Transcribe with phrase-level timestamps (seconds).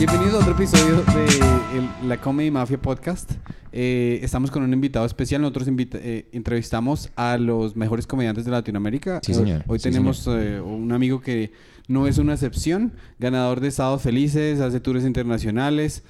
[0.00, 1.24] Bienvenidos a otro episodio de
[1.78, 3.32] el- la Comedy Mafia Podcast.
[3.72, 5.42] Eh, estamos con un invitado especial.
[5.42, 9.20] Nosotros invita- eh, entrevistamos a los mejores comediantes de Latinoamérica.
[9.22, 9.62] Sí, señor.
[9.68, 11.52] Hoy Sí, tenemos eh, un amigo que
[11.86, 16.02] no es una excepción, ganador de Estados Felices, hace tours internacionales.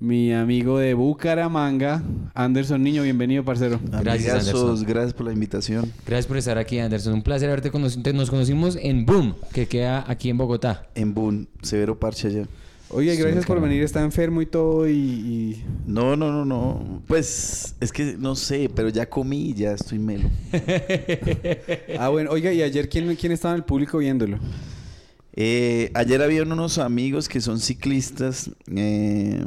[0.00, 2.02] Mi amigo de Bucaramanga,
[2.34, 3.80] Anderson Niño, bienvenido, parcero.
[3.82, 4.84] Gracias, Anderson.
[4.86, 5.90] gracias por la invitación.
[6.06, 7.14] Gracias por estar aquí, Anderson.
[7.14, 8.12] Un placer haberte conocido.
[8.12, 10.86] Nos conocimos en Boom, que queda aquí en Bogotá.
[10.94, 12.44] En Boon, severo parche allá.
[12.90, 13.82] Oye, gracias por venir.
[13.82, 17.02] Está enfermo y todo y- y No, no, no, no.
[17.06, 20.30] Pues es que no sé, pero ya comí y ya estoy melo.
[21.98, 24.38] Ah, bueno, oiga, ¿y ayer quién, quién estaba en el público viéndolo?
[25.34, 29.44] Eh, ayer había unos amigos que son ciclistas eh,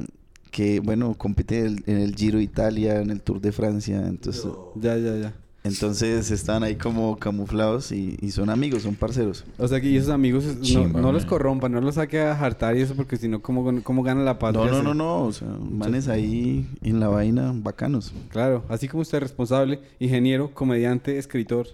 [0.51, 4.05] que, bueno, compiten en el, Giro Italia, en el Tour de Francia.
[4.07, 4.45] Entonces,
[4.75, 5.33] Ya, ya, ya.
[5.63, 9.45] Entonces estaban ahí como camuflados y, y son amigos, son parceros.
[9.59, 12.31] O sea, que y esos amigos no, Chimba, no los corrompan, no los saque a
[12.33, 14.65] hartar y eso, porque si no, ¿cómo, cómo gana la patria?
[14.65, 15.23] No, no, no, no.
[15.25, 18.11] O sea, manes ahí en la vaina bacanos.
[18.29, 21.67] Claro, así como usted es responsable, ingeniero, comediante, escritor.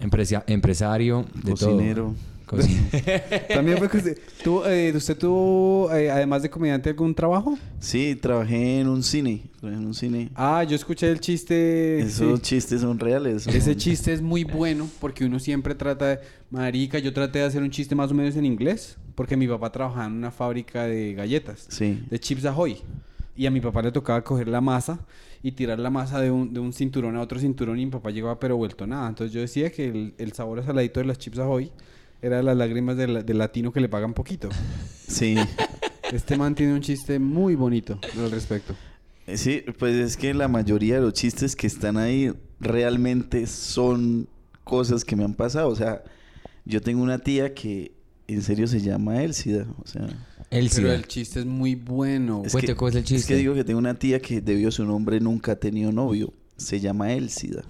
[0.00, 2.02] Empresario, de Cocinero.
[2.04, 2.37] todo.
[3.48, 3.88] También fue
[4.42, 7.58] ¿tuvo, eh, ¿usted tuvo, eh, además de comediante, algún trabajo?
[7.78, 9.42] Sí, trabajé en un cine.
[9.60, 10.30] Trabajé en un cine.
[10.34, 12.00] Ah, yo escuché el chiste.
[12.00, 12.42] Esos sí.
[12.42, 13.42] chistes son reales.
[13.44, 16.18] son- Ese chiste es muy bueno porque uno siempre trata de...
[16.50, 19.70] Marica, yo traté de hacer un chiste más o menos en inglés porque mi papá
[19.72, 21.66] trabajaba en una fábrica de galletas.
[21.68, 22.02] Sí.
[22.08, 22.78] de Chips Ahoy.
[23.36, 25.00] Y a mi papá le tocaba coger la masa
[25.42, 28.10] y tirar la masa de un, de un cinturón a otro cinturón y mi papá
[28.10, 29.08] llegaba pero vuelto nada.
[29.08, 31.70] Entonces yo decía que el, el sabor saladito de las Chips Ahoy
[32.22, 34.48] era las lágrimas del, del latino que le pagan poquito.
[35.06, 35.36] Sí.
[36.12, 38.74] Este man tiene un chiste muy bonito al respecto.
[39.26, 44.26] Eh, Sí, pues es que la mayoría de los chistes que están ahí realmente son
[44.64, 45.68] cosas que me han pasado.
[45.68, 46.02] O sea,
[46.64, 47.92] yo tengo una tía que
[48.26, 49.66] en serio se llama Elsida.
[49.82, 50.70] O sea, sí.
[50.76, 52.42] Pero el chiste es muy bueno.
[52.44, 53.34] es Cuente que, cómo es el es chiste.
[53.34, 56.32] que digo que tengo una tía que debido a su nombre nunca ha tenido novio.
[56.56, 57.64] Se llama Elsida.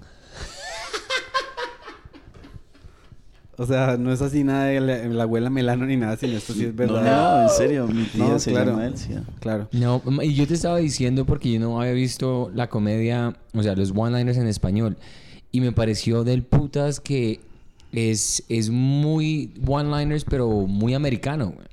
[3.60, 6.52] O sea, no es así nada de la, la abuela Melano ni nada, sino esto
[6.52, 7.02] sí es verdad.
[7.02, 8.78] No, no, en serio, mi tía No, se claro.
[8.78, 8.94] llama.
[9.40, 9.68] Claro.
[9.72, 13.74] No, y yo te estaba diciendo porque yo no había visto la comedia, o sea,
[13.74, 14.96] los one-liners en español.
[15.50, 17.40] Y me pareció del putas que
[17.90, 21.66] es, es muy one-liners, pero muy americano, güey.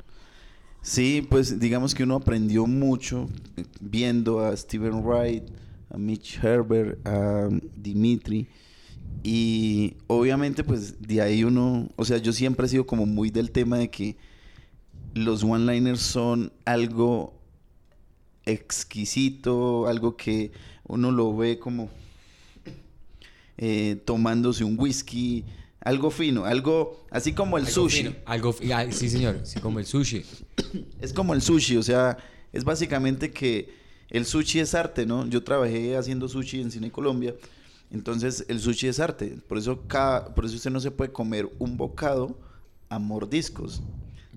[0.81, 5.44] Sí, pues digamos que uno aprendió mucho eh, viendo a Steven Wright,
[5.91, 8.47] a Mitch Herbert, a Dimitri.
[9.23, 13.51] Y obviamente pues de ahí uno, o sea, yo siempre he sido como muy del
[13.51, 14.17] tema de que
[15.13, 17.33] los one-liners son algo
[18.45, 20.51] exquisito, algo que
[20.87, 21.89] uno lo ve como
[23.57, 25.45] eh, tomándose un whisky,
[25.81, 27.97] algo fino, algo así como el Algo sushi.
[27.97, 29.39] fino, Algo, ah, sí, señor.
[29.43, 30.23] Sí, como el sushi.
[31.01, 32.17] Es como el sushi, o sea,
[32.51, 33.69] es básicamente que
[34.09, 35.27] el sushi es arte, ¿no?
[35.27, 37.35] Yo trabajé haciendo sushi en Cine Colombia,
[37.95, 41.50] entonces el sushi es arte, por eso cada, por eso usted no se puede comer
[41.59, 42.38] un bocado
[42.89, 43.81] a mordiscos.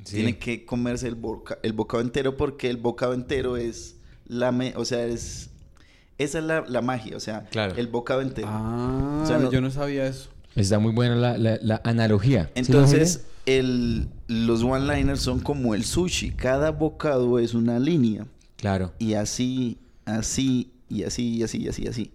[0.05, 0.17] Sí.
[0.17, 4.75] Tiene que comerse el, boca- el bocado entero porque el bocado entero es la, me-
[4.77, 5.51] o sea, es
[6.17, 7.75] esa es la, la magia, o sea, Claro.
[7.77, 8.49] el bocado entero.
[8.51, 10.31] Ah, O sea, no- yo no sabía eso.
[10.57, 12.47] Está muy buena la, la, la analogía.
[12.47, 18.27] ¿Sí, Entonces, el, los one-liners son como el sushi, cada bocado es una línea.
[18.57, 18.93] Claro.
[18.99, 22.11] Y así, así, y así, y así, y así, y así.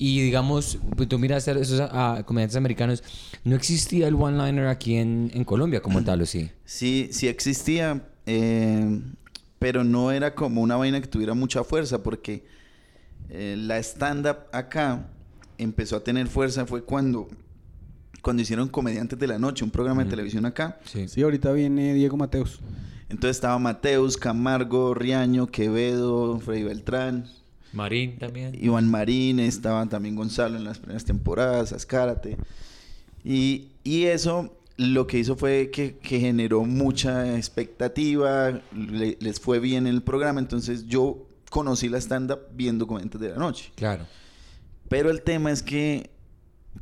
[0.00, 1.82] Y digamos, pues tú miras a esos
[2.24, 3.02] comediantes americanos,
[3.42, 6.50] no existía el one-liner aquí en, en Colombia como tal, ¿o sí?
[6.64, 9.00] Sí, sí existía, eh,
[9.58, 12.46] pero no era como una vaina que tuviera mucha fuerza, porque
[13.28, 15.10] eh, la stand-up acá
[15.58, 17.28] empezó a tener fuerza fue cuando,
[18.22, 20.78] cuando hicieron Comediantes de la Noche, un programa de televisión acá.
[20.84, 21.08] Sí.
[21.08, 22.60] Sí, ahorita viene Diego Mateus.
[23.08, 27.26] Entonces estaba Mateus, Camargo, Riaño, Quevedo, Freddy Beltrán,
[27.72, 28.56] Marín también.
[28.60, 32.36] Iván Marín, estaba también Gonzalo en las primeras temporadas, Azcárate.
[33.24, 39.58] Y, y eso lo que hizo fue que, que generó mucha expectativa, le- les fue
[39.58, 43.72] bien en el programa, entonces yo conocí la stand-up viendo Comediantes de la Noche.
[43.74, 44.06] Claro.
[44.88, 46.10] Pero el tema es que,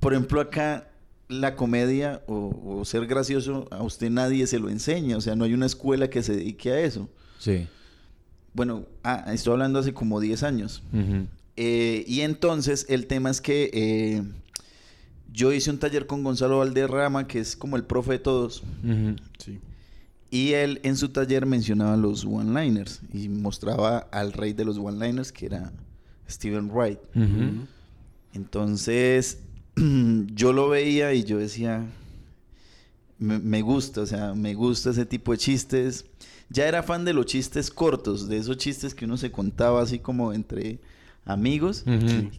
[0.00, 0.88] por ejemplo, acá
[1.28, 5.44] la comedia o, o ser gracioso, a usted nadie se lo enseña, o sea, no
[5.44, 7.08] hay una escuela que se dedique a eso.
[7.38, 7.66] Sí.
[8.56, 10.82] Bueno, ah, estoy hablando hace como 10 años.
[11.56, 14.22] Eh, y entonces el tema es que eh,
[15.30, 18.62] yo hice un taller con Gonzalo Valderrama, que es como el profe de todos.
[19.44, 19.60] Sí.
[20.30, 25.32] Y él en su taller mencionaba los one-liners y mostraba al rey de los one-liners,
[25.32, 25.70] que era
[26.26, 26.98] Steven Wright.
[28.32, 29.40] Entonces
[30.34, 31.84] yo lo veía y yo decía,
[33.18, 36.06] me, me gusta, o sea, me gusta ese tipo de chistes.
[36.48, 39.98] Ya era fan de los chistes cortos, de esos chistes que uno se contaba así
[39.98, 40.78] como entre
[41.24, 41.84] amigos,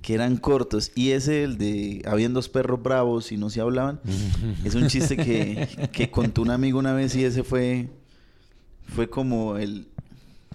[0.01, 0.91] que eran cortos.
[0.95, 3.99] Y ese, el de habían dos perros bravos y no se hablaban,
[4.63, 7.89] es un chiste que, que contó un amigo una vez y ese fue,
[8.95, 9.87] fue como el...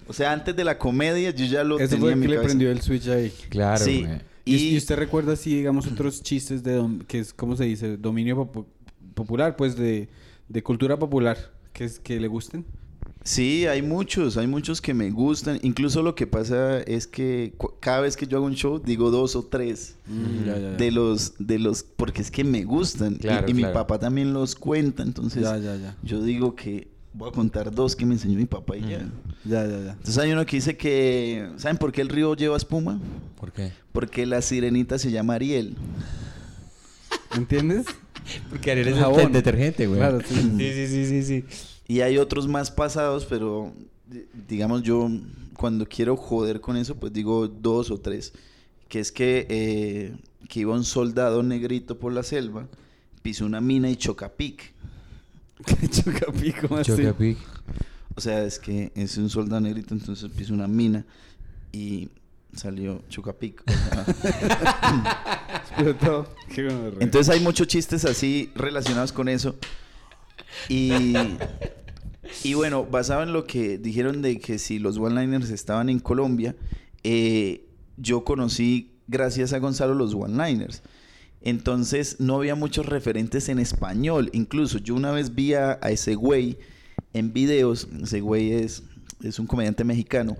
[0.07, 2.25] O sea, antes de la comedia yo ya lo Eso tenía fue en el mi
[2.25, 3.31] que le prendió el switch ahí.
[3.49, 4.05] Claro, Sí.
[4.45, 7.95] Y, usted recuerda así, digamos, otros chistes de dom- que es, ¿cómo se dice?
[7.95, 8.65] Dominio popu-
[9.13, 10.09] popular, pues de,
[10.49, 11.37] de cultura popular,
[11.71, 12.65] que es que le gusten.
[13.25, 15.57] Sí, hay muchos, hay muchos que me gustan.
[15.63, 19.37] Incluso lo que pasa es que cada vez que yo hago un show digo dos
[19.37, 19.95] o tres
[20.45, 20.69] Ya, ya, ya.
[20.71, 23.13] de los, de los, porque es que me gustan.
[23.13, 23.75] Y- Claro, y mi claro.
[23.75, 25.95] papá también los cuenta, entonces Ya, ya, ya.
[26.03, 29.09] yo digo que voy a contar dos que me enseñó mi papá y ya.
[29.45, 29.91] Ya, ya, ya.
[29.93, 32.99] Entonces hay uno que dice que, ¿saben por qué el río lleva espuma?
[33.39, 33.71] ¿Por qué?
[33.93, 35.77] Porque la sirenita se llama Ariel.
[37.37, 37.85] ¿Entiendes?
[38.49, 39.31] Porque eres el Jabón.
[39.31, 39.99] detergente, güey.
[39.99, 40.35] Claro, sí.
[40.35, 41.43] Sí, sí, sí, sí, sí.
[41.87, 43.73] Y hay otros más pasados, pero
[44.07, 45.09] di- digamos yo
[45.57, 48.33] cuando quiero joder con eso, pues digo dos o tres.
[48.87, 50.15] Que es que, eh,
[50.49, 52.67] que iba un soldado negrito por la selva,
[53.21, 54.73] pisó una mina y chocapic.
[55.91, 56.91] Chocapico, así.
[56.95, 57.37] Chocapic.
[58.15, 61.05] O sea, es que es un soldado negrito, entonces pisó una mina
[61.71, 62.09] y
[62.55, 63.63] salió chocapic.
[63.65, 64.05] O sea,
[65.69, 66.27] Explotó.
[66.99, 69.55] Entonces hay muchos chistes así relacionados con eso.
[70.69, 71.13] Y,
[72.43, 76.55] y bueno, basado en lo que dijeron de que si los one-liners estaban en Colombia,
[77.03, 77.65] eh,
[77.97, 80.81] yo conocí, gracias a Gonzalo, los one-liners.
[81.41, 84.29] Entonces no había muchos referentes en español.
[84.33, 86.57] Incluso yo una vez vi a, a ese güey
[87.13, 87.89] en videos.
[88.01, 88.83] Ese güey es,
[89.21, 90.37] es un comediante mexicano.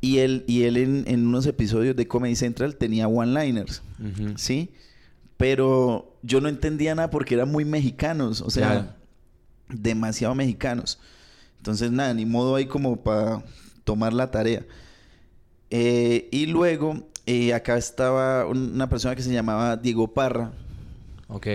[0.00, 3.82] Y él, y él en, en unos episodios de Comedy Central tenía one-liners.
[4.36, 4.70] ¿sí?
[5.36, 8.88] Pero yo no entendía nada porque eran muy mexicanos, o sea, Claro.
[9.68, 10.98] demasiado mexicanos.
[11.58, 13.42] Entonces, nada, ni modo ahí como para
[13.84, 14.64] tomar la tarea.
[15.70, 20.52] Eh, y luego, eh, acá estaba un- una persona que se llamaba Diego Parra.
[21.28, 21.46] Ok.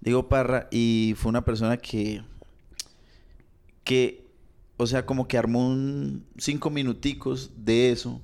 [0.00, 2.22] Diego Parra, y fue una persona que,
[3.84, 4.26] que,
[4.76, 8.20] o sea, como que armó un cinco minuticos de eso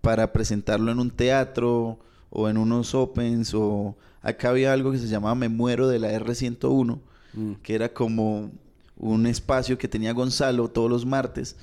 [0.00, 1.98] para presentarlo en un teatro
[2.30, 6.12] o en unos opens o acá había algo que se llamaba Me Muero de la
[6.12, 6.98] R101,
[7.34, 7.52] Mm.
[7.62, 8.50] que era como
[8.96, 11.56] un espacio que tenía Gonzalo todos los martes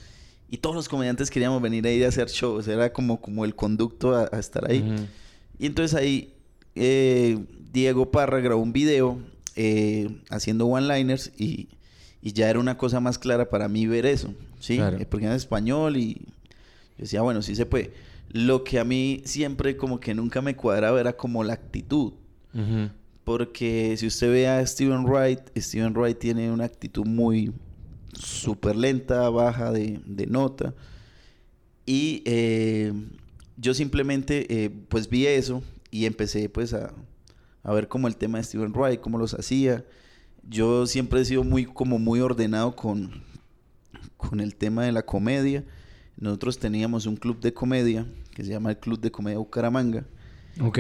[0.47, 4.15] y todos los comediantes queríamos venir ahí a hacer shows, era como, como el conducto
[4.15, 4.81] a, a estar ahí.
[4.81, 5.03] Ujú.
[5.57, 6.33] Y entonces ahí
[6.75, 9.17] eh, Diego Parra grabó un video
[9.55, 11.67] eh, haciendo one-liners y,
[12.21, 14.77] y ya era una cosa más clara para mí ver eso, ¿sí?
[14.77, 14.97] Claro.
[14.97, 16.13] Eh, Porque era en español y
[16.97, 17.91] yo decía, bueno, sí se puede.
[18.35, 22.11] Lo que a mí siempre como que nunca me cuadraba era como la actitud.
[23.23, 27.53] Porque si usted ve a Steven Wright, Steven Wright tiene una actitud muy
[28.11, 30.73] súper lenta, baja de, de nota.
[31.85, 32.91] Y eh,
[33.55, 36.93] yo simplemente eh, pues vi eso y empecé pues a,
[37.63, 39.85] a ver como el tema de Steven Wright, cómo los hacía.
[40.43, 43.23] Yo siempre he sido muy como muy ordenado con,
[44.17, 45.63] con el tema de la comedia.
[46.17, 48.05] Nosotros teníamos un club de comedia
[48.35, 50.05] que se llama el Club de Comedia Bucaramanga.
[50.61, 50.79] Ok.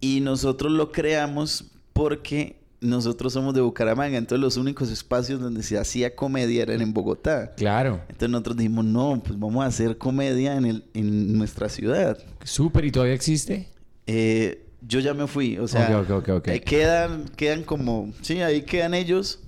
[0.00, 4.18] Y nosotros lo creamos porque nosotros somos de Bucaramanga.
[4.18, 7.54] Entonces los únicos espacios donde se hacía comedia eran en Bogotá.
[7.56, 8.00] Claro.
[8.02, 12.18] Entonces nosotros dijimos, no, pues vamos a hacer comedia en, el, en nuestra ciudad.
[12.44, 12.84] Súper.
[12.84, 13.68] ¿Y todavía existe?
[14.06, 16.48] Eh, yo ya me fui, o sea, Ok, ok, ok, ok.
[16.48, 19.40] eh, quedan, quedan como, sí, ahí quedan ellos,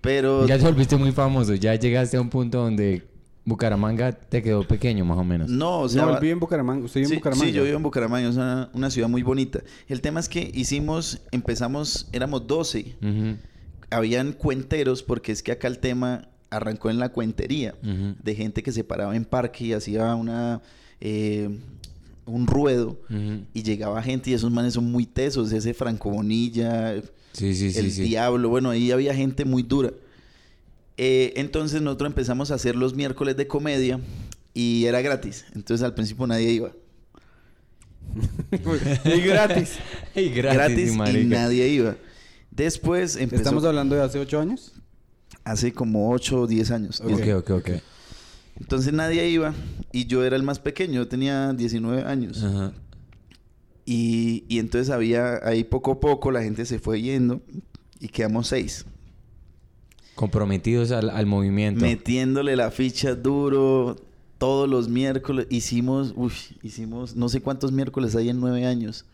[0.00, 1.54] pero Ya te volviste muy famoso.
[1.54, 3.02] Ya llegaste a un punto donde
[3.44, 5.50] Bucaramanga te quedó pequeño, más o menos.
[5.50, 6.84] no, o sea, no, él vive en Bucaramanga.
[6.84, 7.46] ¿Usted vive sí, en Bucaramanga?
[7.50, 9.60] sí, yo vivo en Bucaramanga, es una, una ciudad muy bonita.
[9.88, 12.94] El tema es que hicimos, empezamos, éramos 12.
[13.02, 13.36] Ujú.
[13.90, 18.72] habían cuenteros, porque es que acá el tema arrancó en la cuentería, de gente que
[18.72, 20.60] se paraba en parque y hacía una
[21.00, 21.48] eh,
[22.26, 22.98] un ruedo
[23.52, 26.94] y llegaba gente y esos manes son muy tesos, ese Franco Bonilla,
[27.32, 27.78] Sí, sí, sí.
[27.78, 28.02] el sí.
[28.02, 29.90] Diablo, bueno, ahí había gente muy dura.
[30.96, 33.98] Eh, entonces nosotros empezamos a hacer los miércoles de comedia
[34.54, 36.72] y era gratis, entonces al principio nadie iba.
[39.04, 39.78] y gratis.
[40.14, 41.96] Y gratis, Gratis, y nadie iba.
[42.50, 44.72] Después empezó Estamos hablando de hace ocho años.
[45.44, 47.00] hace como 8 o 10 años.
[47.00, 47.12] Ok.
[47.12, 47.70] Ok, ok, ok.
[48.60, 49.54] Entonces nadie iba
[49.90, 52.44] y yo era el más pequeño, yo tenía 19 años.
[52.44, 52.72] Ajá.
[53.86, 57.40] Y, y entonces había ahí poco a poco la gente se fue yendo
[57.98, 58.84] y quedamos seis.
[60.14, 61.80] Comprometidos al, al movimiento.
[61.80, 63.96] Metiéndole la ficha duro
[64.38, 65.46] todos los miércoles.
[65.50, 69.04] Hicimos, uff, hicimos, no sé cuántos miércoles hay en nueve años.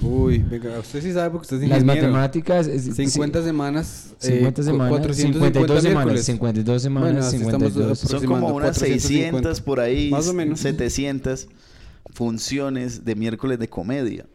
[0.00, 2.08] Uy, venga, usted sí sabe porque usted es Las ingeniero.
[2.08, 2.68] matemáticas...
[2.68, 4.14] es- 50 sí, semanas.
[4.18, 6.24] 50 eh, semanas, 450 52 semanas, miércoles.
[6.24, 7.98] 52 semanas, Bueno, así estamos 52.
[7.98, 9.00] Son como unas 450.
[9.00, 10.60] 600 por ahí, Más o menos.
[10.60, 11.48] 700
[12.12, 14.26] funciones de miércoles de comedia.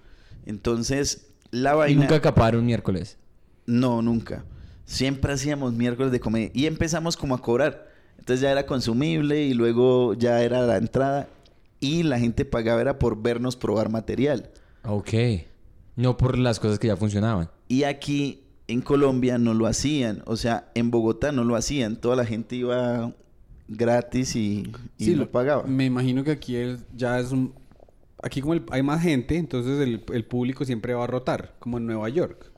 [0.45, 2.01] Entonces, la Y vaina...
[2.01, 3.17] nunca acaparon miércoles.
[3.65, 4.43] No, nunca.
[4.85, 6.51] Siempre hacíamos miércoles de comedia.
[6.53, 7.87] Y empezamos como a cobrar.
[8.17, 11.27] Entonces ya era consumible y luego ya era la entrada.
[11.79, 14.49] Y la gente pagaba era por vernos probar material.
[14.85, 15.13] Ok.
[15.95, 17.49] No por las cosas que ya funcionaban.
[17.67, 20.23] Y aquí en Colombia no lo hacían.
[20.25, 21.97] O sea, en Bogotá no lo hacían.
[21.97, 23.13] Toda la gente iba
[23.67, 25.63] gratis y, y Sí, lo pagaba.
[25.63, 26.55] Me imagino que aquí
[26.95, 27.53] ya es un...
[28.23, 31.77] Aquí como el- hay más gente, entonces el, el público siempre va a rotar, como
[31.77, 32.51] en Nueva York.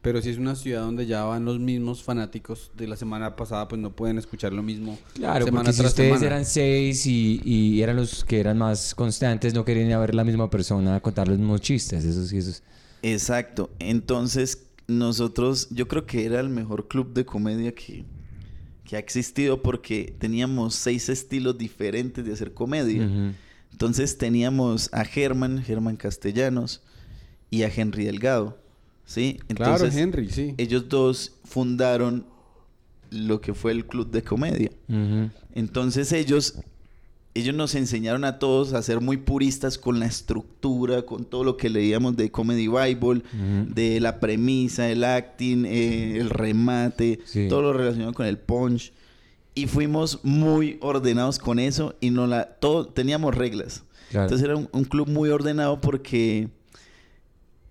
[0.00, 3.66] Pero si es una ciudad donde ya van los mismos fanáticos de la semana pasada,
[3.68, 6.26] pues no pueden escuchar lo mismo Claro, semana porque si tras ustedes semana.
[6.36, 10.14] eran seis y, y eran los que eran más constantes, no querían ir a ver
[10.14, 12.04] la misma persona a contar los mismos chistes.
[12.04, 12.62] Eso sí, eso es...
[13.02, 13.70] Exacto.
[13.80, 18.04] Entonces, nosotros, yo creo que era el mejor club de comedia que,
[18.84, 23.04] que ha existido porque teníamos seis estilos diferentes de hacer comedia.
[23.04, 23.32] Ujú.
[23.78, 26.82] Entonces teníamos a Germán, Germán Castellanos
[27.48, 28.58] y a Henry Delgado.
[29.06, 29.38] ¿Sí?
[29.54, 30.54] Claro, Entonces, Henry, sí.
[30.58, 32.26] ellos dos fundaron
[33.12, 34.72] lo que fue el club de comedia.
[35.54, 36.56] Entonces ellos,
[37.34, 41.56] ellos nos enseñaron a todos a ser muy puristas con la estructura, con todo lo
[41.56, 43.22] que leíamos de Comedy Bible,
[43.72, 47.46] de la premisa, el acting, eh, el remate, Sí.
[47.48, 48.92] todo lo relacionado con el punch.
[49.54, 53.82] Y fuimos muy ordenados con eso y no la, todo, teníamos reglas.
[54.10, 54.26] Claro.
[54.26, 56.48] Entonces era un, un club muy ordenado porque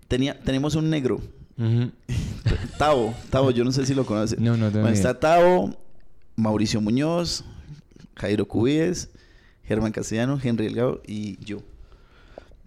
[0.06, 1.20] tenía, tenemos un negro,
[1.58, 1.90] Ujú.
[2.78, 4.36] Tavo, Tavo, yo no sé si lo conoce.
[4.38, 5.76] No, no Bueno, está Tavo,
[6.36, 7.44] Mauricio Muñoz,
[8.14, 9.10] Jairo Cubíes,
[9.64, 11.58] Germán Castellano, Henry Delgado y yo.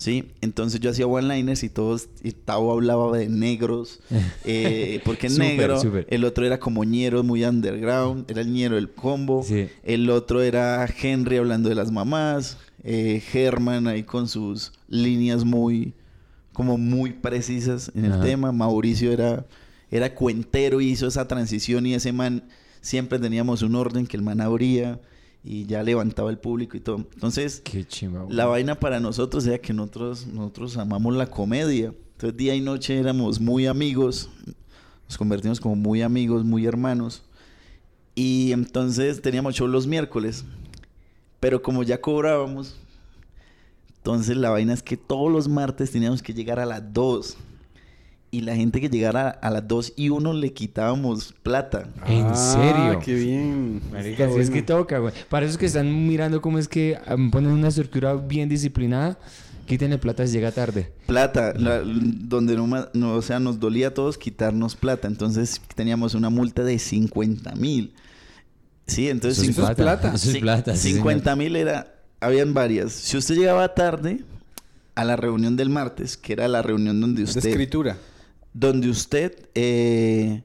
[0.01, 3.99] Sí, entonces yo hacía one-liners y todos, y Tavo hablaba de negros,
[4.45, 8.77] eh, porque es Súper, negro, el otro era como ñero, muy underground, era el ñero
[8.77, 9.67] del combo, Sí.
[9.83, 15.93] el otro era Henry hablando de las mamás, eh, Germán ahí con sus líneas muy,
[16.51, 18.23] como muy precisas en el Ajá.
[18.23, 19.45] tema, Mauricio era,
[19.91, 22.41] era cuentero y hizo esa transición y ese man,
[22.81, 24.99] siempre teníamos un orden que el man abría
[25.43, 26.97] y ya levantaba el público y todo.
[27.13, 27.85] Entonces, Qué
[28.29, 31.93] la vaina para nosotros era que nosotros, nosotros amamos la comedia.
[32.13, 34.29] Entonces día y noche éramos muy amigos,
[35.07, 37.23] nos convertimos como muy amigos, muy hermanos.
[38.13, 40.45] Y entonces teníamos show los miércoles,
[41.39, 42.75] pero como ya cobrábamos,
[43.95, 47.37] entonces la vaina es que todos los martes teníamos que llegar a las 2.
[48.33, 51.89] Y la gente que llegara a las 2 y uno le quitábamos plata.
[52.07, 52.99] ¿En Ah, serio?
[53.03, 53.81] qué bien.
[53.91, 55.13] Marica, Está sí es que toca, güey.
[55.29, 59.19] Para esos que están mirando cómo es que um, ponen una estructura bien disciplinada,
[59.67, 60.93] quítenle plata si llega tarde.
[61.07, 65.09] plata, la- donde no, no, o sea, nos dolía a todos quitarnos plata.
[65.09, 67.93] Entonces teníamos una multa de 50 mil.
[68.87, 70.13] Sí, entonces Eso es plata.
[70.15, 70.73] Eso es Sí, plata.
[70.75, 70.97] sí, señor.
[70.99, 72.93] 50 mil era, habían varias.
[72.93, 74.23] Si usted llegaba tarde
[74.95, 77.97] a la reunión del martes, que era la reunión donde De usted, escritura.
[78.53, 80.41] Donde usted eh,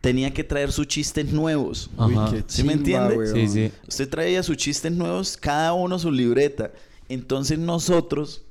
[0.00, 1.90] tenía que traer sus chistes nuevos.
[1.96, 3.16] Uy, qué ¿Sí me entiende?
[3.16, 3.34] weón.
[3.34, 3.72] Sí, sí.
[3.86, 6.70] Usted traía sus chistes nuevos, cada uno su libreta.
[7.08, 8.42] Entonces nosotros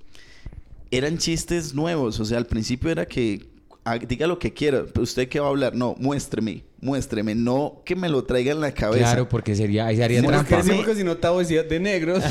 [0.91, 2.19] eran chistes nuevos.
[2.19, 3.48] O sea, al principio era que
[3.86, 4.86] ah, diga lo que quiera.
[4.86, 5.75] pero ¿Usted qué va a hablar?
[5.75, 7.36] No, muéstreme, muéstreme.
[7.36, 9.03] No que me lo traiga en la cabeza.
[9.03, 10.96] Claro, porque sería, ahí se haría Muy Porque trampa.
[10.96, 12.24] si no Tavo decía de negros.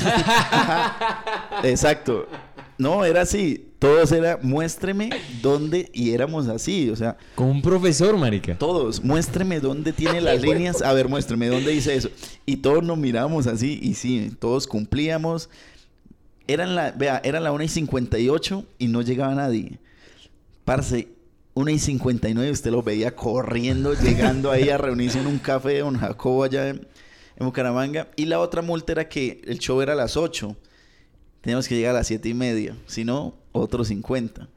[1.65, 2.27] Exacto.
[2.79, 3.63] No, era así.
[3.79, 5.11] Todos era muéstreme
[5.43, 6.91] dónde y éramos así.
[6.91, 8.57] O sea, Como un profesor, marica.
[8.59, 10.83] todos, muéstreme dónde tiene las líneas.
[10.83, 12.11] A ver, muéstreme dónde dice eso.
[12.45, 15.49] Y todos nos miramos así y sí, todos cumplíamos.
[16.49, 19.79] Eran la, vea, era la 1 y 58 y no llegaba nadie.
[20.65, 21.09] Parce,
[21.55, 25.81] 1 y 59 usted lo veía corriendo, llegando ahí a reunirse en un café de
[25.81, 26.87] Don Jacobo allá en,
[27.37, 28.09] en Bucaramanga.
[28.17, 30.57] Y la otra multa era que el show era a las 8.
[31.47, 32.77] Teníamos que llegar a las 7 y media.
[32.89, 34.49] Si no, otros 50.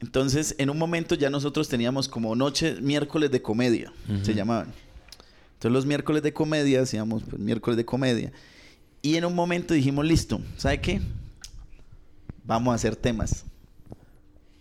[0.00, 4.72] Entonces, en un momento ya nosotros teníamos como noche, miércoles de comedia, se llamaban.
[5.52, 8.32] Entonces, los miércoles de comedia, hacíamos pues, miércoles de comedia.
[9.02, 11.02] Y en un momento dijimos, listo, ¿sabe qué?
[12.42, 13.44] Vamos a hacer temas.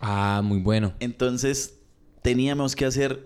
[0.02, 0.92] Ah, muy bueno.
[1.00, 1.76] Entonces,
[2.24, 3.26] teníamos que hacer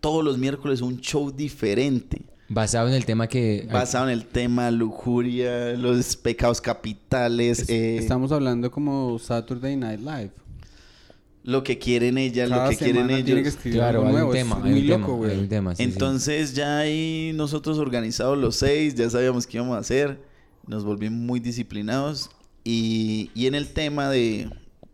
[0.00, 2.22] todos los miércoles un show diferente.
[2.48, 3.68] Basado en el tema que...
[3.70, 10.00] Basado en el tema lujuria, los pecados capitales, Es- eh, Estamos hablando como Saturday Night
[10.00, 10.30] Live.
[11.44, 13.54] lo que quieren ellas, lo que quieren semana tiene que ellos.
[13.54, 14.30] escribir Claro, algo hay nuevo.
[14.30, 15.30] un es tema, hay muy un loco, tema, güey.
[15.30, 15.90] hay un tema, sí, sí.
[15.90, 20.18] Entonces ya ahí nosotros organizados los seis, ya sabíamos qué íbamos a hacer,
[20.66, 22.30] nos volvimos muy disciplinados
[22.64, 24.50] y, y en el tema de,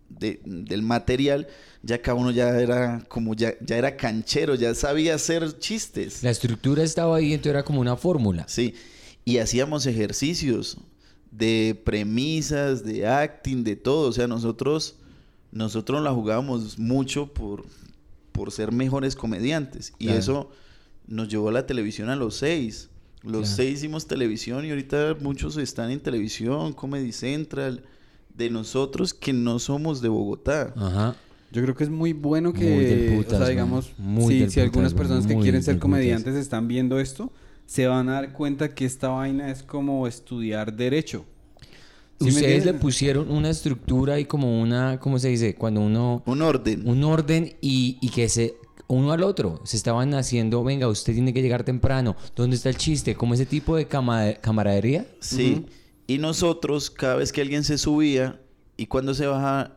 [0.08, 1.46] de- del material,
[1.84, 6.22] ya cada uno ya era como ya, ya era canchero, ya sabía hacer chistes.
[6.22, 8.44] La estructura estaba ahí, entonces era como una fórmula.
[8.48, 8.74] Sí,
[9.24, 10.78] y hacíamos ejercicios
[11.30, 14.08] de premisas, de acting, de todo.
[14.08, 14.96] O sea, nosotros,
[15.52, 17.64] nosotros la jugábamos mucho por,
[18.32, 19.92] por ser mejores comediantes.
[19.98, 20.18] Y Claro.
[20.20, 20.50] eso
[21.06, 22.88] nos llevó a la televisión a los seis.
[23.22, 23.56] Los Claro.
[23.56, 27.82] seis hicimos televisión y ahorita muchos están en televisión, Comedy Central,
[28.34, 30.72] de nosotros que no somos de Bogotá.
[30.76, 31.16] Ajá.
[31.54, 34.40] Yo creo que es muy bueno que, Muy del putas, o sea, digamos, Muy si,
[34.40, 35.82] del si algunas putas, personas que quieren ser putas.
[35.82, 37.32] comediantes están viendo esto,
[37.64, 41.24] se van a dar cuenta que esta vaina es como estudiar derecho.
[42.20, 45.54] ¿Sí Ustedes le pusieron una estructura y como una, ¿cómo se dice?
[45.54, 46.22] Cuando uno...
[46.26, 46.88] Un orden.
[46.88, 48.56] Un orden y, y que se...
[48.86, 49.60] Uno al otro.
[49.64, 52.16] Se estaban haciendo, venga, usted tiene que llegar temprano.
[52.36, 53.14] ¿Dónde está el chiste?
[53.14, 55.06] Como ese tipo de cama- camaradería.
[55.20, 55.64] Sí.
[56.06, 58.40] Y nosotros, cada vez que alguien se subía
[58.76, 59.72] y cuando se baja,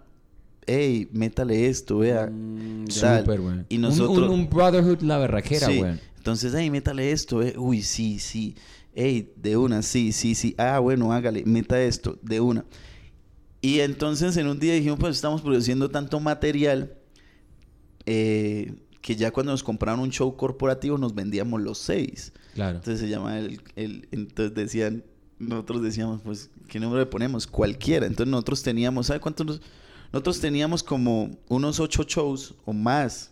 [0.67, 2.27] hey, métale esto, vea.
[2.27, 3.19] tal".
[3.21, 3.55] Súper, güey.
[3.69, 4.29] Y Un- nosotros.
[4.29, 5.77] Un, un brotherhood la berraquera, Sí.
[5.77, 5.99] güey.
[6.17, 7.55] Entonces, hey, métale esto, eh.
[7.57, 8.55] Uy, sí, sí.
[8.93, 10.53] Hey, de una, sí, sí, sí.
[10.57, 12.65] Ah, bueno, hágale, meta esto, de una.
[13.61, 16.93] Y entonces en un día dijimos, pues estamos produciendo tanto material
[18.05, 22.33] eh, que ya cuando nos compraron un show corporativo nos vendíamos los seis.
[22.55, 22.77] Claro.
[22.77, 25.03] Entonces se llama el, el- entonces decían,
[25.39, 27.47] nosotros decíamos, pues, ¿qué número le ponemos?
[27.47, 28.05] Cualquiera.
[28.05, 29.61] Entonces nosotros teníamos, ¿sabe cuántos?
[30.07, 33.31] Nos- nosotros teníamos como unos ocho shows o más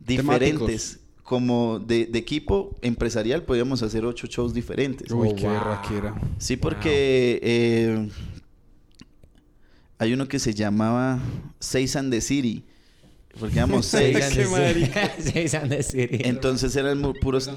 [0.00, 1.00] diferentes.
[1.22, 5.10] Como de, de equipo empresarial podíamos hacer ocho shows diferentes.
[5.12, 6.14] Uy, Oh, qué wow.
[6.38, 8.08] Sí, porque eh,
[9.98, 11.20] hay uno que se llamaba
[11.60, 12.64] Seis and the City.
[13.38, 14.16] Porque éramos seis.
[14.16, 14.90] Seis and the City.
[15.32, 16.18] Seis and the City.
[16.24, 17.50] Entonces eran puros...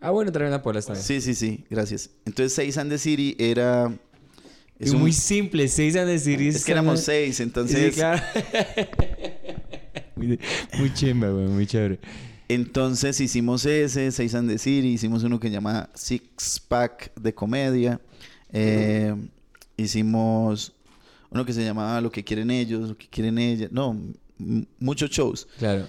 [0.00, 1.02] Ah, bueno, trae una pola esta vez.
[1.02, 2.10] Sí, sí, sí, gracias.
[2.26, 3.90] Entonces Seis and the City era...
[4.78, 6.48] Es un- muy simple, seis City.
[6.48, 7.94] Es que éramos seis, entonces...
[7.94, 8.22] Sí, claro.
[10.16, 10.38] muy,
[10.78, 11.98] muy chimba, güey, muy chévere.
[12.48, 17.34] Entonces hicimos ese, Seis and the City, hicimos uno que se llama Six Pack de
[17.34, 18.00] comedia.
[18.52, 19.14] eh,
[19.76, 20.72] hicimos
[21.30, 23.72] uno que se llamaba Lo que quieren ellos, lo que quieren ellas.
[23.72, 23.98] No,
[24.78, 25.48] muchos shows.
[25.58, 25.88] Claro.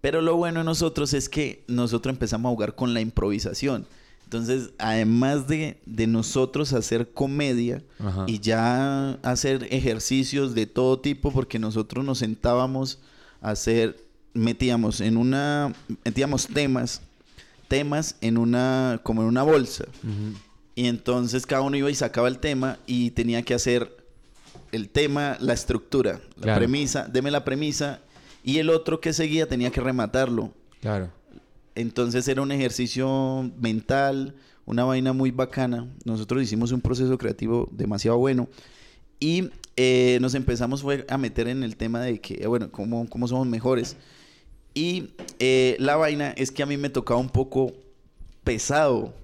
[0.00, 3.86] Pero lo bueno de nosotros es que nosotros empezamos a jugar con la improvisación.
[4.26, 8.24] Entonces, además de, de nosotros hacer comedia Ajá.
[8.26, 12.98] y ya hacer ejercicios de todo tipo, porque nosotros nos sentábamos
[13.40, 13.96] a hacer,
[14.34, 15.72] metíamos en una,
[16.04, 17.02] metíamos temas,
[17.68, 19.84] temas en una, como en una bolsa.
[20.74, 23.96] Y entonces cada uno iba y sacaba el tema y tenía que hacer
[24.72, 26.58] el tema, la estructura, la Claro.
[26.58, 28.00] premisa, deme la premisa,
[28.42, 30.52] y el otro que seguía tenía que rematarlo.
[30.80, 31.10] Claro.
[31.76, 34.34] Entonces era un ejercicio mental,
[34.64, 35.86] una vaina muy bacana.
[36.04, 38.48] Nosotros hicimos un proceso creativo demasiado bueno.
[39.20, 43.08] Y eh, nos empezamos fue a meter en el tema de que, eh, bueno, cómo,
[43.08, 43.96] cómo somos mejores.
[44.72, 47.72] Y eh, la vaina es que a mí me tocaba un poco
[48.42, 49.14] pesado.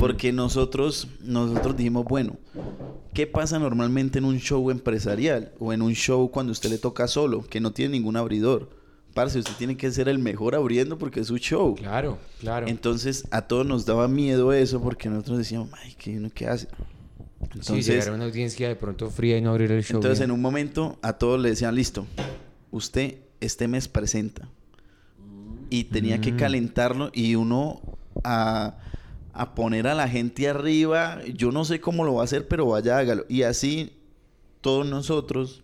[0.00, 2.36] Porque nosotros, nosotros dijimos, bueno,
[3.14, 5.52] ¿qué pasa normalmente en un show empresarial?
[5.60, 8.70] O en un show cuando usted le toca solo, que no tiene ningún abridor.
[9.18, 11.74] Parce, usted tiene que ser el mejor abriendo porque es su show.
[11.74, 12.68] Claro, claro.
[12.68, 16.66] Entonces a todos nos daba miedo eso porque nosotros decíamos, ay, ¿qué uno qué hace?
[16.68, 19.96] sí, Entonces, llegar a una audiencia de pronto fría y no abrir el show.
[19.96, 20.30] entonces bien.
[20.30, 22.06] en un momento a todos le decían, listo,
[22.70, 24.48] usted este mes presenta.
[25.70, 26.36] Y tenía que Mm.
[26.36, 27.82] calentarlo y uno
[28.24, 28.78] a,
[29.32, 31.18] a poner a la gente arriba.
[31.34, 33.24] Yo no sé cómo lo va a hacer, pero vaya, hágalo.
[33.28, 33.92] Y así
[34.60, 35.62] todos nosotros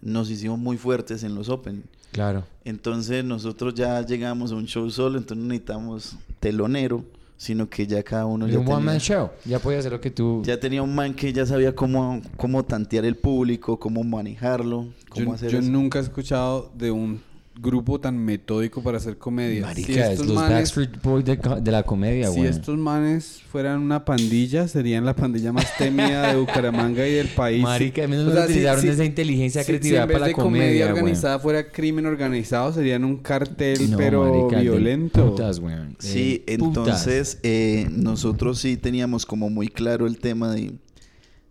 [0.00, 1.84] nos hicimos muy fuertes en los Open.
[2.16, 2.44] Claro.
[2.64, 7.04] Entonces nosotros ya llegamos a un show solo, entonces no necesitamos telonero,
[7.36, 9.30] sino que ya cada uno ya un one man tenía, show.
[9.44, 10.40] Ya podía hacer lo que tú.
[10.42, 15.26] ya tenía un man que ya sabía cómo, cómo tantear el público, cómo manejarlo, cómo
[15.26, 15.70] Yo, hacer yo eso.
[15.70, 17.20] nunca he escuchado de un
[17.58, 19.62] grupo tan metódico para hacer comedia.
[19.62, 22.50] Marica, si es estos los manes, Backstreet Boys de, de la comedia, si güey.
[22.50, 27.62] estos manes fueran una pandilla, serían la pandilla más temida de Bucaramanga y del país.
[27.62, 30.14] Marica, al menos O sea, si- utilizaron si- esa inteligencia si- si creativa en vez
[30.16, 30.98] para de la comedia, güey.
[31.00, 35.30] organizada fuera crimen organizado, serían un cartel, No, pero marica, violento.
[35.30, 35.74] putas, güey.
[35.76, 40.74] Del Sí, entonces eh, nosotros sí teníamos como muy claro el tema de,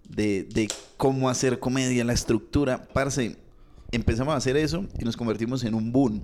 [0.08, 2.88] de, de cómo hacer comedia, la estructura.
[2.94, 3.38] Parce,
[3.96, 6.22] empezamos a hacer eso y nos convertimos en un boom.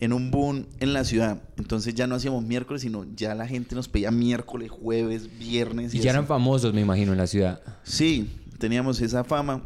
[0.00, 1.42] En un boom en la ciudad.
[1.56, 5.92] Entonces ya no hacíamos miércoles, sino ya la gente nos pedía miércoles, jueves, viernes.
[5.92, 6.08] Y ya así.
[6.08, 7.60] eran famosos, me imagino, en la ciudad.
[7.82, 9.64] Sí, teníamos esa fama.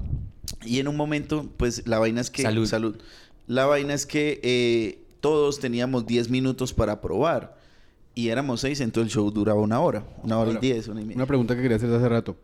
[0.64, 2.42] Y en un momento, pues la vaina es que...
[2.42, 2.96] Salud.
[3.46, 7.58] La vaina es que eh, todos teníamos 10 minutos para probar.
[8.14, 10.04] Y éramos 6, entonces el show duraba una hora.
[10.22, 11.16] Una hora Ahora, y 10, una y media.
[11.16, 12.36] Una pregunta que quería hacer hace rato.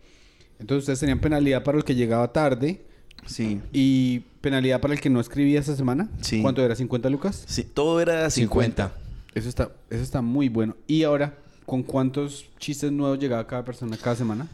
[0.58, 2.82] Entonces ustedes tenían penalidad para el que llegaba tarde,
[3.26, 3.60] Sí.
[3.72, 6.08] ¿Y penalidad para el que no escribía esta semana?
[6.22, 6.40] Sí.
[6.40, 6.74] ¿Cuánto era?
[6.74, 7.44] ¿50 lucas?
[7.46, 8.92] Sí, todo era 50.
[9.34, 10.74] Eso está, eso está muy bueno.
[10.86, 11.34] ¿Y ahora,
[11.66, 14.48] con cuántos chistes nuevos llegaba cada persona cada semana?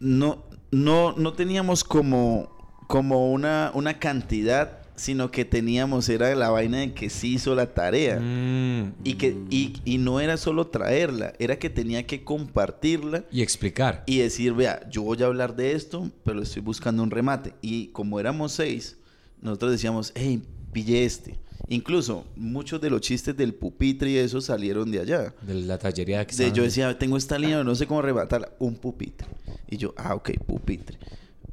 [0.00, 2.48] No, no, no teníamos como,
[2.88, 7.72] como una, una cantidad, sino que teníamos, era la vaina de que sí hizo la
[7.72, 8.18] tarea.
[8.20, 8.94] Mm.
[9.04, 14.02] Y, que, y, y no era solo traerla, era que tenía que compartirla Y explicar.
[14.06, 17.54] y decir, vea, yo voy a hablar de esto, pero estoy buscando un remate.
[17.62, 18.98] Y como éramos seis,
[19.44, 21.38] nosotros decíamos, hey, pille este.
[21.68, 25.34] Incluso muchos de los chistes del pupitre y eso salieron de allá.
[25.42, 28.50] De la tallería que De, yo decía, tengo esta línea, no sé cómo rematarla.
[28.58, 29.26] Un pupitre.
[29.70, 30.98] Y yo, ah, ok, pupitre.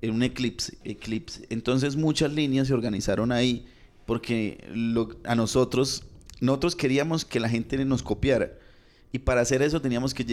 [0.01, 1.45] En un eclipse, eclipse.
[1.49, 3.65] Entonces muchas líneas se organizaron ahí
[4.06, 6.04] porque lo- a nosotros,
[6.41, 8.51] nosotros queríamos que la gente nos copiara.
[9.13, 10.25] Y para hacer eso teníamos que,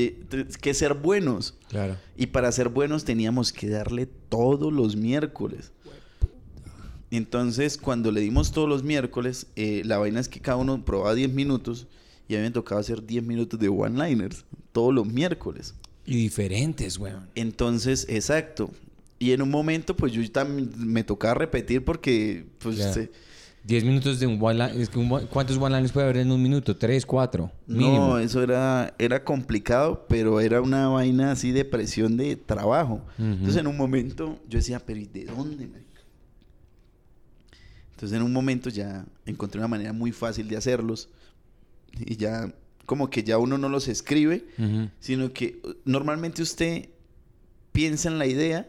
[0.60, 1.54] que ser buenos.
[1.68, 1.96] Claro.
[2.16, 5.72] Y para ser buenos teníamos que darle todos los miércoles.
[7.10, 11.14] Entonces, cuando le dimos todos los miércoles, eh, la vaina es que cada uno probaba
[11.14, 11.86] 10 minutos
[12.28, 15.74] y a mí me tocaba hacer 10 minutos de one-liners todos los miércoles.
[16.04, 17.28] Y diferentes, weón.
[17.34, 18.70] Entonces, exacto.
[19.18, 22.92] Y en un momento, pues yo también me tocaba repetir porque, pues, Ya.
[22.92, 23.10] se-
[23.64, 26.18] 10 minutos de un one line- es que un one- ¿Cuántos one liners puede haber
[26.18, 26.76] en un minuto?
[26.76, 27.50] ¿Tres, cuatro?
[27.66, 28.08] Mínimo.
[28.10, 33.02] no, eso era, era complicado, pero era una vaina así de presión de trabajo.
[33.18, 35.68] Entonces, en un momento, yo decía, pero ¿y de dónde?
[37.98, 41.08] Entonces, en un momento ya encontré una manera muy fácil de hacerlos.
[41.98, 42.54] Y ya,
[42.86, 44.88] como que ya uno no los escribe, Ujú.
[45.00, 46.90] sino que uh, normalmente usted
[47.72, 48.68] piensa en la idea,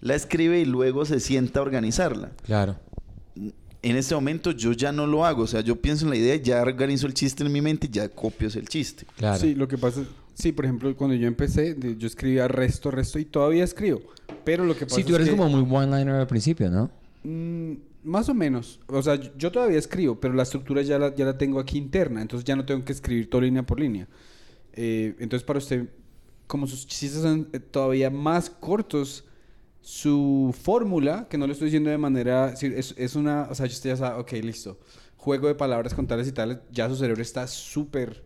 [0.00, 2.32] la escribe y luego se sienta a organizarla.
[2.44, 2.76] Claro.
[3.80, 6.36] En este momento yo ya no lo hago, o sea, yo pienso en la idea,
[6.36, 9.06] ya organizo el chiste en mi mente y ya copio el chiste.
[9.16, 9.38] Claro.
[9.38, 10.08] Sí, lo que pasa es...
[10.34, 14.02] Sí, por ejemplo, cuando yo empecé, yo escribía resto, resto y todavía escribo.
[14.44, 16.90] Pero lo que pasa Sí, tú es eres que- como muy one-liner al principio, ¿no?
[17.24, 17.72] Mm,
[18.04, 18.80] más o menos.
[18.86, 22.22] O sea, yo- todavía escribo, pero la estructura ya la, ya la tengo aquí interna.
[22.22, 24.08] Entonces ya no tengo que escribir todo línea por línea.
[24.72, 25.88] Eh, entonces para usted,
[26.46, 29.24] como sus chistes son eh, todavía más cortos,
[29.80, 32.52] su fórmula, que no le estoy diciendo de manera...
[32.52, 33.48] Es, es una...
[33.50, 34.78] O sea, usted ya sabe, ok, listo.
[35.16, 36.58] Juego de palabras con tales y tales.
[36.70, 38.22] Ya su cerebro está súper,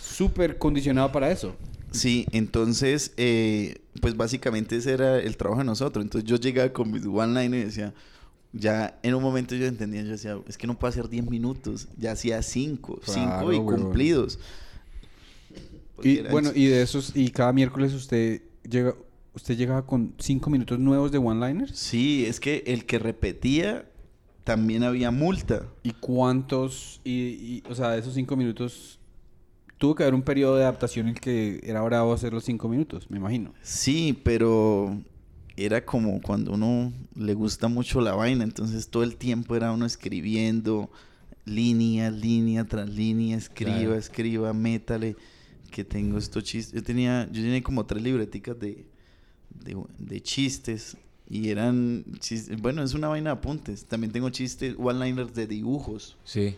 [0.00, 1.54] súper condicionado para eso.
[1.92, 6.04] Sí, entonces, eh, pues básicamente ese era el trabajo de nosotros.
[6.04, 7.94] Entonces yo llegaba con mis one-liner y decía,
[8.58, 11.88] ya en un momento yo entendía, yo decía, es que no puedo hacer 10 minutos,
[11.96, 14.38] ya hacía 5, 5 Claro, y cumplidos.
[16.02, 18.94] Y bueno, y de esos, y cada miércoles usted llega,
[19.34, 21.76] usted llegaba con cinco minutos nuevos de one-liners.
[21.76, 23.86] Sí, es que el que repetía
[24.44, 25.66] también había multa.
[25.82, 28.98] ¿Y cuántos, y, y, o sea, de esos cinco minutos,
[29.78, 32.68] tuvo que haber un periodo de adaptación en el que era bravo hacer los cinco
[32.68, 33.52] minutos, me imagino.
[33.62, 35.00] Sí, pero
[35.56, 39.86] era como cuando uno le gusta mucho la vaina, entonces todo el tiempo era uno
[39.86, 40.90] escribiendo
[41.44, 43.94] línea, línea tras línea, escriba, Claro.
[43.94, 45.16] escriba, métale,
[45.70, 46.74] que tengo estos chistes.
[46.74, 48.86] Yo tenía, yo tenía como tres libreticas de,
[49.64, 50.96] de, de chistes
[51.28, 53.84] y eran chistes, bueno, es una vaina de apuntes.
[53.86, 56.16] También tengo chistes, one-liners de dibujos.
[56.24, 56.54] Sí.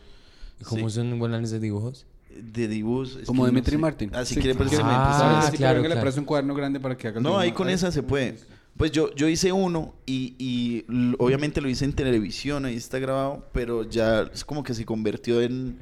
[0.61, 0.97] ¿Y ¿Cómo Sí.
[0.97, 2.07] son one-liners de dibujos?
[2.37, 3.19] De dibujos.
[3.27, 3.79] Como no Dimitri sé.
[3.79, 4.11] Martin.
[4.13, 6.01] Ah, si Sí, quiere, que- se me Ah, claro, que le claro.
[6.03, 8.39] preste un cuaderno grande para que haga No, ahí con esa se puede.
[8.79, 10.85] Pues yo, yo hice uno y, y
[11.19, 15.43] obviamente lo hice en televisión, ahí está grabado, pero ya es como que se convirtió
[15.43, 15.81] en,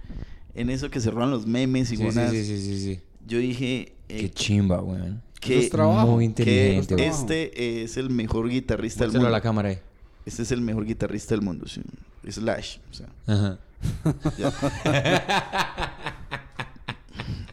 [0.55, 2.31] en eso que se roban los memes y Sí, sí, buenas.
[2.33, 3.01] sí, sí, sí, sí.
[3.27, 5.21] Yo dije Qué eh, chimba, weón.
[5.41, 6.07] que, Eso es trabajo.
[6.13, 7.27] Muy que inteligente, Eso es weón.
[7.27, 7.29] trabajo.
[7.29, 9.37] este es el mejor guitarrista del Muéstralo a mundo.
[9.37, 9.79] la cámara ahí.
[10.25, 11.83] Este es el mejor guitarrista del mundo, sí.
[12.29, 12.79] Slash.
[12.91, 13.59] O sea, Ajá.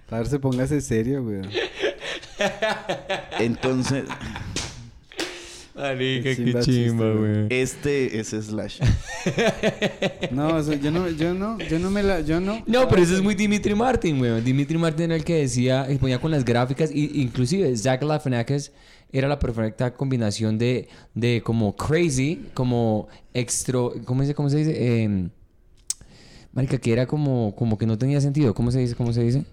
[0.10, 1.42] A ver, se póngase serio, güey.
[3.40, 4.06] entonces,
[5.76, 7.48] Marica, Qué chimba chiste, güey.
[7.50, 8.80] este es Slash.
[10.32, 12.62] No, o sea, yo no, yo no, yo no me la, yo no.
[12.68, 14.44] No, pero eso es muy Dimitri Martin, weón.
[14.44, 18.72] Dimitri Martin era el que decía, y ponía con las gráficas, y, inclusive Zach Galifianakis
[19.12, 24.74] era la perfecta combinación de, de como crazy, como extra, ¿cómo se, cómo se dice?
[24.76, 25.30] Eh,
[26.52, 28.54] marica, que era como, como que no tenía sentido.
[28.54, 28.96] ¿Cómo se dice?
[28.96, 29.44] ¿Cómo se dice?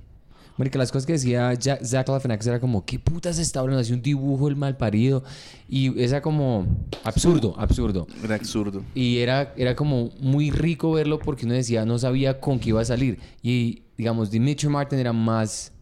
[0.56, 3.80] Marica, las cosas que decía Jack- Zach Galifianakis era como, ¿qué putas está hablando?
[3.80, 5.24] Hacía un dibujo el mal parido.
[5.68, 6.66] Y era como
[7.04, 8.06] absurdo, absurdo.
[8.22, 8.82] Era absurdo.
[8.94, 12.80] Y era, era como muy rico verlo porque uno decía, no sabía con qué iba
[12.80, 13.18] a salir.
[13.42, 15.72] Y digamos, Dimitri Martin era más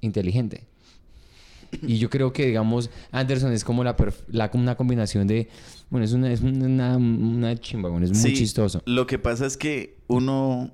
[0.00, 0.64] inteligente.
[1.82, 3.96] Y yo creo que, digamos, Anderson es como la,
[4.28, 5.48] la una combinación de.
[5.90, 8.80] Bueno, es una, es una, una chimba, bueno, es muy Sí, chistoso.
[8.86, 10.70] Lo que pasa es que uno,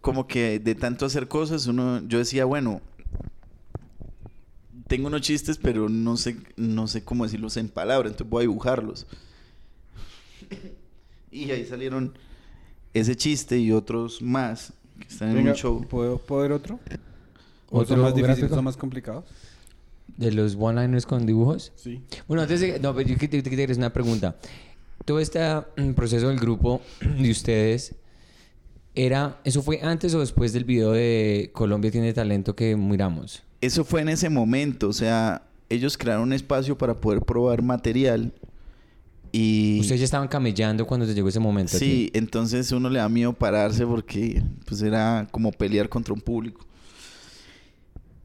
[0.00, 2.80] como que de tanto hacer cosas, uno, yo decía, bueno,
[4.90, 8.42] tengo unos chistes, pero no sé, no sé cómo decirlos en palabras, entonces voy a
[8.48, 9.06] dibujarlos.
[11.32, 12.12] Y ahí salieron
[12.92, 15.86] ese chiste y otros más que están en un show.
[15.86, 16.80] ¿puedo, ¿puedo ver otro?
[17.70, 18.56] ¿O ¿Otro son más difíciles, gráfico?
[18.56, 19.24] son más complicados?
[20.16, 21.70] De los one-liners con dibujos.
[21.76, 22.02] Sí.
[22.26, 22.80] Bueno, antes de...
[22.80, 24.36] No, pero yo que te, te- te quería hacer una pregunta.
[25.04, 25.38] Todo este
[25.76, 27.94] mm, proceso del grupo de ustedes,
[28.96, 29.40] era...
[29.44, 33.44] ¿Eso fue antes o después del video de Colombia tiene talento que miramos?
[33.60, 38.32] Eso fue en ese momento, o sea, ellos crearon un espacio para poder probar material
[39.32, 39.78] y...
[39.80, 41.78] Ustedes ya estaban camellando cuando te llegó ese momento.
[41.78, 46.66] Sí, entonces uno le da miedo pararse porque pues era como pelear contra un público.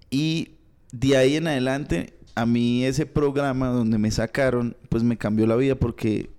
[0.10, 0.52] Y
[0.92, 5.56] de ahí en adelante, a mí ese programa donde me sacaron, pues me cambió la
[5.56, 6.30] vida porque,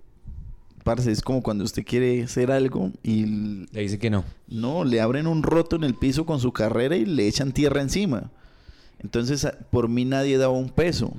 [0.83, 3.25] parce, es como cuando usted quiere hacer algo y
[3.71, 4.25] Le dice que no.
[4.47, 7.81] no, le abren un roto en el piso con su carrera y le echan tierra
[7.81, 8.31] encima.
[8.99, 11.13] Entonces, por mí nadie daba un peso.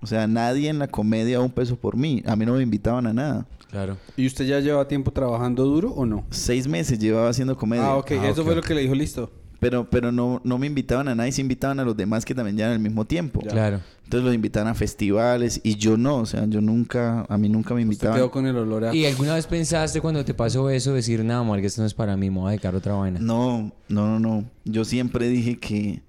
[0.00, 2.22] O sea, nadie en la comedia daba un peso por mí.
[2.26, 3.46] A mí no me invitaban a nada.
[3.70, 3.98] Claro.
[4.16, 6.24] ¿Y usted ya lleva tiempo trabajando duro o no?
[6.30, 7.86] Seis meses llevaba haciendo comedia.
[7.86, 8.12] Ah, ok.
[8.20, 9.30] Ah, Eso fue lo que le dijo, listo.
[9.60, 12.56] Pero, pero no, no me invitaban a nadie, se invitaban a los demás que también
[12.56, 13.40] llegan al mismo tiempo.
[13.42, 13.50] Ya.
[13.50, 13.80] Claro.
[14.04, 17.74] Entonces los invitaban a festivales y yo no, o sea, yo nunca, a mí nunca
[17.74, 18.16] me Usted invitaban.
[18.18, 18.94] quedó con el olor a...
[18.94, 22.16] ¿Y alguna vez pensaste cuando te pasó eso decir, no, marica, esto no es para
[22.16, 23.18] mí, me voy a dedicar a otra vaina?
[23.20, 24.44] No, no, no, no.
[24.64, 26.00] Yo siempre dije que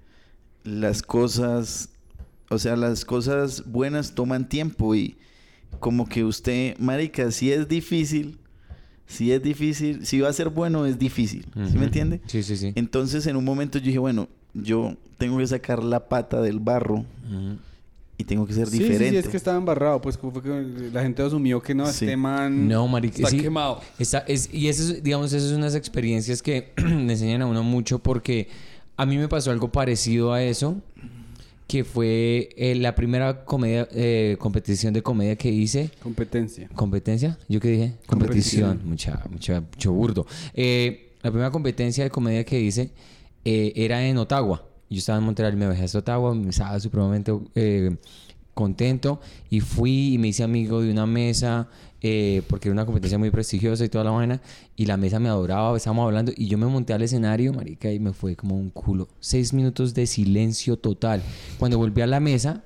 [0.64, 1.90] las cosas,
[2.48, 5.16] o sea, las cosas buenas toman tiempo y
[5.78, 8.38] como que usted, marica, si es difícil,
[9.06, 12.20] si es difícil, si va a ser bueno es difícil, ¿sí me entiende?
[12.26, 12.72] Sí, sí, sí.
[12.74, 17.04] Entonces en un momento yo dije, bueno, yo tengo que sacar la pata del barro
[18.18, 19.10] y tengo que ser Sí, sí, diferente.
[19.10, 20.00] sí, es que estaba embarrado.
[20.00, 22.04] Pues como fue que la gente asumió que no, Sí.
[22.04, 23.38] este man No, marica, está sí.
[23.38, 23.80] quemado.
[23.98, 27.62] Está- es, y eso es, digamos, esas son unas experiencias que le enseñan a uno
[27.62, 28.48] mucho porque
[29.00, 30.76] a mí me pasó algo parecido a eso,
[31.66, 35.90] que fue eh, la primera comedia, eh, competición de comedia que hice.
[36.02, 36.68] Competencia.
[36.74, 37.38] ¿Competencia?
[37.48, 37.94] ¿Yo qué dije?
[38.06, 38.76] Competición.
[38.76, 38.90] Competición.
[38.90, 40.26] Mucha, mucha, mucho burdo.
[40.52, 42.90] Eh, la primera competencia de comedia que hice
[43.46, 44.66] eh, era en Ottawa.
[44.90, 47.96] Yo estaba en Montreal, me bajé hasta Ottawa, me estaba supremamente eh,
[48.52, 51.70] contento y fui y me hice amigo de una mesa
[52.02, 54.40] eh, porque era una competencia muy prestigiosa y toda la vaina
[54.76, 57.98] y la mesa me adoraba, estábamos hablando y yo me monté al escenario, marica, y
[57.98, 59.08] me fue como un culo.
[59.20, 61.22] Seis minutos de silencio total.
[61.58, 62.62] Cuando volví a la mesa,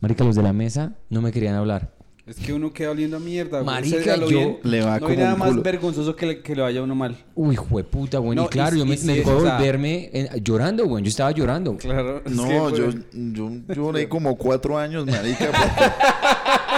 [0.00, 1.96] marica, los de la mesa no me querían hablar.
[2.26, 3.62] Es que uno queda oliendo a mierda.
[3.62, 3.64] güey.
[3.74, 6.54] Marica, yo- bien, Le va no como hay nada un más vergonzoso que le, que
[6.54, 7.16] le vaya a uno mal.
[7.34, 8.36] Uy, jueputa, güey.
[8.36, 11.02] No, y claro, y- yo me, y me o sea- volverme eh, llorando, güey.
[11.02, 11.78] Yo estaba llorando.
[11.78, 12.22] Claro.
[12.26, 12.96] es No, que, yo, pues,
[13.32, 15.46] yo lloré como cuatro años, marica.
[15.46, 15.92] porque-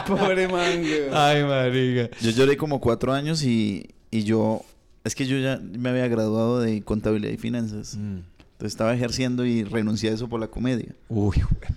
[0.07, 1.01] Pobre man, güey.
[1.13, 2.09] Ay, marica.
[2.21, 4.61] yo lloré como cuatro años y, y yo...
[5.03, 7.95] Es que yo ya me había graduado de contabilidad y finanzas.
[7.95, 8.17] Mm.
[8.53, 10.93] Entonces estaba ejerciendo y renuncié a eso por la comedia.
[11.09, 11.73] Uy, jueputa.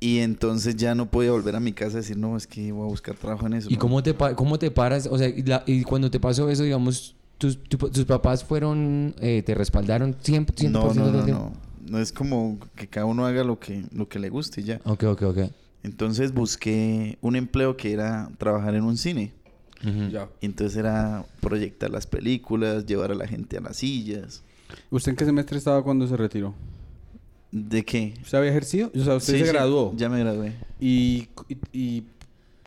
[0.00, 2.84] Y entonces ya no podía volver a mi casa a decir, no, es que voy
[2.84, 3.68] a buscar trabajo en eso.
[3.68, 3.78] ¿Y ¿no?
[3.80, 5.08] cómo te, pa- cómo te paras?
[5.10, 9.14] O sea, y, la- y cuando te pasó eso, digamos, tus, tu- tus papás fueron,
[9.20, 11.52] eh, te respaldaron 100%, 100% No, no, no, tiempo?
[11.84, 11.90] no.
[11.90, 14.80] No es como que cada uno haga lo que, lo que le guste y ya.
[14.84, 15.38] Ok, ok, ok.
[15.88, 19.32] Entonces busqué un empleo que era trabajar en un cine.
[20.40, 24.42] Y entonces era proyectar las películas, llevar a la gente a las sillas.
[24.90, 26.54] ¿Usted en qué semestre estaba cuando se retiró?
[27.52, 28.14] ¿De qué?
[28.20, 28.90] ¿Usted había ejercido?
[28.94, 29.94] O sea, usted Sí, se sí, graduó.
[29.96, 30.52] Ya me gradué.
[30.78, 32.04] Y, y, y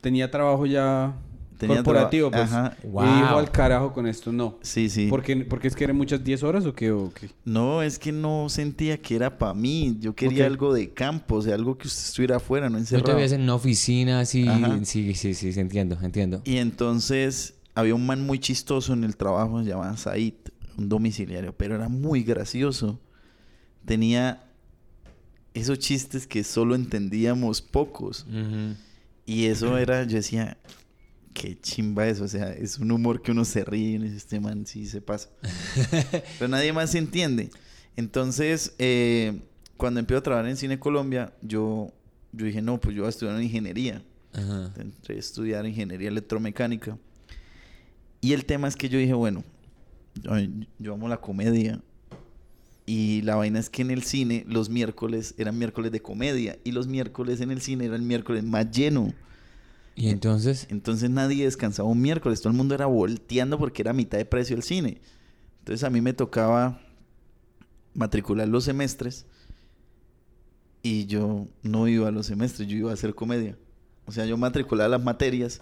[0.01, 1.13] tenía trabajo ya
[1.61, 2.43] Tenía corporativo, pues.
[2.51, 2.75] Ajá.
[2.83, 3.03] Y Wow.
[3.05, 4.57] dijo al carajo con esto, no.
[4.61, 5.07] Sí, sí.
[5.07, 5.35] ¿Por qué?
[5.37, 6.91] ¿Porque es que eran muchas 10 horas o qué?
[6.91, 7.29] O qué?
[7.45, 9.95] No, es que no sentía que era para mí.
[9.99, 13.05] Yo quería algo de campo, o sea, algo que usted estuviera afuera, no No encerrado.
[13.05, 14.45] te veías en una oficina así.
[14.85, 16.41] Sí, sí, sí, sí, entiendo, entiendo.
[16.45, 20.33] Y entonces había un man muy chistoso en el trabajo, se llamaba Said,
[20.77, 22.99] un domiciliario, pero era muy gracioso.
[23.85, 24.43] Tenía
[25.53, 28.25] esos chistes que solo entendíamos pocos.
[29.25, 30.57] Y eso era, yo decía,
[31.33, 32.23] qué chimba eso.
[32.23, 34.85] O sea, es un humor que uno se ríe y uno dice, este man sí
[34.85, 35.29] se pasa.
[36.39, 37.49] Pero nadie más se entiende.
[37.95, 39.41] Entonces, eh,
[39.77, 41.91] cuando empiezo a trabajar en Cine Colombia, yo,
[42.31, 44.03] yo dije, no, pues yo voy a estudiar ingeniería.
[44.33, 44.73] Ajá.
[44.77, 46.97] Entré a estudiar ingeniería electromecánica.
[48.21, 49.43] Y el tema es que yo dije, bueno,
[50.21, 50.31] yo,
[50.79, 51.81] yo amo la comedia.
[52.85, 56.57] Y la vaina es que en el cine los miércoles eran miércoles de comedia.
[56.63, 59.13] Y los miércoles en el cine era el miércoles más lleno.
[60.01, 62.41] Y entonces, Entonces nadie descansaba un miércoles.
[62.41, 64.99] Todo el mundo era volteando porque era mitad de precio el cine.
[65.59, 66.79] Entonces a mí me tocaba
[67.93, 69.25] matricular los semestres.
[70.83, 73.55] Y yo no iba a los semestres, yo iba a hacer comedia.
[74.05, 75.61] O sea, yo matriculaba las materias.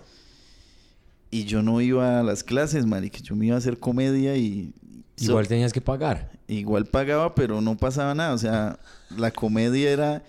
[1.31, 3.19] Y yo no iba a las clases, marica.
[3.19, 4.73] Yo me iba a hacer comedia y...
[5.17, 6.31] so- igual tenías que pagar.
[6.47, 8.33] Igual pagaba, pero no pasaba nada.
[8.33, 8.79] O sea,
[9.15, 10.23] la comedia era...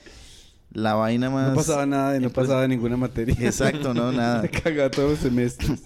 [0.72, 1.50] la vaina más...
[1.50, 3.34] No pasaba nada, y no Pues- pasaba ninguna materia.
[3.40, 4.46] Exacto, no, nada.
[4.48, 5.82] Cagaba todos los semestres.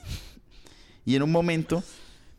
[1.06, 1.82] Y en un momento,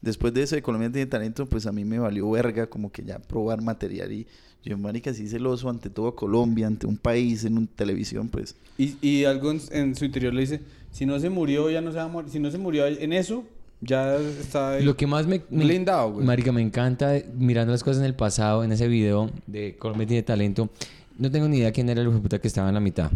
[0.02, 3.04] después de eso de Colombia tiene talento, pues a mí me valió verga como que
[3.04, 4.28] ya probar material y
[4.64, 8.56] yo, marica, así celoso ante todo Colombia, ante un país, en una televisión, pues...
[8.80, 11.92] Y, y algo en, en su interior le dice, si no se murió, ya no
[11.92, 12.32] se va a morir.
[12.32, 13.44] Si no se murió en eso,
[13.82, 15.44] ya está Lo que más me...
[15.52, 16.26] me- blindado, güey.
[16.26, 20.24] Marica, me encanta mirando las cosas en el pasado, en ese video de Colombia tiene
[20.24, 20.70] talento.
[21.18, 23.12] No tengo ni idea quién era el hijo de puta que estaba en la mitad.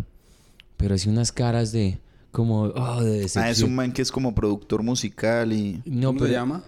[0.78, 2.00] Pero hacía unas caras de...
[2.32, 2.64] Como...
[2.64, 3.44] Oh, de decepción.
[3.44, 6.28] Ah, es un man que es como productor musical y No, ¿Cómo pero...
[6.30, 6.64] se llama?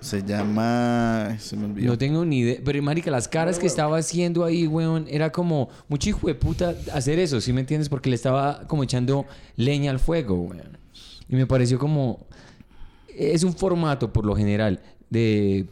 [0.00, 1.36] se llama...
[1.38, 1.86] Se me olvidó.
[1.86, 2.60] No tengo ni idea.
[2.62, 6.74] Pero, marica, las caras que estaba haciendo ahí, weón, era como mucho hijo de puta
[6.92, 7.88] hacer eso, ¿sí me entiendes?
[7.88, 9.24] Porque le estaba como echando
[9.56, 10.76] leña al fuego, weón.
[11.28, 12.26] Y me pareció como...
[13.16, 15.66] Es un formato, por lo general, de,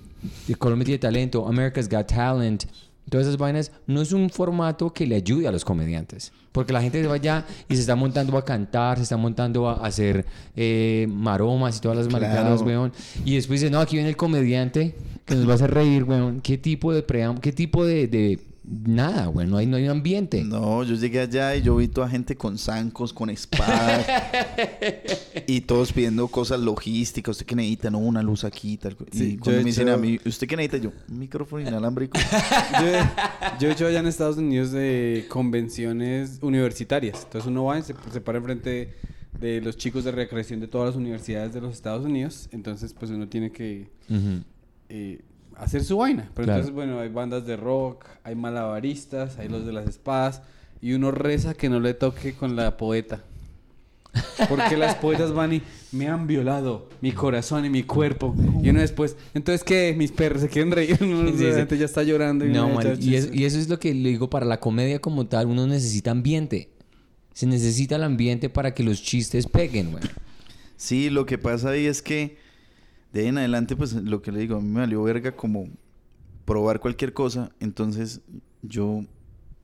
[0.47, 2.65] de Colombia tiene talento, America's Got Talent,
[3.13, 3.71] todas esas vainas.
[3.87, 6.33] No es un formato que le ayude a los comediantes.
[6.51, 9.69] Porque la gente se va allá y se está montando a cantar, se está montando
[9.69, 12.27] a hacer eh, maromas y todas las Claro.
[12.27, 12.93] maricadas, weón.
[13.25, 14.95] Y después dice, no, aquí viene el comediante
[15.25, 16.41] que nos va a hacer reír, weón.
[16.43, 19.51] ¿Qué tipo de pream qué tipo de, de nada, weón?
[19.51, 20.43] No hay, no hay ambiente.
[20.45, 24.07] No, yo llegué allá y yo vi toda gente con zancos, con espadas
[25.47, 27.33] y todos pidiendo cosas logísticas.
[27.37, 27.91] ¿Usted qué necesita?
[27.91, 28.77] No, una luz aquí.
[28.77, 28.97] Tal.
[29.11, 30.79] Sí, y cuando he me dicen hecho- a mí, ¿usted qué necesita?
[30.79, 32.19] Yo, un micrófono inalámbrico.
[32.81, 33.03] Yo, he-
[33.61, 37.23] yo he hecho allá en Estados Unidos de convenciones universitarias.
[37.25, 38.95] Entonces uno va y se, se para enfrente
[39.41, 42.49] de los chicos de recreación de todas las universidades de los Estados Unidos.
[42.53, 43.91] Entonces, pues uno tiene que
[44.89, 45.21] eh,
[45.57, 46.31] hacer su vaina.
[46.35, 46.61] Pero Claro.
[46.61, 50.43] entonces, bueno, hay bandas de rock, hay malabaristas, hay los de las espadas.
[50.81, 53.23] Y uno reza que no le toque con la poeta.
[54.49, 55.63] Porque las poetas van y
[55.93, 58.35] me han violado mi corazón y mi cuerpo.
[58.63, 59.95] Y uno después, entonces, ¿qué?
[59.97, 60.99] Mis perros se quieren reír.
[61.01, 61.79] Uno, Sí, sí.
[61.79, 62.45] ya está llorando.
[62.45, 65.01] Y No, man, y, es- y eso es lo que le digo para la comedia
[65.01, 66.69] como tal, uno necesita ambiente.
[67.33, 70.05] Se necesita el ambiente para que los chistes peguen, güey.
[70.77, 72.37] Sí, lo que pasa ahí es que
[73.13, 75.69] de ahí en adelante, pues lo que le digo, a mí me valió verga como
[76.45, 77.51] probar cualquier cosa.
[77.61, 78.21] Entonces
[78.63, 79.03] yo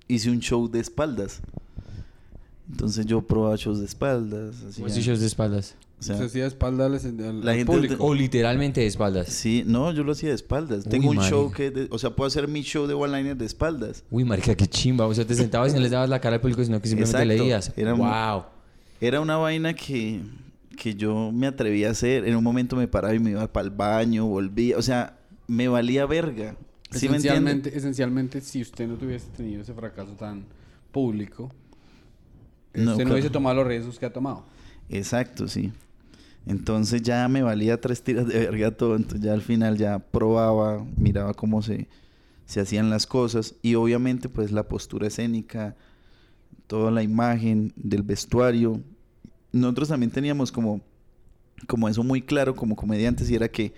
[0.06, 1.40] hice un show de espaldas.
[2.70, 4.56] Entonces yo probaba shows de espaldas.
[4.68, 5.74] hacía- si shows de espaldas.
[5.98, 7.96] o sea, se hacía espalda al, al- la al gente público.
[8.04, 9.28] O literalmente de espaldas.
[9.28, 10.84] Sí, no, yo lo hacía de espaldas.
[10.84, 11.30] Uy, Tengo un marica.
[11.34, 14.04] show que, de- o sea, puedo hacer mi show de one-liner de espaldas.
[14.10, 15.06] Uy, marica, qué chimba.
[15.06, 17.16] O sea, te sentabas y no les dabas la cara al público, sino que simplemente
[17.22, 17.42] Exacto.
[17.42, 17.72] leías.
[17.76, 18.44] Era un- wow.
[19.00, 20.20] Era una vaina que,
[20.78, 22.26] que yo me atreví a hacer.
[22.26, 24.78] En un momento me paraba y me iba para el baño, volvía.
[24.78, 26.56] O sea, me valía verga.
[26.90, 27.50] ¿Sí me entiende?
[27.50, 30.44] esencialmente, esencialmente, si usted no tuviese tenido ese fracaso tan
[30.90, 31.50] público,
[32.72, 34.44] No, usted no hubiese tomado los riesgos que ha tomado.
[34.88, 35.72] Exacto, sí.
[36.46, 38.96] Entonces ya me valía tres tiras de verga todo.
[38.96, 41.88] Entonces ya al final ya probaba, miraba cómo se,
[42.46, 43.56] se hacían las cosas.
[43.60, 45.76] Y obviamente pues la postura escénica,
[46.66, 48.80] toda la imagen del vestuario.
[49.52, 50.80] Nosotros también teníamos como,
[51.66, 53.72] como eso muy claro como comediantes y era que...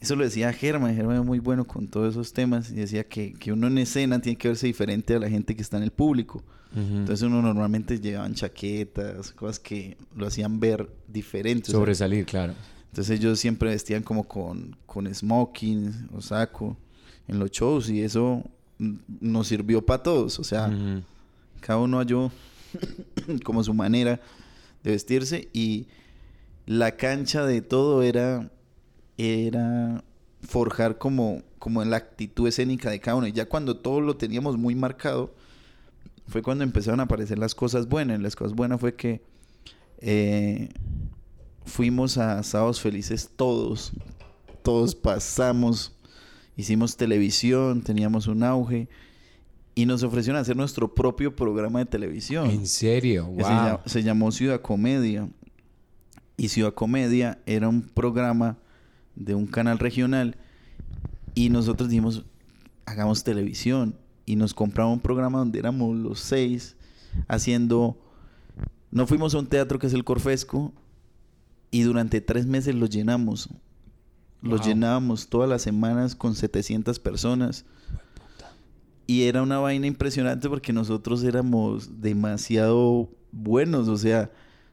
[0.00, 3.34] Eso lo decía Germán, Germán es muy bueno con todos esos temas y decía que,
[3.34, 5.92] que uno en escena tiene que verse diferente a la gente que está en el
[5.92, 6.42] público.
[6.74, 11.64] Entonces uno normalmente llevaban chaquetas, cosas que lo hacían ver diferente.
[11.64, 12.54] o sea, Sobresalir, claro.
[12.88, 16.76] entonces ellos siempre vestían como con, con smoking o saco
[17.28, 18.42] en los shows y eso
[18.78, 20.38] mm, nos sirvió para todos.
[20.38, 20.72] O sea,
[21.60, 22.32] cada uno halló
[23.44, 24.20] como su manera
[24.82, 25.86] de vestirse y
[26.66, 28.50] la cancha de todo era,
[29.16, 30.04] era
[30.42, 33.26] forjar como, como la actitud escénica de cada uno.
[33.26, 35.34] Y ya cuando todo lo teníamos muy marcado,
[36.26, 38.20] fue cuando empezaron a aparecer las cosas buenas.
[38.20, 39.22] Las cosas buenas fue que
[39.98, 40.68] eh,
[41.64, 43.92] fuimos a Sábados Felices todos.
[44.62, 45.92] Todos pasamos,
[46.56, 48.88] hicimos televisión, teníamos un auge
[49.74, 52.50] y nos ofrecieron hacer nuestro propio programa de televisión.
[52.50, 53.80] En serio, se, wow.
[53.86, 55.28] se llamó Ciudad Comedia.
[56.36, 58.58] Y Ciudad Comedia era un programa
[59.14, 60.36] de un canal regional.
[61.34, 62.24] Y nosotros dijimos,
[62.84, 63.96] hagamos televisión.
[64.26, 66.76] Y nos compramos un programa donde éramos los seis
[67.28, 67.98] haciendo...
[68.90, 70.72] No fuimos a un teatro que es el Corfesco.
[71.70, 73.48] Y durante tres meses lo llenamos.
[74.42, 74.68] Los Wow.
[74.68, 77.64] llenábamos todas las semanas con 700 personas.
[79.12, 83.86] Y era una vaina impresionante porque nosotros éramos demasiado buenos.
[83.88, 84.30] O sea,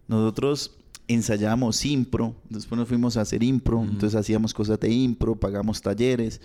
[0.08, 0.78] nosotros
[1.10, 2.34] ensayábamos impro.
[2.50, 3.84] Después nos fuimos a hacer impro.
[3.84, 6.40] Entonces hacíamos cosas de impro, pagamos talleres.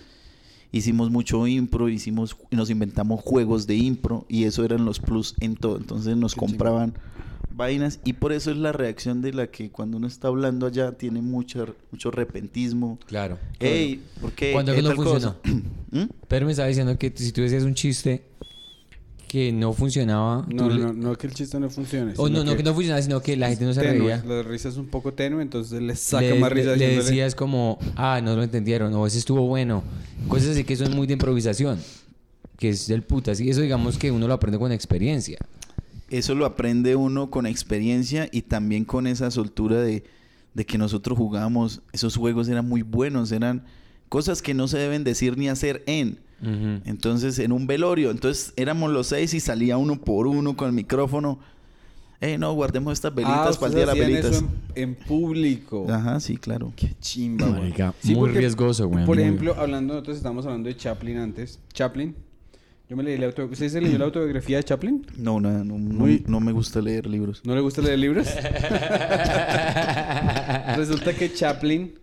[0.75, 5.55] Hicimos mucho impro, hicimos, nos inventamos juegos de impro y eso eran los plus en
[5.55, 5.77] todo.
[5.77, 6.93] Entonces nos Qué compraban
[7.55, 10.91] vainas y por eso es la reacción de la que cuando uno está hablando allá
[10.91, 12.99] tiene mucha, mucho repentismo.
[13.05, 13.39] Claro.
[13.61, 14.51] Ey, ¿por qué?
[14.51, 15.37] ¿Cuándo ¿Qué que no funcionó?
[15.91, 16.03] ¿Mm?
[16.27, 18.25] Pero me estaba diciendo que si tú decías un chiste
[19.35, 20.45] que no funcionaba.
[20.47, 22.13] No, no, no que el chiste no funcione.
[22.15, 24.23] O no, no que no funcionaba, sino que la gente no se tenue, reía.
[24.25, 27.77] La risa es un poco tenue, entonces le saca le, más risa le- decías como,
[27.97, 29.83] ah, no lo entendieron, o ese estuvo bueno.
[30.29, 31.79] Cosas así que son muy de improvisación.
[32.57, 33.41] Que es del putas.
[33.41, 35.37] Y eso digamos que uno lo aprende con experiencia.
[36.09, 40.05] Eso lo aprende uno con experiencia y también con esa soltura de,
[40.53, 41.81] de que nosotros jugábamos.
[41.91, 43.65] Esos juegos eran muy buenos, eran
[44.07, 46.19] cosas que no se deben decir ni hacer en.
[46.41, 50.73] Entonces, en un velorio, entonces éramos los seis y salía uno por uno con el
[50.73, 51.39] micrófono.
[52.21, 54.31] Eh, no, guardemos estas Ah, velitas para el día de las velitas.
[54.37, 55.85] eso en, en público.
[55.89, 56.71] Ajá, sí, claro.
[56.75, 57.59] Qué chimba, güey.
[57.61, 61.59] Marica, muy riesgoso, güey, Por ejemplo, hablando, nosotros estábamos hablando de Chaplin antes.
[61.73, 62.15] Chaplin.
[62.87, 63.45] Yo me leí la auto...
[63.45, 65.05] ¿Usted se leyó la autobiografía de Chaplin?
[65.17, 67.41] No, no, no, no- Muy- no me gusta leer libros.
[67.43, 68.27] ¿No le gusta leer libros?
[70.77, 71.95] Resulta que Chaplin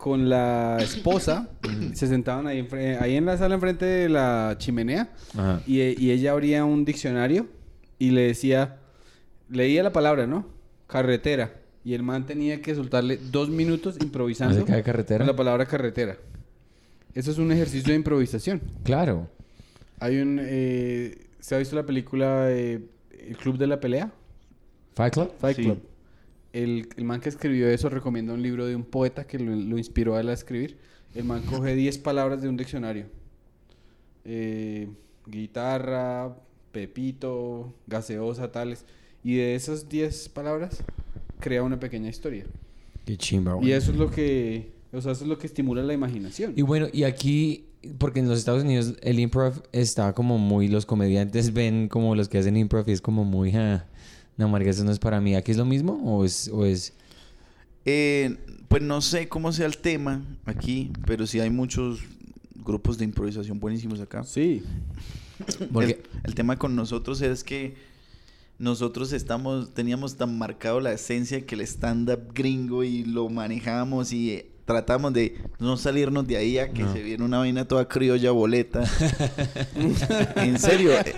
[0.00, 1.50] con la esposa
[1.92, 2.66] se sentaban ahí,
[3.00, 5.60] ahí en la sala enfrente de la chimenea Ajá.
[5.66, 7.46] y, y ella abría un diccionario
[7.98, 8.78] y le decía,
[9.50, 10.46] leía la palabra, ¿no?
[10.86, 11.52] Carretera.
[11.84, 15.18] Y el man tenía que soltarle dos minutos improvisando ¿Acerca de carretera?
[15.18, 16.16] con la palabra carretera.
[17.14, 18.62] Eso es un ejercicio de improvisación.
[18.84, 19.28] Claro.
[19.98, 20.38] Hay un...
[20.42, 22.80] eh, ¿Se ha visto la película eh,
[23.28, 24.10] El Club de la Pelea?
[24.94, 25.32] Fight Club.
[25.38, 25.62] Fight Sí.
[25.64, 25.78] Club.
[26.52, 29.78] El, el man que escribió eso recomienda un libro de un poeta que lo, lo
[29.78, 30.78] inspiró a él a escribir.
[31.14, 33.06] El man coge 10 palabras de un diccionario.
[34.24, 34.88] Eh,
[35.26, 36.36] guitarra,
[36.72, 38.84] pepito, gaseosa, tales.
[39.24, 40.82] Y de esas 10 palabras
[41.40, 42.44] crea una pequeña historia.
[43.04, 43.68] Qué chimba, güey.
[43.68, 44.72] Y eso es lo que...
[44.92, 46.52] O sea, eso es lo que estimula la imaginación.
[46.56, 47.66] Y bueno, y aquí,
[47.98, 52.28] porque en los Estados Unidos el improv está como muy, los comediantes ven como los
[52.28, 53.86] que hacen improv y es como muy, ah,
[54.40, 55.36] no, marica, eso no es para mí.
[55.36, 56.94] ¿Aquí es lo mismo o es, o es...
[57.84, 58.36] Eh,
[58.68, 62.00] pues no sé cómo sea el tema aquí, pero sí hay muchos
[62.56, 64.24] grupos de improvisación buenísimos acá.
[64.24, 64.62] Sí.
[65.72, 67.74] Porque, El, el tema con nosotros es que
[68.58, 74.49] nosotros estamos, teníamos tan marcado la esencia que el stand-up gringo y lo manejamos y
[74.70, 76.92] tratamos de no salirnos de ahí a que No.
[76.92, 78.84] se viene una vaina toda criolla boleta.
[80.36, 80.92] en serio.
[80.92, 81.12] eh,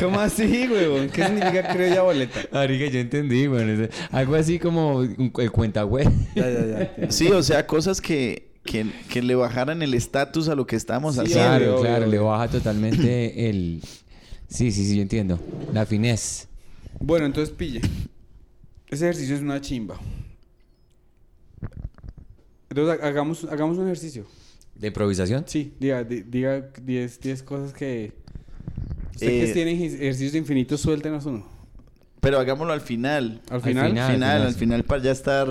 [0.00, 1.08] ¿Cómo así, huevón?
[1.10, 2.40] ¿Qué significa criolla boleta?
[2.52, 6.06] marica, yo entendí, bueno, algo así como el cuenta güey.
[6.34, 6.66] Ya, ya,
[6.98, 7.10] ya.
[7.10, 11.14] Sí, o sea, cosas que, que, que le bajaran el estatus a lo que estamos
[11.14, 11.42] Sí, haciendo.
[11.44, 12.10] Claro, obvio, claro, obvio.
[12.10, 13.80] le baja totalmente el...
[14.48, 15.38] Sí, sí, sí, yo entiendo.
[15.72, 16.48] La finesse.
[17.00, 17.80] Bueno, entonces pille.
[18.88, 19.98] Ese ejercicio es una chimba.
[22.74, 24.24] Entonces ha- hagamos, hagamos un ejercicio.
[24.74, 25.44] ¿De improvisación?
[25.46, 28.12] Sí, diga, di- diga 10 10 cosas que...
[29.14, 31.46] Usted Eh, que tiene ejercicios infinitos, suéltenos uno.
[32.20, 33.40] Pero hagámoslo al final.
[33.48, 33.88] Al Al final.
[33.90, 34.04] final.
[34.10, 35.46] Al final, al final para ya estar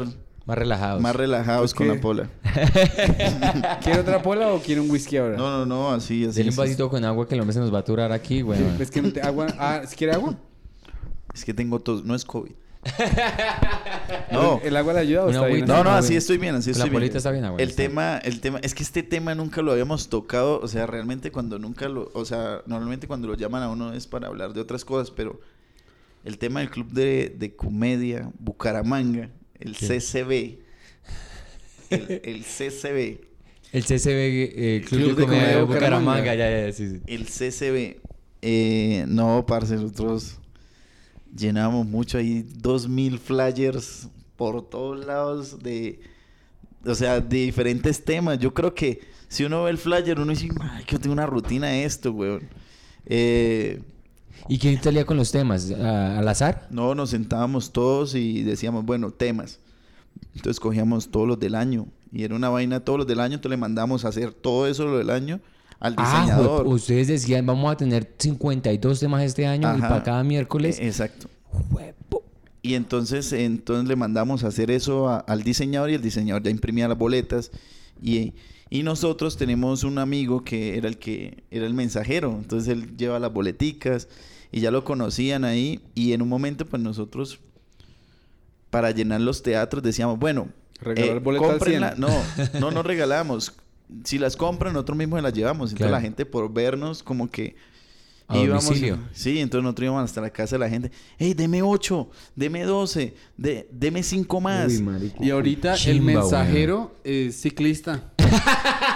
[0.45, 1.01] Más relajados.
[1.01, 2.29] más relajados con la pola.
[3.83, 5.37] ¿Quiere otra pola o quiere un whisky ahora?
[5.37, 6.35] No, no, no, así, así.
[6.39, 6.57] Dele un así.
[6.57, 8.59] vasito con agua que el hombre se nos va a aturar aquí, güey.
[8.79, 9.47] Es que no te- agua...
[9.57, 10.35] Ah, ¿si ¿quiere agua?
[11.33, 12.51] Es que tengo tos, no es COVID.
[14.31, 14.59] no.
[14.63, 15.65] ¿El, agua le ayuda o está bien.
[15.65, 17.01] No, no, así estoy bien, así La estoy bien.
[17.01, 20.59] polita está bien, El tema, el tema, es que este tema nunca lo habíamos tocado,
[20.59, 24.07] o sea, realmente cuando nunca lo, o sea, normalmente cuando lo llaman a uno es
[24.07, 25.39] para hablar de otras cosas, pero
[26.23, 29.29] el tema del club de, de comedia Bucaramanga,
[29.59, 29.75] el.
[29.75, 30.59] CCB,
[31.89, 33.19] el, el CCB,
[33.71, 36.21] El CCB, eh, Club, Club de de Comedia de Comedia Bucaramanga.
[36.21, 36.35] Bucaramanga.
[36.35, 37.01] Ya, ya, sí, sí.
[37.07, 38.01] el CCB,
[38.41, 40.39] eh, no, parce, nosotros
[41.35, 45.99] llenamos mucho ahí, dos mil flyers por todos lados de,
[46.85, 48.39] o sea, de diferentes temas.
[48.39, 51.25] Yo creo que si uno ve el flyer, uno dice, ay, que yo tengo una
[51.25, 52.43] rutina de esto, weón.
[53.05, 53.81] Eh,
[54.47, 55.71] ¿Y quién salía con los temas?
[55.71, 56.67] ¿A- ¿Al azar?
[56.69, 59.59] no, nos sentábamos todos y decíamos, bueno, temas.
[60.35, 61.87] Entonces cogíamos todos los del año.
[62.11, 64.85] Y era una vaina todos los del año, entonces le mandamos a hacer todo eso
[64.85, 65.39] lo del año
[65.83, 66.65] al Ah, diseñador.
[66.65, 69.89] jue- ustedes decían, vamos a tener 52 temas este año y Ajá.
[69.89, 70.79] para cada miércoles.
[70.79, 71.27] Eh, Exacto.
[72.61, 76.49] Y entonces, entonces le mandamos a hacer eso a- al diseñador y el diseñador ya
[76.49, 77.51] imprimía las boletas.
[78.01, 78.33] Y,
[78.69, 82.31] y nosotros tenemos un amigo que era el que era el mensajero.
[82.31, 84.07] Entonces él lleva las boleticas
[84.51, 85.81] y ya lo conocían ahí.
[85.93, 87.39] Y en un momento, pues nosotros,
[88.69, 90.47] para llenar los teatros, decíamos, bueno,
[90.79, 91.95] Regalar eh, boletas al cómprenla.
[91.95, 92.01] 100.
[92.01, 93.53] No, no nos regalamos.
[94.03, 95.69] Si las compran, nosotros mismos se las llevamos.
[95.71, 95.91] Entonces Claro.
[95.93, 97.55] la gente por vernos como que
[98.27, 98.97] A domicilio.
[99.11, 100.91] Sí, entonces nosotros íbamos hasta la casa de la gente.
[101.19, 104.73] Hey, deme 8, deme 12, de, deme 5 más.
[105.19, 108.11] Y ahorita el Chimba, mensajero es ciclista.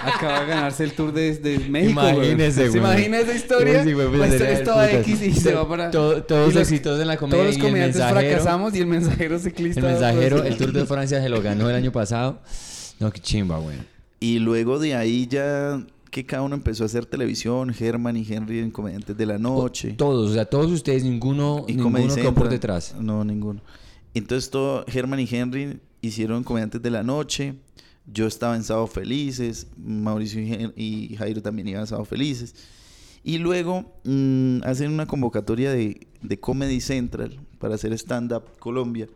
[0.05, 1.91] Acaba de ganarse el Tour de, de México.
[2.01, 2.71] Imagínese, güey.
[2.71, 3.83] ¿Se imagina esa historia?
[3.83, 4.89] Sí, güey, pues, es toda.
[4.91, 5.91] X y se va para...
[5.91, 9.37] To- todos los- exitosos en la comedia Todos los el comediantes fracasamos y el mensajero
[9.37, 9.81] ciclista...
[9.81, 12.39] El mensajero, el Tour de Francia se lo ganó el año pasado.
[12.99, 13.77] No, qué chimba, güey.
[14.19, 18.59] Y luego de ahí ya que cada uno empezó a hacer televisión, Herman y Henry
[18.59, 19.93] en Comediantes de la Noche.
[19.93, 22.95] Todos, o sea, todos ustedes, ninguno, y ninguno quedó por detrás.
[22.99, 23.61] No, ninguno.
[24.13, 27.55] Entonces todo, Herman y Henry hicieron Comediantes de la Noche.
[28.11, 29.67] Yo estaba en Sábado Felices.
[29.77, 30.41] Mauricio
[30.75, 32.55] y Jairo también iban a Sábado Felices.
[33.23, 39.07] Y luego mm, hacen una convocatoria de, de Comedy Central para hacer stand-up Colombia.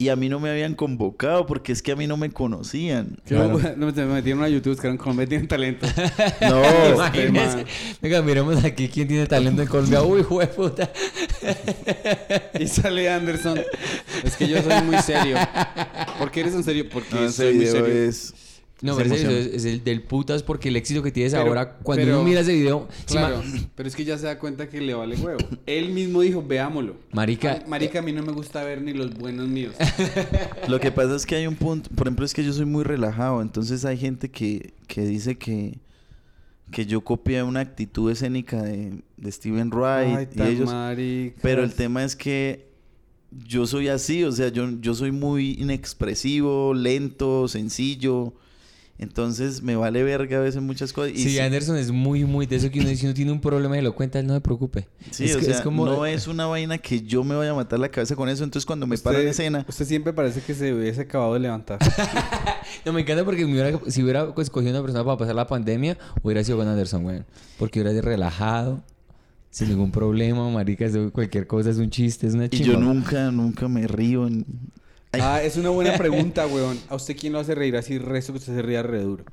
[0.00, 3.18] Y a mí no me habían convocado porque es que a mí no me conocían.
[3.24, 3.58] Que Claro.
[3.76, 5.88] no, me metieron a YouTube, buscaron Colombia tienen talento.
[6.40, 6.62] No,
[6.94, 7.56] Imagínese.
[7.56, 7.66] man.
[8.00, 10.02] Venga, miremos aquí quién tiene talento en Colombia.
[10.02, 10.88] Uy, puta.
[12.60, 13.60] y sale Anderson.
[14.22, 15.36] Es que yo soy muy serio.
[16.18, 16.88] ¿Por qué eres en serio?
[16.88, 18.08] Porque no, ese soy muy serio.
[18.08, 18.34] es...
[18.80, 19.38] No, pero es, emociona.
[19.38, 22.28] es- es el del putas porque el éxito que tienes Pero- ahora, cuando pero- uno
[22.28, 23.42] mira ese video, Claro,
[23.74, 25.38] pero es que ya se da cuenta que le vale huevo.
[25.66, 26.94] Él mismo dijo, veámoslo.
[27.12, 29.74] Marica- A- Marica, a mí no me gusta ver ni los buenos míos.
[30.68, 32.84] Lo que pasa es que hay un punto, por ejemplo, es que yo soy muy
[32.84, 35.78] relajado, entonces hay gente que, que dice que,
[36.70, 40.70] que yo copié una actitud escénica de, de Steven Wright Ay, y ellos,
[41.42, 42.68] pero el tema es que
[43.46, 48.34] yo soy así, o sea, yo, yo soy muy inexpresivo, lento, sencillo,
[48.98, 51.12] entonces me vale verga a veces muchas cosas.
[51.14, 53.40] Y sí, sí- Anderson es muy, muy de eso que uno dice, uno tiene un
[53.40, 54.88] problema y lo cuenta, él no se preocupe.
[55.10, 55.86] sí, es, o que- sea, es como...
[55.86, 58.66] no es una vaina que yo me vaya a matar la cabeza con eso, entonces
[58.66, 59.64] cuando me paro en escena...
[59.68, 61.78] Usted siempre parece que se hubiese acabado de levantar.
[62.84, 65.96] No, me encanta porque me hubiera- si hubiera escogido una persona para pasar la pandemia,
[66.22, 67.22] hubiera sido con Anderson, güey.
[67.58, 68.82] Porque hubiera sido relajado,
[69.50, 72.74] sin ningún problema, marica, cualquier cosa es un chiste, es una Y chimba.
[72.74, 74.28] yo nunca, nunca me río.
[75.12, 76.78] Ah, es una buena pregunta, weón.
[76.88, 79.24] ¿A usted quién lo hace reír así resto que usted se ría re duro?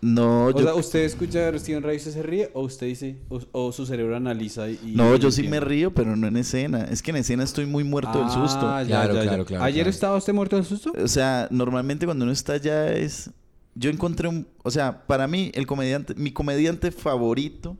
[0.00, 2.50] no, O yo, sea, ¿usted escucha a Steven Ray y usted se ríe?
[2.54, 4.92] ¿O usted dice, o, o su cerebro analiza y...
[4.94, 6.84] no, y yo sí me río, pero no en escena.
[6.84, 8.60] Es que en escena estoy muy muerto del susto.
[8.68, 9.28] Ah, ya, Claro, ya, ya.
[9.28, 9.90] claro, claro, ¿Ayer claro.
[9.90, 10.92] estaba usted muerto del susto?
[11.02, 13.30] O sea, normalmente cuando uno está allá es...
[13.74, 14.46] Yo encontré un...
[14.62, 16.14] O sea, para mí, el comediante...
[16.14, 17.76] Mi comediante favorito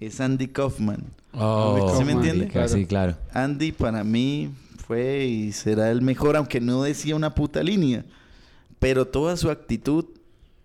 [0.00, 1.04] es Andy Kaufman.
[1.32, 2.50] Oh, ¿Sí me entiende?
[2.68, 3.16] Sí, claro.
[3.32, 4.50] Andy para mí
[4.88, 8.06] fue y será el mejor, aunque no decía una puta línea.
[8.78, 10.06] Pero toda su actitud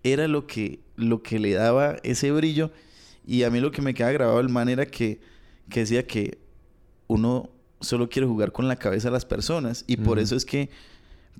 [0.02, 2.72] era lo que, lo que le daba ese brillo.
[3.26, 5.20] Y a mí lo que me queda grabado el man era que,
[5.68, 6.38] que decía que
[7.06, 7.50] uno
[7.80, 9.84] solo quiere jugar con la cabeza a las personas.
[9.86, 10.70] Y por eso es que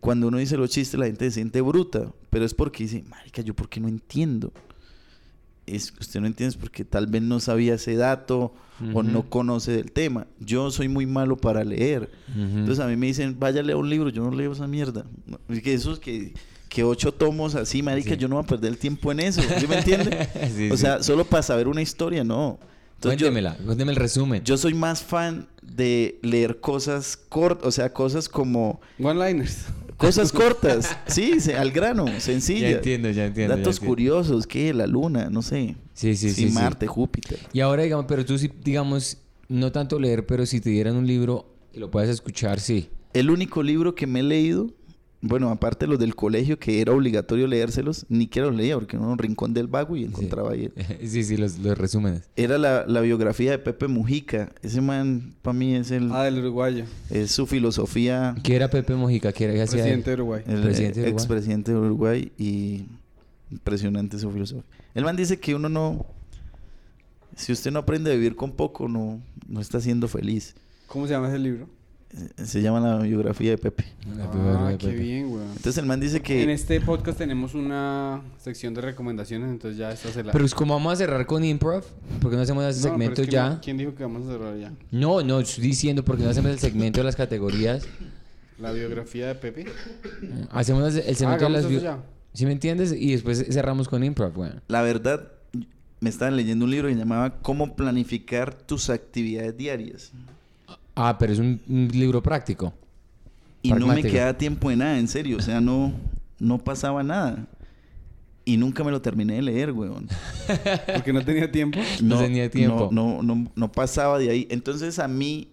[0.00, 2.12] cuando uno dice los chistes la gente se siente bruta.
[2.28, 4.52] Pero es porque dice, marica, ¿yo por qué no entiendo?
[5.66, 8.54] Es, usted no entiende porque tal vez no sabía ese dato
[8.92, 10.26] o no conoce del tema.
[10.40, 12.10] Yo soy muy malo para leer.
[12.36, 15.04] Entonces a mí me dicen, vaya a leer un libro, yo no leo esa mierda.
[15.48, 16.34] Es que esos que,
[16.68, 18.16] que ocho tomos así, marica, Sí.
[18.16, 19.40] yo no voy a perder el tiempo en eso.
[19.58, 20.28] ¿Sí me entiende?
[20.54, 20.80] Sí, o sí.
[20.82, 22.58] sea, solo para saber una historia, no.
[22.96, 24.42] Entonces yo, Cuéntemela, cuénteme el resumen.
[24.44, 28.80] yo soy más fan de leer cosas cortas, o sea, cosas como...
[28.98, 29.66] One-liners.
[29.96, 32.70] Cosas cortas, sí, se- al grano, sencillas.
[32.70, 33.54] ya entiendo, ya entiendo.
[33.54, 33.90] ya Datos entiendo.
[33.90, 34.74] curiosos, ¿qué?
[34.74, 35.76] La luna, no sé.
[35.92, 36.48] Sí, sí, sí.
[36.48, 36.52] sí.
[36.54, 37.38] Marte, Júpiter.
[37.52, 39.18] Y ahora, digamos, pero tú sí, digamos,
[39.48, 42.88] no tanto leer, pero si te dieran un libro y lo puedes escuchar, sí.
[43.12, 44.70] El único libro que me he leído,
[45.26, 49.06] bueno, aparte los del colegio, que era obligatorio leérselos, ni que los leía, porque uno
[49.06, 50.70] en un rincón del vago y encontraba ahí.
[51.06, 52.28] sí, sí, los, los resúmenes.
[52.36, 54.52] Era la, la biografía de Pepe Mujica.
[54.62, 56.84] Ese man, para mí, es, el, Ah, del uruguayo.
[57.08, 58.34] es su filosofía.
[58.42, 59.32] ¿Qué era Pepe Mojica?
[59.32, 59.54] ¿Qué era?
[59.54, 60.02] ¿Qué hacía él?
[60.02, 60.42] Presidente de Uruguay.
[60.46, 61.12] El Presidente de Uruguay.
[61.12, 62.84] expresidente de Uruguay y
[63.50, 64.64] impresionante su filosofía.
[64.94, 66.04] El man dice que uno no...
[67.34, 70.54] Si usted no aprende a vivir con poco, no, no está siendo feliz.
[70.86, 71.66] ¿Cómo se llama ese libro?
[72.36, 73.84] Se llama la biografía de Pepe.
[74.16, 74.98] La biografía Ah, de qué Pepe.
[75.02, 75.48] bien, weón.
[75.48, 76.42] Entonces el man dice que...
[76.42, 80.30] En este podcast tenemos una sección de recomendaciones, entonces ya esta se la...
[80.32, 81.82] Pero es como vamos a cerrar con improv,
[82.20, 83.50] ¿por qué no hacemos ese No, pero segmento es que ya?
[83.50, 84.72] no- ¿Quién dijo que vamos a cerrar ya?
[84.92, 87.84] No, no, estoy diciendo porque no hacemos el segmento de las categorías.
[88.60, 89.66] La biografía de Pepe.
[90.50, 91.60] Hacemos el segmento de las...
[91.60, 91.98] eso bio- ya.
[92.32, 92.92] ¿Sí me entiendes?
[92.92, 94.60] Y después cerramos con improv, weón.
[94.68, 95.32] La verdad,
[96.00, 100.12] me estaba leyendo un libro que llamaba Cómo planificar tus actividades diarias.
[100.94, 102.72] Ah, pero es un, un libro práctico.
[103.62, 105.38] Y no me quedaba tiempo de nada, en serio.
[105.38, 105.92] O sea, no,
[106.38, 107.46] no pasaba nada.
[108.44, 110.06] Y nunca me lo terminé de leer, weón.
[110.94, 111.80] Porque no tenía tiempo.
[112.02, 112.90] No tenía tiempo.
[112.92, 114.46] No, no, no, no pasaba de ahí.
[114.50, 115.48] Entonces a mí,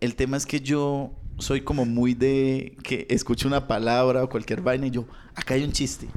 [0.00, 4.60] el tema es que yo soy como muy de que escucho una palabra o cualquier
[4.60, 6.08] vaina y yo, acá hay un chiste.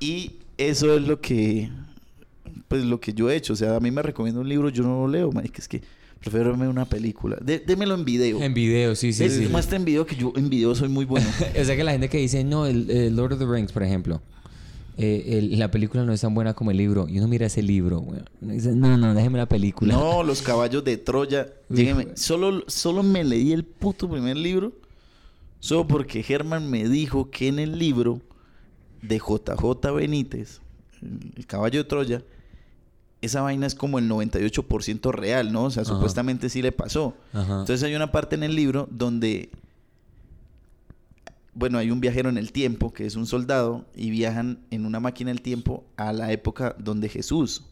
[0.00, 1.70] Y eso es lo que,
[2.68, 3.54] pues lo que yo he hecho.
[3.54, 5.80] O sea, a mí me recomienda un libro, yo no lo leo, marica, es que
[6.24, 7.36] prefiero verme una película.
[7.40, 8.40] De- démelo en video.
[8.42, 9.46] En video, sí, sí, sí.
[9.50, 11.26] Muestra en video que yo en video soy muy bueno.
[11.60, 13.82] o sea que la gente que dice, no, el, el Lord of the Rings, por
[13.82, 14.20] ejemplo,
[14.96, 17.06] eh, el- la película no es tan buena como el libro.
[17.08, 18.04] Y uno mira ese libro,
[18.40, 19.94] dice, no, no, déjeme la película.
[19.94, 21.48] No, los caballos de Troya.
[21.68, 22.08] Llégueme.
[22.16, 24.72] Solo, solo me leí el puto primer libro.
[25.60, 28.20] Solo porque Germán me dijo que en el libro
[29.02, 30.60] de JJ Benítez,
[31.36, 32.22] el caballo de Troya,
[33.24, 35.64] esa vaina es como el 98% real, ¿no?
[35.64, 35.92] O sea, Ajá.
[35.92, 37.16] supuestamente sí le pasó.
[37.32, 37.60] Ajá.
[37.60, 39.50] Entonces hay una parte en el libro donde,
[41.54, 45.00] bueno, hay un viajero en el tiempo que es un soldado y viajan en una
[45.00, 47.62] máquina del tiempo a la época donde Jesús.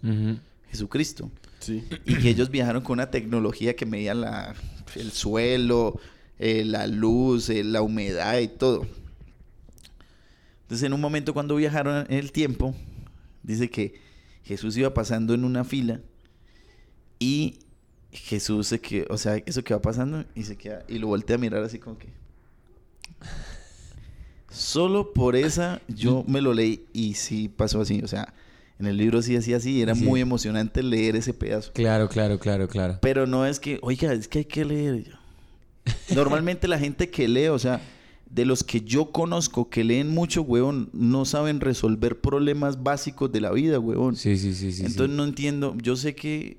[0.71, 1.85] Jesucristo, Sí.
[2.07, 4.55] y que ellos viajaron con una tecnología que medía la,
[4.97, 6.01] el suelo,
[6.39, 8.87] eh, la luz, eh, la humedad y todo.
[10.63, 12.75] Entonces en un momento cuando viajaron en el tiempo,
[13.43, 14.01] dice que
[14.45, 16.01] Jesús iba pasando en una fila
[17.19, 17.59] y
[18.11, 21.37] Jesús se quedó, o sea, eso que va pasando y se queda y lo voltea
[21.37, 22.09] a mirar así como que
[24.51, 28.35] solo por esa yo me lo leí y sí pasó así, o sea,
[28.79, 30.05] en el libro sí decía así, era Sí.
[30.05, 31.73] muy emocionante leer ese pedazo.
[31.73, 32.99] Claro, claro, claro, claro.
[33.01, 35.17] Pero no es que, oiga, es que hay que leer.
[36.15, 37.81] Normalmente la gente que lee, o sea,
[38.35, 43.43] de los que yo conozco que leen mucho, huevón, no saben resolver problemas básicos de
[43.43, 44.17] la vida, huevón.
[44.17, 44.85] Sí, sí, sí, sí.
[44.87, 45.17] Entonces sí.
[45.17, 46.57] no entiendo, yo sé que,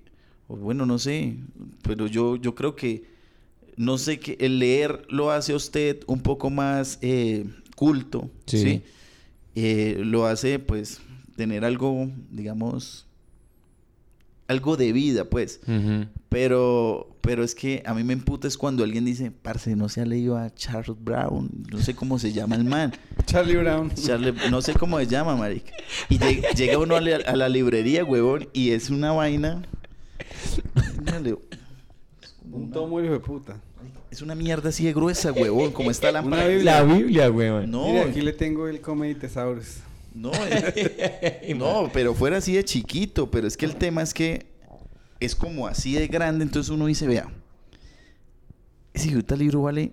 [0.47, 1.35] bueno, no sé,
[1.81, 3.05] pero yo, yo creo que,
[3.75, 7.45] no sé que el leer lo hace a usted un poco más eh,
[7.75, 8.59] culto, Sí.
[8.59, 8.81] ¿sí?
[9.55, 10.99] Eh, lo hace, pues,
[11.35, 13.07] tener algo, digamos,
[14.47, 15.59] algo de vida, pues.
[16.29, 20.01] Pero, pero es que a mí me emputa es cuando alguien dice, parce, no se
[20.01, 22.91] ha leído a Charles Brown, no sé cómo se llama el man.
[23.25, 23.91] Charlie Brown.
[23.95, 25.71] Charlie, no sé cómo se llama, marica.
[26.09, 29.61] Y lleg- llega uno a, la- a la librería, huevón, y es una vaina.
[32.51, 33.59] Un tomo hijo de puta.
[34.11, 36.63] Es una mierda así de gruesa, huevón, como está la Una Biblia.
[36.81, 37.71] La Biblia, weón.
[37.71, 39.77] No, aquí le tengo el Comedy Thesaurus.
[40.13, 44.45] no, eh, no, pero fuera así de chiquito, pero es que el tema es que
[45.25, 47.29] es como así de grande, entonces uno dice, vea,
[48.93, 49.91] ese libro vale,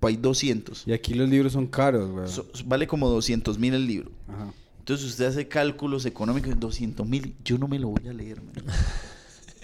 [0.00, 0.86] hay 200.
[0.86, 2.28] Y aquí los libros son caros, güey.
[2.28, 4.10] So- vale como 200 mil el libro.
[4.28, 4.52] Ajá.
[4.80, 8.52] Entonces usted hace cálculos económicos, 200 mil, yo no me lo voy a leer, man.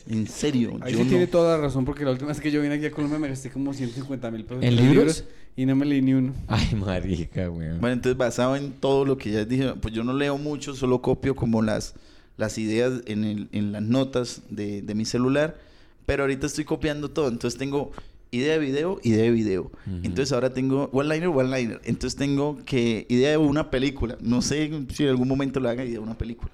[0.08, 1.10] En serio, Ahí yo sí no.
[1.10, 3.28] tiene toda la razón porque la última vez que yo vine aquí a Colombia me
[3.28, 5.24] gasté como 150 mil pesos ¿En libros?
[5.54, 6.32] y no me leí ni uno.
[6.48, 7.80] Ay, marica, weón.
[7.80, 11.00] Bueno, entonces basado en todo lo que ya dije, pues yo no leo mucho, solo
[11.00, 11.94] copio como las,
[12.40, 15.58] las ideas en, el- en las notas de, de mi celular,
[16.06, 17.92] pero ahorita estoy copiando todo, entonces tengo
[18.32, 19.70] idea de video, idea de video.
[20.02, 21.80] Entonces ahora tengo one-liner, one-liner.
[21.84, 24.16] Entonces tengo que idea de una película.
[24.20, 26.50] No sé si en algún momento lo haga idea de una película.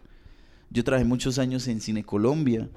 [0.71, 2.69] Yo trabajé muchos años en Cine Colombia.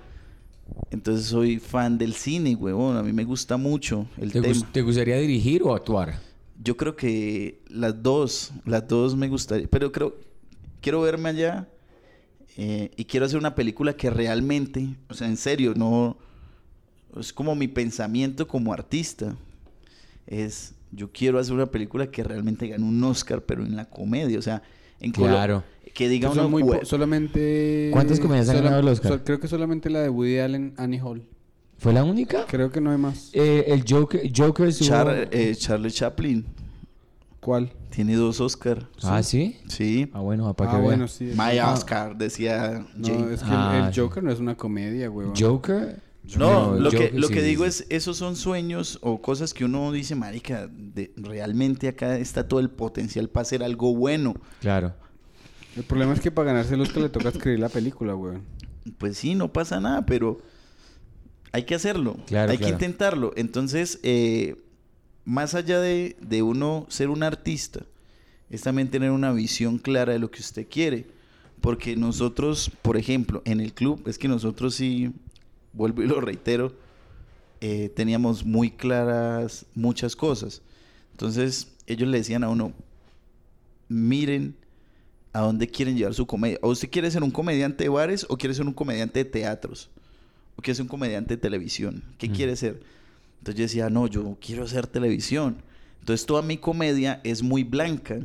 [0.91, 2.97] Entonces soy fan del cine, huevón.
[2.97, 4.69] A mí me gusta mucho el ¿Te, tema.
[4.71, 6.19] te gustaría dirigir o actuar?
[6.61, 10.15] Yo creo que las dos, las dos me gustaría, pero creo,
[10.81, 11.67] quiero verme allá
[12.61, 16.17] eh, y quiero hacer una película que realmente, o sea, en serio, no,
[17.17, 19.35] es como mi pensamiento como artista,
[20.27, 24.37] es, yo quiero hacer una película que realmente gane un Oscar, pero en la comedia,
[24.37, 24.61] o sea,
[24.99, 25.63] en Claro.
[25.93, 29.23] que diga Pues uno, muy "Jue- po- solamente ¿Cuántas comedias han ganado el Oscar?
[29.23, 31.23] creo que solamente la de Woody Allen, Annie Hall.
[31.77, 32.45] ¿Fue la única?
[32.45, 33.29] Creo que no hay más.
[33.31, 36.45] Eh, el Joker, Joker Char- eh, Charlie Chaplin
[37.39, 37.71] ¿Cuál?
[37.89, 39.57] tiene dos Oscar, Ah, ¿sí?
[39.67, 40.85] sí, Ah, bueno, para Ah, que vea.
[40.89, 41.25] bueno, sí.
[41.35, 43.17] My Ah, Oscar, decía Jay.
[43.17, 43.99] No, es que Ah, el, el sí.
[44.01, 45.29] Joker no es una comedia, güey.
[45.37, 46.01] Joker.
[46.37, 47.69] No, lo, que, Joker, lo sí, que sí, digo sí.
[47.69, 52.59] es, esos son sueños o cosas que uno dice, marica, de- realmente acá está todo
[52.59, 54.35] el potencial para hacer algo bueno.
[54.59, 54.93] Claro.
[55.75, 58.37] El problema es que para ganarse el Oscar le toca escribir la película, güey.
[58.97, 60.39] Pues sí, no pasa nada, pero
[61.51, 62.17] hay que hacerlo.
[62.27, 62.77] Claro, hay claro.
[62.77, 63.33] que intentarlo.
[63.35, 64.55] Entonces, eh,
[65.29, 67.81] más allá de, de uno ser un artista,
[68.49, 71.05] es también tener una visión clara de lo que usted quiere.
[71.61, 75.11] Porque nosotros, por ejemplo, en el club, es que nosotros sí,
[75.73, 76.73] vuelvo y lo reitero,
[77.61, 80.63] eh, teníamos muy claras muchas cosas.
[81.11, 82.73] Entonces, ellos le decían a uno,
[83.87, 84.55] miren
[85.31, 86.57] a dónde quieren llevar su comedia.
[86.63, 89.91] ¿O usted quiere ser un comediante de bares o quiere ser un comediante de teatros?
[90.55, 92.03] ¿O quiere ser un comediante de televisión?
[92.17, 92.33] ¿Qué Mm.
[92.33, 92.81] quiere ser?
[93.39, 95.61] Entonces yo decía, no, yo quiero hacer televisión.
[95.99, 98.19] Entonces toda mi comedia es muy blanca.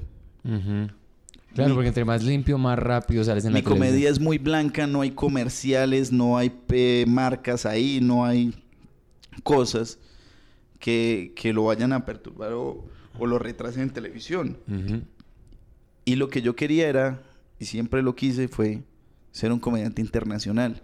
[1.54, 3.88] Claro, Mi- porque entre más limpio, más rápido sales en Mi la televisión.
[3.88, 8.54] comedia es muy blanca, no hay comerciales, no hay eh, marcas ahí, no hay
[9.42, 9.98] cosas
[10.80, 12.84] que, que lo vayan a perturbar o,
[13.18, 14.58] o lo retrasen en televisión.
[16.04, 17.22] Y lo que yo quería era,
[17.58, 18.82] y siempre lo quise, fue
[19.30, 20.82] ser un comediante internacional.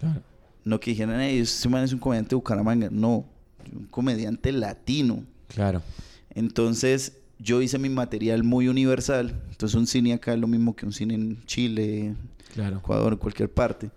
[0.00, 0.22] Claro.
[0.64, 2.88] No que dijeran, hey, este man es un comediante de Bucaramanga.
[2.90, 3.26] No,
[3.74, 5.24] un comediante latino.
[5.48, 5.82] Claro.
[6.34, 9.40] Entonces, yo hice mi material muy universal.
[9.50, 12.14] Entonces, un cine acá es lo mismo que un cine en Chile,
[12.54, 12.78] Claro.
[12.78, 13.90] Ecuador, en cualquier parte.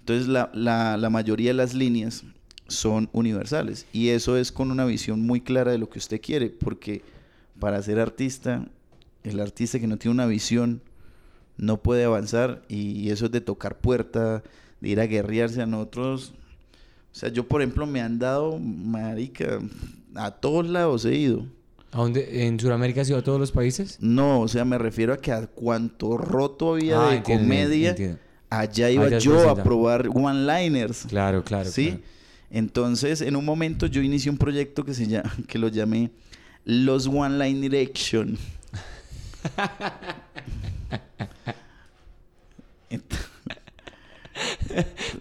[0.00, 2.24] Entonces, la, la, la mayoría de las líneas
[2.68, 3.86] son universales.
[3.92, 6.48] Y eso es con una visión muy clara de lo que usted quiere.
[6.50, 7.02] Porque
[7.58, 8.66] para ser artista,
[9.22, 10.80] el artista que no tiene una visión
[11.56, 14.42] no puede avanzar y eso es de tocar puerta,
[14.80, 16.32] de ir a guerrearse a nosotros.
[17.14, 19.60] O sea, yo por ejemplo me han dado, marica,
[20.16, 21.46] a todos lados he ido.
[21.92, 22.44] ¿A dónde?
[22.46, 23.98] ¿En Sudamérica has ido a todos los países?
[24.00, 27.90] No, o sea, me refiero a que a cuanto roto había Ah, de entiendo, comedia,
[27.90, 28.18] entiendo.
[28.50, 31.06] allá iba Allá yo a probar one-liners.
[31.08, 31.70] Claro, claro.
[31.70, 31.90] ¿Sí?
[31.90, 32.02] claro.
[32.50, 36.10] Entonces, en un momento yo inicié un proyecto que se llama, que lo llamé
[36.64, 38.36] Los One Line Direction.
[42.90, 43.02] Ent-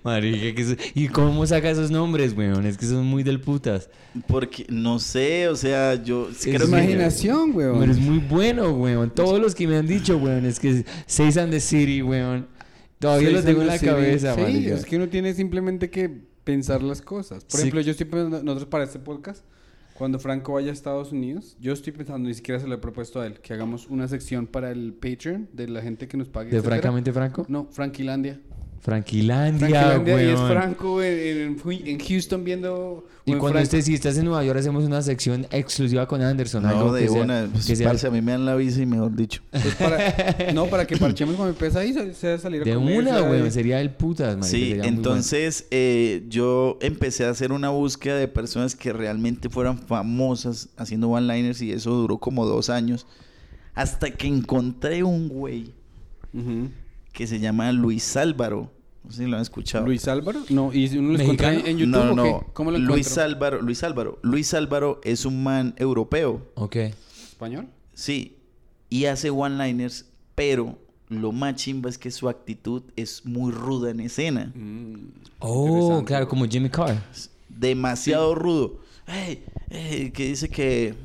[0.04, 2.66] Marica, que eso- ¿y cómo saca esos nombres, weón?
[2.66, 3.90] Es que son muy del putas.
[4.28, 7.80] Porque no sé, o sea, yo Es creo que imaginación, weón.
[7.80, 9.10] Pero es muy bueno, weón.
[9.12, 12.48] Todos los que me han dicho, weón, es que Seis and the City, weón.
[13.00, 14.76] Todavía Seis los tengo en la sí, cabeza, Sí, marica.
[14.76, 16.10] es que uno tiene simplemente que
[16.44, 17.44] pensar las cosas.
[17.44, 17.58] Por Sí.
[17.60, 19.44] ejemplo, yo estoy pensando, nosotros para este podcast,
[19.94, 23.22] cuando Franco vaya a Estados Unidos, yo estoy pensando, ni siquiera se lo he propuesto
[23.22, 26.50] a él, que hagamos una sección para el Patreon de la gente que nos pague.
[26.50, 26.78] ¿De etcétera.
[26.78, 27.46] Francamente Franco?
[27.50, 28.40] No, Franquilandia.
[28.84, 30.40] Franquilandia, Franquilandia y es.
[30.42, 33.08] Franco en, en- en Houston viendo...
[33.26, 36.66] Y cuando Franco- estés, si estás en Nueva York, hacemos una sección exclusiva con Anderson.
[36.66, 38.56] algo no, de que sea- una, pues, que sea- parce, a mí me dan la
[38.56, 39.42] visa y mejor dicho.
[39.52, 42.62] pues para- no, para que parchemos con mi pesa ahí, se, se va a salir
[42.62, 43.50] a de comer, una, a- weón.
[43.50, 44.48] Sería el putas, marica.
[44.48, 50.68] Sí, entonces eh, yo empecé a hacer una búsqueda de personas que realmente fueran famosas
[50.76, 53.08] haciendo one-liners y eso duró como dos años.
[53.74, 55.72] Hasta que encontré un güey
[56.34, 56.70] Ujú.
[57.14, 58.72] Que se llama Luis Álvaro.
[59.04, 59.86] No sé si lo han escuchado.
[59.86, 62.48] Luis Álvaro, no, y si uno lo encuentra en, YouTube, no, ¿o no, no.
[62.54, 63.24] ¿Cómo lo Luis encuentro?
[63.24, 64.20] Álvaro, Luis Álvaro.
[64.22, 66.42] Luis Álvaro es un man europeo.
[66.56, 66.76] Ok.
[66.76, 67.68] ¿Español?
[67.94, 68.38] Sí.
[68.90, 70.06] Y hace one-liners,
[70.36, 70.78] pero
[71.10, 74.54] lo más chimba es que su actitud es muy ruda en escena.
[75.40, 76.98] Oh, Interesante, claro, como Jimmy Carr.
[77.50, 78.80] demasiado rudo.
[79.08, 80.96] Ey, ey, que dice que.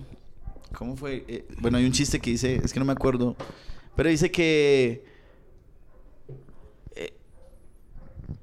[0.72, 1.24] ¿Cómo fue?
[1.26, 3.36] Eh, bueno, hay un chiste que dice, es que no me acuerdo.
[3.96, 5.04] Pero dice que.
[6.94, 7.12] eh,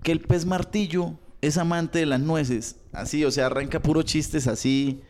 [0.05, 2.77] que el pez martillo es amante de las nueces.
[2.93, 5.01] Así, o sea, arranca puro chistes así.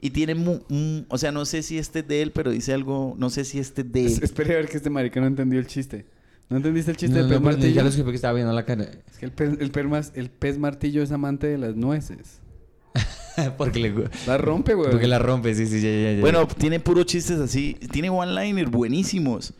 [0.00, 0.34] Y tiene.
[0.34, 0.60] mu-
[1.08, 3.14] o sea, no sé si este es de él, pero dice algo.
[3.18, 4.20] No sé si este es de él.
[4.22, 6.06] Espere a ver que este marica no entendió el chiste.
[6.50, 7.74] ¿No entendiste el chiste No, del no, pez pero martillo?
[7.74, 8.84] Ya lo supe que estaba viendo la cara.
[8.84, 12.40] Es que el pez, el, pez mas- el pez martillo es amante de las nueces.
[13.56, 13.94] porque, le,
[14.26, 14.90] La rompe, güey.
[14.90, 16.20] porque la rompe, sí, sí, ya, ya, ya.
[16.20, 17.78] Bueno, tiene puros chistes así.
[17.90, 19.54] Tiene one-liners buenísimos.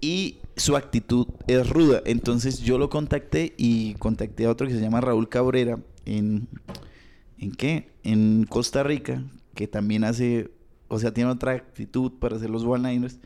[0.00, 2.02] Y su actitud es ruda.
[2.04, 6.48] Entonces yo lo contacté y contacté a otro que se llama Raúl Cabrera en...
[7.38, 7.92] ¿En qué?
[8.02, 9.22] En Costa Rica,
[9.54, 10.50] que también hace...
[10.88, 13.18] O sea, tiene otra actitud para hacer los one-liners.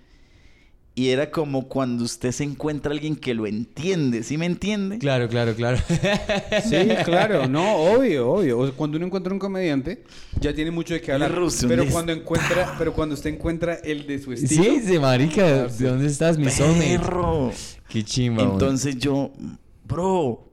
[0.95, 4.23] Y era como cuando usted se encuentra a alguien que lo entiende.
[4.23, 4.99] ¿Sí me entiende?
[4.99, 5.79] Claro, claro, claro.
[6.69, 8.59] Sí, claro, no, obvio, obvio.
[8.59, 10.05] O sea, cuando uno encuentra un comediante,
[10.39, 11.31] ya tiene mucho de qué hablar.
[11.31, 14.65] Irrupción Pero cuando encuentra, pero cuando usted encuentra el de su estilo.
[14.65, 15.67] sí, sí, marica.
[15.67, 16.45] ¿De dónde estás, mi?
[16.49, 17.53] ¡Perro!
[17.89, 18.43] Qué chimba.
[18.43, 19.33] Entonces yo,
[19.89, 20.47] bro,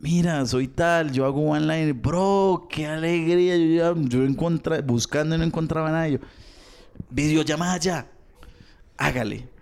[0.00, 3.56] mira, soy tal, yo hago one line, bro, qué alegría.
[3.56, 6.08] Yo, ya- yo encontré, buscando y no encontraba nada.
[6.08, 6.18] Yo,
[7.10, 8.06] videollamada ya,
[8.96, 9.53] hágale.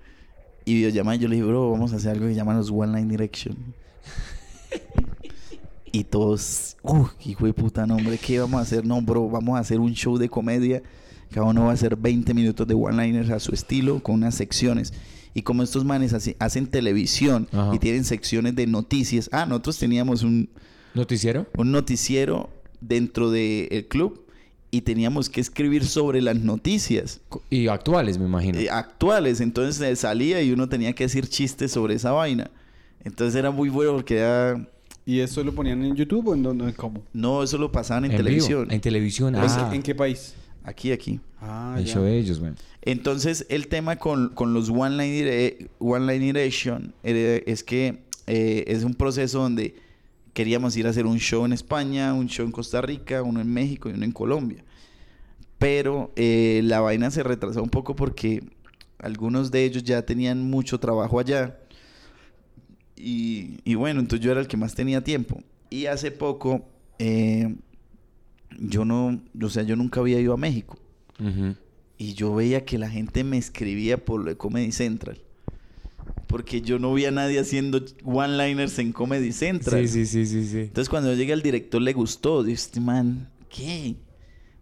[0.65, 3.11] Y videollamada, yo le dije, bro, vamos a hacer algo que llaman los One Line
[3.11, 3.57] Direction.
[5.91, 8.87] y todos, uff, hijo de puta nombre, ¿qué vamos a hacer?
[8.87, 10.83] No, bro, vamos a hacer un show de comedia.
[11.31, 14.93] Cada uno va a hacer 20 minutos de one-liners a su estilo, con unas secciones.
[15.35, 17.75] Y como estos manes hace- hacen televisión Ajá.
[17.75, 19.29] y tienen secciones de noticias.
[19.33, 20.51] Ah, nosotros teníamos un,
[20.95, 21.47] ¿Noticiero?
[21.57, 22.51] un noticiero
[22.81, 24.27] dentro del club
[24.75, 27.21] y teníamos que escribir sobre las noticias
[27.51, 28.59] Y actuales, me imagino.
[28.59, 29.41] eh, actuales.
[29.41, 32.51] Entonces eh, salía y uno tenía que decir chistes sobre esa vaina.
[33.05, 34.69] Entonces era muy bueno porque era...
[35.05, 36.73] ¿Y eso lo ponían en YouTube o en dónde?
[36.75, 37.03] ¿Cómo?
[37.13, 38.71] No, eso lo pasaban en, vivo, televisión.
[38.71, 39.35] En televisión.
[39.35, 40.35] ¿En- Ah, ¿En qué país?
[40.65, 41.21] Aquí, aquí.
[41.41, 42.53] Ah, el show de ellos, güey.
[42.83, 47.99] Entonces, el tema con, con los One Line, dire- one line Direction eh, es que
[48.29, 49.75] eh, es un proceso donde
[50.33, 53.53] queríamos ir a hacer un show en España, un show en Costa Rica, uno en
[53.53, 54.65] México y uno en Colombia.
[55.59, 58.43] Pero eh, la vaina se retrasó un poco porque
[58.99, 61.59] algunos de ellos ya tenían mucho trabajo allá.
[62.97, 65.43] Y, y bueno, entonces yo era el que más tenía tiempo.
[65.71, 66.67] Y hace poco,
[66.99, 67.55] eh,
[68.59, 70.79] yo no, o sea, yo nunca había ido a México.
[71.99, 75.23] Y yo veía que la gente me escribía por lo de Comedy Central.
[76.27, 79.87] Porque yo no vi a nadie haciendo one-liners en Comedy Central.
[79.87, 80.59] Sí, sí, sí, sí, sí.
[80.61, 82.43] Entonces cuando yo llegué al director le gustó.
[82.43, 83.97] Dije, este man, ¿qué?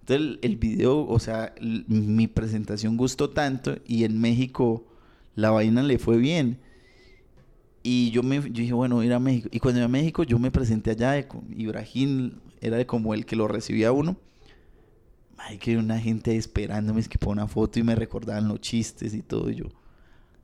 [0.01, 4.85] Entonces el, el video, o sea, l- mi presentación gustó tanto y en México
[5.37, 6.59] la vaina le fue bien.
[7.83, 9.49] Y yo me yo dije, bueno, ir a México.
[9.53, 11.27] Y cuando iba a México yo me presenté allá
[11.57, 14.17] Ibrahim, era como el que lo recibía a uno.
[15.39, 19.15] Ay, que una gente esperándome, es que por una foto y me recordaban los chistes
[19.15, 19.51] y todo.
[19.51, 19.67] Y yo,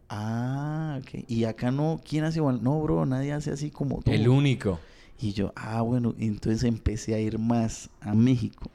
[0.08, 1.24] Ah, ok.
[1.28, 2.62] Y acá no, ¿quién hace igual?
[2.62, 4.10] No, bro, nadie hace así como tú.
[4.10, 4.78] El único.
[5.18, 8.70] Y yo, ah, bueno, entonces empecé a ir más a México.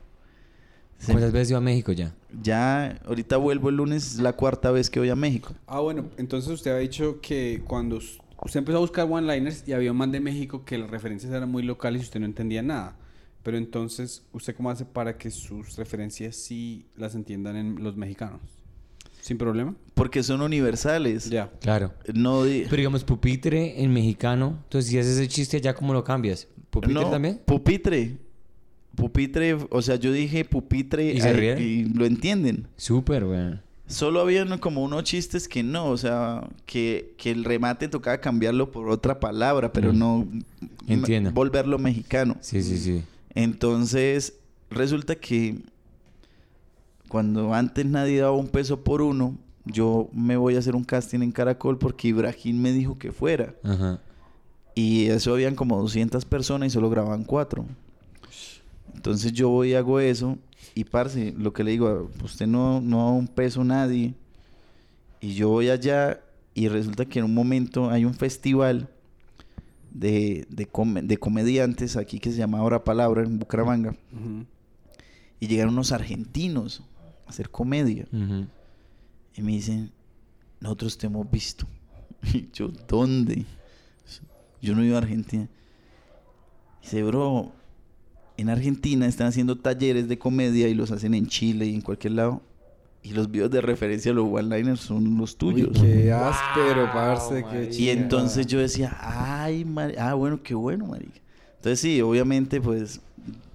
[0.97, 2.13] Se- ¿Cuántas veces iba a México ya?
[2.43, 5.53] Ya, ahorita vuelvo el lunes, es la cuarta vez que voy a México.
[5.67, 9.73] Ah, bueno, entonces usted ha dicho que cuando us- usted empezó a buscar one-liners y
[9.73, 12.61] había un man de México que las referencias eran muy locales y usted no entendía
[12.61, 12.95] nada.
[13.43, 18.41] Pero entonces, ¿usted cómo hace para que sus referencias sí las entiendan en los mexicanos?
[19.22, 19.74] ¿Sin problema?
[19.93, 21.30] Porque son universales.
[21.30, 21.49] Ya.
[21.61, 21.93] Claro.
[22.13, 24.57] No di- Pero digamos, pupitre en mexicano.
[24.63, 26.47] Entonces, si haces ese chiste, ¿ya cómo lo cambias?
[26.69, 27.39] ¿Pupitre no, también?
[27.45, 28.17] Pupitre.
[28.95, 31.57] Pupitre, o sea, yo dije pupitre ¿Y se ay, ríen?
[31.61, 32.67] y lo entienden.
[32.76, 33.59] Súper, güey.
[33.88, 38.72] Solo había como unos chistes que no, o sea, que, que el remate tocaba cambiarlo
[38.72, 39.97] por otra palabra, pero Mm.
[39.99, 40.28] no
[40.88, 41.32] Entiendo.
[41.32, 42.38] volverlo mexicano.
[42.41, 43.03] Sí, sí, sí.
[43.36, 44.34] Entonces,
[44.69, 45.59] resulta que
[47.12, 51.20] cuando antes nadie daba un peso por uno, yo me voy a hacer un casting
[51.20, 53.53] en Caracol porque Ibrahim me dijo que fuera.
[53.64, 53.99] Ajá.
[54.76, 57.66] Y eso habían como 200 personas y solo grababan cuatro.
[58.95, 60.38] Entonces yo voy y hago eso.
[60.74, 64.14] Y parce, lo que le digo, usted no, no da un peso a nadie.
[65.20, 66.22] Y yo voy allá
[66.53, 68.88] y resulta que en un momento hay un festival
[69.93, 73.95] de, de, come- de comediantes aquí que se llama Ahora Palabra en Bucaramanga.
[75.41, 76.84] Y llegaron unos argentinos
[77.32, 78.05] hacer comedia.
[78.13, 78.45] Ujú.
[79.36, 79.91] Y me dicen,
[80.59, 81.65] nosotros te hemos visto.
[82.34, 83.45] Y yo, ¿dónde?
[84.61, 85.47] Yo no iba a Argentina.
[86.82, 87.51] Dice, bro,
[88.38, 92.13] en Argentina están haciendo talleres de comedia y los hacen en Chile y en cualquier
[92.13, 92.41] lado.
[93.03, 95.69] Y los videos de referencia a los one-liners son los tuyos.
[95.82, 97.43] Uy, qué áspero, parce.
[97.49, 101.19] Qué Y entonces yo decía, ay, mari- ah, bueno, qué bueno, marica.
[101.55, 103.01] Entonces sí, obviamente, pues,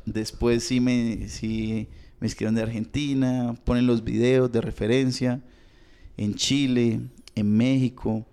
[0.05, 1.89] después sí me, sí
[2.21, 5.41] me escribieron de Argentina, ponen los videos de referencia,
[6.17, 7.01] en Chile,
[7.35, 8.25] en México.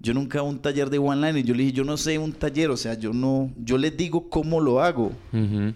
[0.00, 1.44] Yo nunca hago un taller de one liner.
[1.44, 4.28] Yo le dije, yo no sé un taller, o sea, yo no, yo les digo
[4.28, 5.12] cómo lo hago.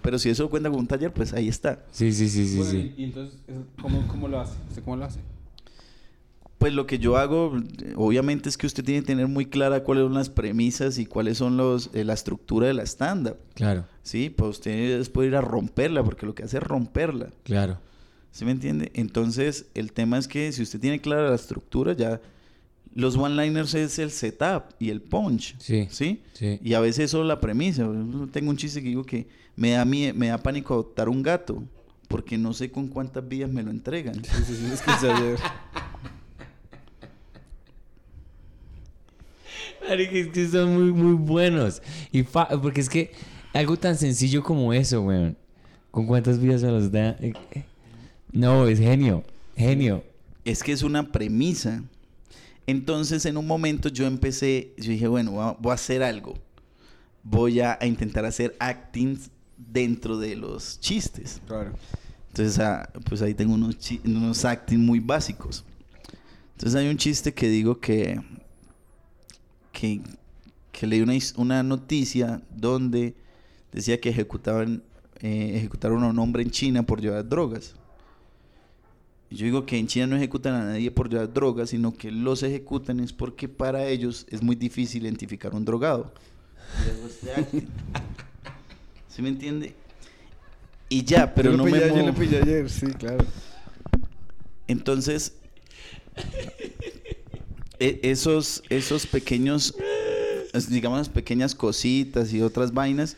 [0.02, 1.84] Pero si eso cuenta con un taller, pues ahí está.
[1.92, 2.94] Sí, sí, sí, sí, Bueno, sí.
[2.96, 4.54] y, y entonces, eso- ¿cómo, ¿cómo lo hace?
[4.68, 5.20] ¿Usted cómo lo hace?
[6.58, 7.52] Pues lo que yo hago,
[7.96, 11.36] obviamente es que usted tiene que tener muy clara cuáles son las premisas y cuáles
[11.38, 13.36] son los, eh, la estructura de la stand-up.
[13.54, 17.28] Claro, Sí, pues usted después ir a romperla, porque lo que hace es romperla.
[17.44, 17.78] claro.
[18.30, 18.90] ¿Sí me entiende?
[18.94, 22.20] Entonces, el tema es que si usted tiene clara la estructura, ya
[22.94, 25.56] los one-liners es el setup y el punch.
[25.58, 25.88] Sí.
[25.90, 26.22] ¿Sí?
[26.34, 26.58] Sí.
[26.62, 27.88] Y a veces eso es la premisa.
[28.32, 29.26] Tengo un chiste que digo que
[29.56, 31.62] me da, mie- me da pánico adoptar un gato,
[32.08, 34.16] porque no sé con cuántas vías me lo entregan.
[34.16, 35.38] Lo escuché ayer.
[39.75, 41.82] Marica, es que son muy, muy buenos.
[42.12, 43.12] Y fa- porque es que
[43.52, 45.36] algo tan sencillo como eso, weón.
[45.90, 47.10] ¿Con cuántas vidas se los da?
[47.20, 47.64] Eh, eh.
[48.32, 49.24] No, es genio.
[49.56, 50.04] Genio.
[50.44, 51.82] Es que es una premisa.
[52.66, 56.34] Entonces, en un momento yo empecé, yo dije, bueno, voy a, hacer algo.
[57.22, 61.40] Voy a, intentar hacer actings dentro de los chistes.
[61.46, 61.72] Claro.
[62.28, 65.64] Entonces, ah, pues ahí tengo unos, unos acting muy básicos.
[66.52, 68.20] Entonces hay un chiste que digo que,
[69.76, 70.00] que,
[70.72, 73.14] que leí una, una noticia donde
[73.72, 74.82] decía que ejecutaban,
[75.20, 77.74] eh, ejecutaron a un hombre en China por llevar drogas.
[79.30, 82.42] Yo digo que en China no ejecutan a nadie por llevar drogas, sino que los
[82.42, 86.10] ejecutan es porque para ellos es muy difícil identificar un drogado.
[89.08, 89.74] ¿Sí me entiende?
[90.88, 93.26] Y ya, pero yo no lo me pillé, Yo lo pillé ayer, sí, claro.
[94.68, 95.34] Entonces,
[97.78, 99.74] esos, esos pequeños,
[100.68, 103.16] digamos, pequeñas cositas y otras vainas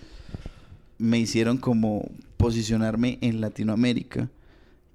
[0.99, 4.29] me hicieron como posicionarme en Latinoamérica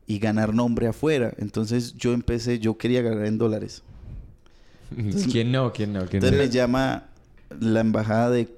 [0.06, 1.34] y ganar nombre afuera.
[1.38, 3.84] Entonces yo empecé, yo quería ganar en dólares.
[5.32, 5.72] ¿Quién no?
[5.72, 6.02] ¿Quién no?
[6.02, 6.44] ¿Quién Entonces no?
[6.44, 7.10] me llama
[7.60, 8.50] la embajada de,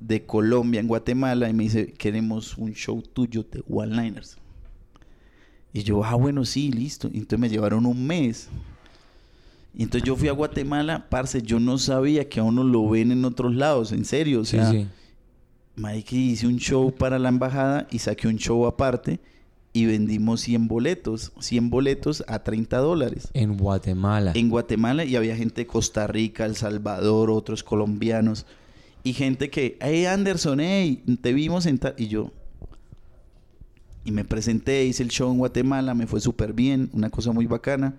[0.00, 4.38] de Colombia en Guatemala y me dice, queremos un show tuyo de one-liners.
[5.72, 7.08] Y yo, ah, bueno, sí, listo.
[7.12, 8.48] Y entonces me llevaron un mes.
[9.74, 13.10] Y entonces yo fui a Guatemala, parce, yo no sabía que a uno lo ven
[13.10, 14.40] en otros lados, en serio.
[14.40, 14.86] O sea, sí.
[15.76, 19.20] marica, hice un show para la embajada y saqué un show aparte
[19.72, 21.32] y vendimos 100 boletos.
[21.40, 24.32] 100 boletos a 30 dólares En Guatemala.
[24.34, 28.44] en Guatemala y había gente de Costa Rica, El Salvador, otros colombianos
[29.04, 31.94] y gente que, hey Anderson, hey, te vimos en tal-".
[31.96, 32.30] y yo
[34.04, 37.46] y me presenté, hice el show en Guatemala, me fue súper bien, una cosa muy
[37.46, 37.94] bacana.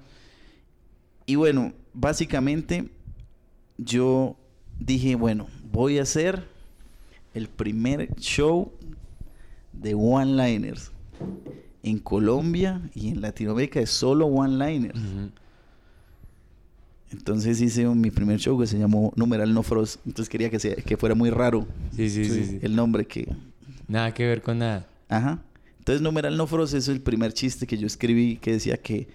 [1.26, 2.90] Y bueno, básicamente
[3.78, 4.36] yo
[4.80, 6.44] dije, bueno, voy a hacer
[7.34, 8.72] el primer show
[9.72, 10.92] de one-liners
[11.82, 15.00] en Colombia y en Latinoamérica es solo one-liners.
[17.12, 20.00] Entonces hice un- mi primer show que se llamó Numeral No Frost.
[20.06, 22.60] Entonces quería que, sea, que fuera muy raro Sí, sí, sí, sí.
[22.62, 23.28] el nombre que...
[23.88, 24.88] Nada que ver con nada.
[25.10, 25.42] Ajá.
[25.80, 29.08] Entonces Numeral No Frost es el primer chiste que yo escribí que decía que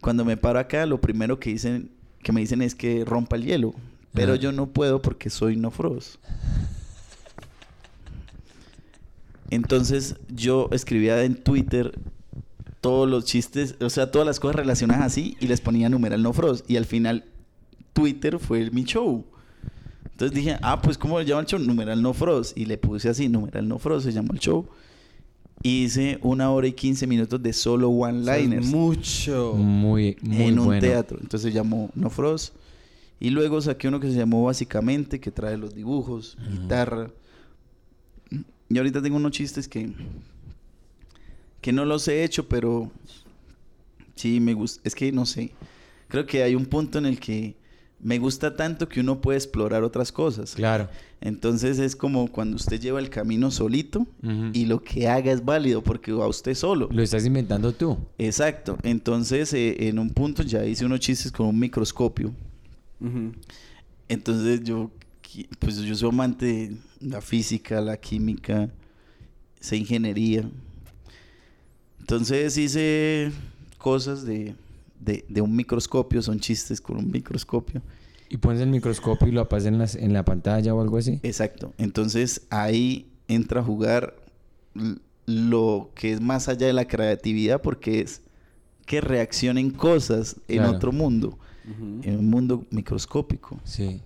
[0.00, 1.90] cuando me paro acá lo primero que dicen
[2.22, 3.74] que me dicen es que rompa el hielo.
[4.12, 4.40] Pero Ajá.
[4.40, 6.16] yo no puedo porque soy No Frost.
[9.50, 11.98] Entonces yo escribía en Twitter
[12.80, 16.32] todos los chistes, o sea, todas las cosas relacionadas así y les ponía numeral no
[16.32, 16.68] frost.
[16.70, 17.24] Y al final
[17.92, 19.24] Twitter fue mi show.
[20.10, 21.58] Entonces dije, ah, pues ¿cómo le llamo el show?
[21.58, 22.56] Numeral no frost.
[22.56, 24.68] Y le puse así, numeral no frost, se llamó el show.
[25.66, 29.52] Y hice una hora y quince minutos de solo es one-liners mucho.
[29.54, 30.80] Muy, muy en un bueno.
[30.80, 31.18] teatro.
[31.20, 32.54] Entonces se llamó No Frost.
[33.18, 37.10] Y luego saqué uno que se llamó Básicamente, que trae los dibujos, guitarra.
[38.68, 39.92] Y ahorita tengo unos chistes que,
[41.60, 42.92] que no los he hecho, pero
[44.14, 44.80] sí me gusta.
[44.84, 45.50] Es que no sé.
[46.06, 47.56] Creo que hay un punto en el que
[48.00, 50.54] me gusta tanto que uno puede explorar otras cosas.
[50.54, 50.88] Claro.
[51.20, 54.06] Entonces es como cuando usted lleva el camino solito
[54.52, 56.88] y lo que haga es válido porque va usted solo.
[56.92, 57.98] Lo estás inventando tú.
[58.18, 58.76] Exacto.
[58.82, 62.32] Entonces, eh, en un punto ya hice unos chistes con un microscopio.
[64.08, 64.90] Entonces, yo,
[65.58, 68.68] pues yo soy amante de la física, la química,
[69.58, 70.48] sé ingeniería.
[72.00, 73.32] Entonces, hice
[73.78, 74.54] cosas de,
[75.00, 77.82] de, de un microscopio, son chistes con un microscopio.
[78.28, 81.20] Y pones el microscopio y lo apagas en, las- en la pantalla o algo así.
[81.22, 81.72] Exacto.
[81.78, 84.16] Entonces, ahí entra a jugar
[85.26, 88.22] lo que es más allá de la creatividad, porque es
[88.84, 90.72] que reaccionen cosas en Claro.
[90.76, 91.38] otro mundo.
[92.02, 93.58] En un mundo microscópico.
[93.64, 94.00] Sí.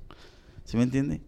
[0.65, 1.21] ¿Sí me entiende?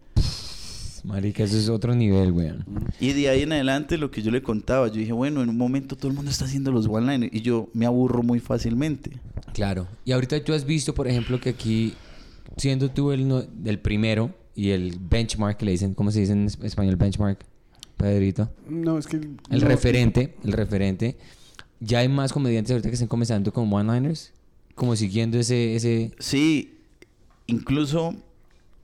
[1.03, 2.63] Marica, eso es otro nivel, weón.
[2.99, 5.57] Y de ahí en adelante lo que yo le contaba, yo dije, bueno, en un
[5.57, 9.11] momento todo el mundo está haciendo los one-liners y yo me aburro muy fácilmente.
[9.53, 9.87] Claro.
[10.05, 11.93] Y ahorita tú has visto, por ejemplo, que aquí,
[12.55, 16.31] siendo tú el, no- el primero y el benchmark, que le dicen, ¿cómo se dice
[16.31, 17.39] en es- español benchmark?
[17.97, 18.49] Pedrito.
[18.69, 19.17] No, es que...
[19.17, 21.17] El no- referente, el referente.
[21.81, 24.31] Ya hay más comediantes ahorita que están comenzando con one-liners,
[24.73, 26.11] como siguiendo ese, ese...
[26.19, 26.77] Sí,
[27.47, 28.15] incluso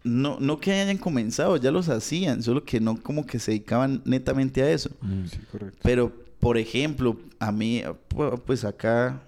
[0.10, 4.02] no, no que hayan comenzado, ya los hacían, solo que no como que se dedicaban
[4.06, 4.90] netamente a eso.
[5.32, 5.78] Sí, correcto.
[5.84, 9.22] Pero, por ejemplo, a mí, pu- pues acá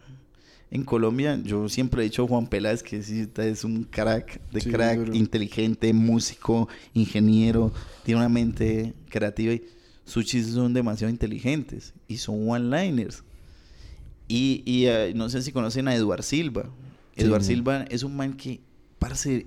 [0.70, 4.70] en Colombia, yo siempre he dicho Juan Peláez que sí, es un crack de Sí,
[4.70, 7.72] crack, inteligente, músico, ingeniero,
[8.04, 9.64] tiene una mente creativa y
[10.06, 13.24] sus chistes son demasiado inteligentes y son one-liners.
[14.28, 16.64] Y, y eh, no sé si conocen a Eduard Silva.
[17.16, 17.44] Sí, Eduard.
[17.44, 18.62] Silva es un man que,
[18.98, 19.46] parce,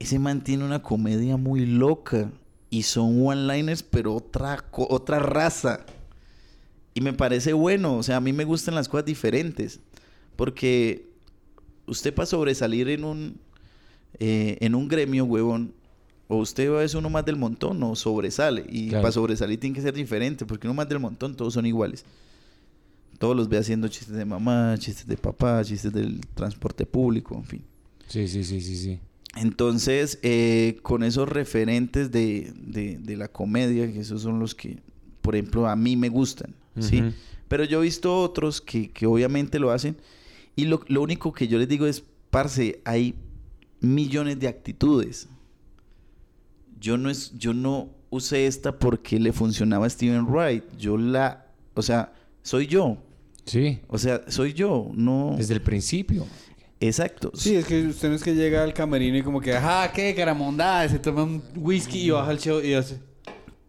[0.00, 2.32] ese man tiene una comedia muy loca
[2.70, 5.84] y son one-liners, pero otra, otra raza.
[6.94, 9.78] Y me parece bueno, o sea, a mí me gustan las cosas diferentes,
[10.36, 11.06] porque
[11.86, 13.36] usted para sobresalir en un,
[14.18, 15.74] eh, en un gremio, huevón,
[16.28, 19.02] o usted es uno más del montón o sobresale, y Claro.
[19.02, 22.04] para sobresalir tiene que ser diferente, porque uno más del montón todos son iguales.
[23.18, 27.44] Todos los ve haciendo chistes de mamá, chistes de papá, chistes del transporte público, en
[27.44, 27.62] fin.
[28.08, 28.98] Sí, sí, sí, sí, sí.
[29.36, 34.78] Entonces, eh, con esos referentes de, de- de la comedia, que esos son los que,
[35.22, 37.02] por ejemplo, a mí me gustan, ¿sí?
[37.48, 39.96] Pero yo he visto otros que, que obviamente lo hacen
[40.56, 43.14] y lo, lo único que yo les digo es, parce, hay
[43.80, 45.28] millones de actitudes.
[46.80, 50.64] Yo no, es, yo no usé esta porque le funcionaba a Steven Wright.
[50.78, 52.12] Yo la, o sea,
[52.42, 52.98] soy yo.
[53.46, 55.34] Sí, O sea, soy yo, no...
[55.36, 56.26] desde el principio.
[56.80, 57.30] Exacto.
[57.34, 60.14] Sí, es que usted no es que llega al camerino y como que, ajá, qué
[60.14, 62.98] caramondada, se toma un whisky y baja el show y hace...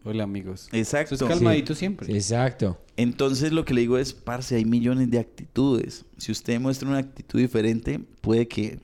[0.03, 0.67] Hola, amigos.
[0.71, 1.13] Exacto.
[1.13, 2.07] Eso es calmadito siempre.
[2.07, 2.79] Sí, exacto.
[2.97, 6.05] Entonces lo que le digo es, parce, hay millones de actitudes.
[6.17, 8.79] Si usted muestra una actitud diferente, puede que,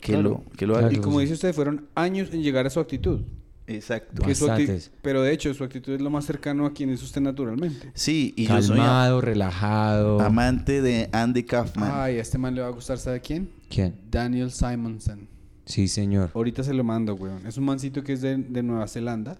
[0.00, 0.44] que, Claro.
[0.46, 0.92] lo, que lo haga.
[0.92, 3.22] Y como dice usted, fueron años en llegar a su actitud.
[3.68, 4.22] Exacto.
[4.26, 4.90] Bastantes.
[5.02, 7.90] pero de hecho, su actitud es lo más cercano a quien es usted naturalmente.
[7.94, 10.20] Sí, y yo soy Calmado, relajado.
[10.20, 11.90] amante de Andy Kaufman.
[11.92, 13.50] Ay, a este man le va a gustar, ¿sabe quién?
[13.68, 13.94] ¿Quién?
[14.10, 15.28] Daniel Simonson.
[15.66, 16.30] Sí, señor.
[16.34, 17.46] Ahorita se lo mando, weón.
[17.46, 19.38] Es un mancito que es de, de Nueva Zelanda.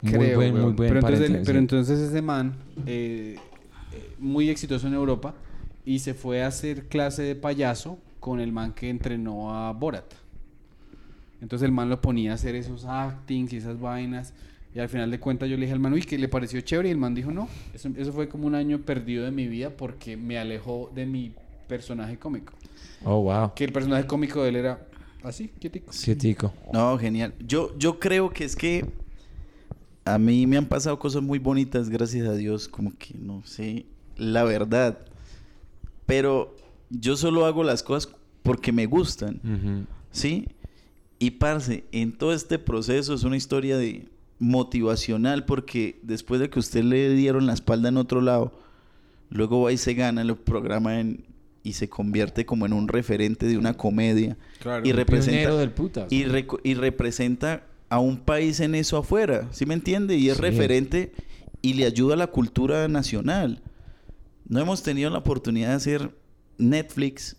[0.00, 2.54] Muy Creo, buen, muy buen pero, entonces, el- pero entonces ese man,
[2.86, 3.36] eh,
[3.92, 5.34] eh, muy exitoso en Europa,
[5.84, 10.04] y se fue a hacer clase de payaso con el man que entrenó a Borat.
[11.40, 14.32] Entonces el man lo ponía a hacer esos actings y esas vainas.
[14.74, 16.88] Y al final de cuentas yo le dije al man, uy, que le pareció chévere.
[16.88, 19.70] Y el man dijo, no, eso, eso fue como un año perdido de mi vida
[19.70, 21.32] porque me alejó de mi
[21.68, 22.54] personaje cómico.
[23.04, 23.52] Oh, wow.
[23.54, 24.86] Que el personaje cómico de él era
[25.22, 25.92] así, quietico.
[25.92, 26.52] Sí, tico.
[26.72, 27.34] No, genial.
[27.46, 28.84] Yo, yo creo que es que
[30.04, 33.86] a mí me han pasado cosas muy bonitas, gracias a Dios, como que no sé,
[34.16, 34.98] la verdad.
[36.06, 36.56] Pero
[36.90, 38.12] yo solo hago las cosas
[38.42, 39.86] porque me gustan.
[40.10, 40.46] ¿sí?
[41.18, 44.06] Y parce, en todo este proceso es una historia de
[44.38, 48.52] motivacional porque después de que usted le dieron la espalda en otro lado,
[49.30, 51.24] luego va y se gana el programa en-
[51.62, 54.86] y se convierte como en un referente de una comedia Claro.
[54.86, 56.12] y representa del putas.
[56.12, 60.16] y, reco- y representa a un país en eso afuera, ¿sí me entiende?
[60.16, 60.42] Y es Sí.
[60.42, 61.12] referente
[61.62, 63.62] y le ayuda a la cultura nacional.
[64.46, 66.10] No hemos tenido la oportunidad de hacer
[66.58, 67.36] Netflix,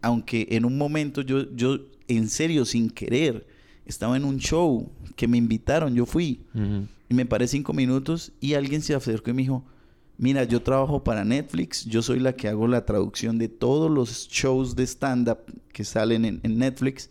[0.00, 1.80] aunque en un momento yo, yo
[2.16, 3.46] en serio, sin querer,
[3.86, 6.86] estaba en un show que me invitaron, yo fui Ujú.
[7.08, 9.64] y me paré cinco minutos y alguien se acercó y me dijo,
[10.18, 14.28] mira, yo trabajo para Netflix, yo soy la que hago la traducción de todos los
[14.28, 15.38] shows de stand-up
[15.72, 17.10] que salen en, en Netflix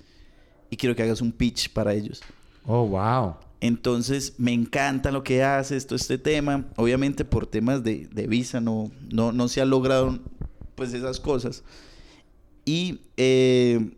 [0.70, 2.22] y quiero que hagas un pitch para ellos.
[2.66, 3.36] Oh, wow.
[3.62, 6.68] Entonces, me encanta lo que haces, todo este tema.
[6.78, 10.18] Obviamente, por temas de, de visa no, no, no se ha logrado
[10.76, 11.64] pues esas cosas.
[12.64, 13.92] Y eh,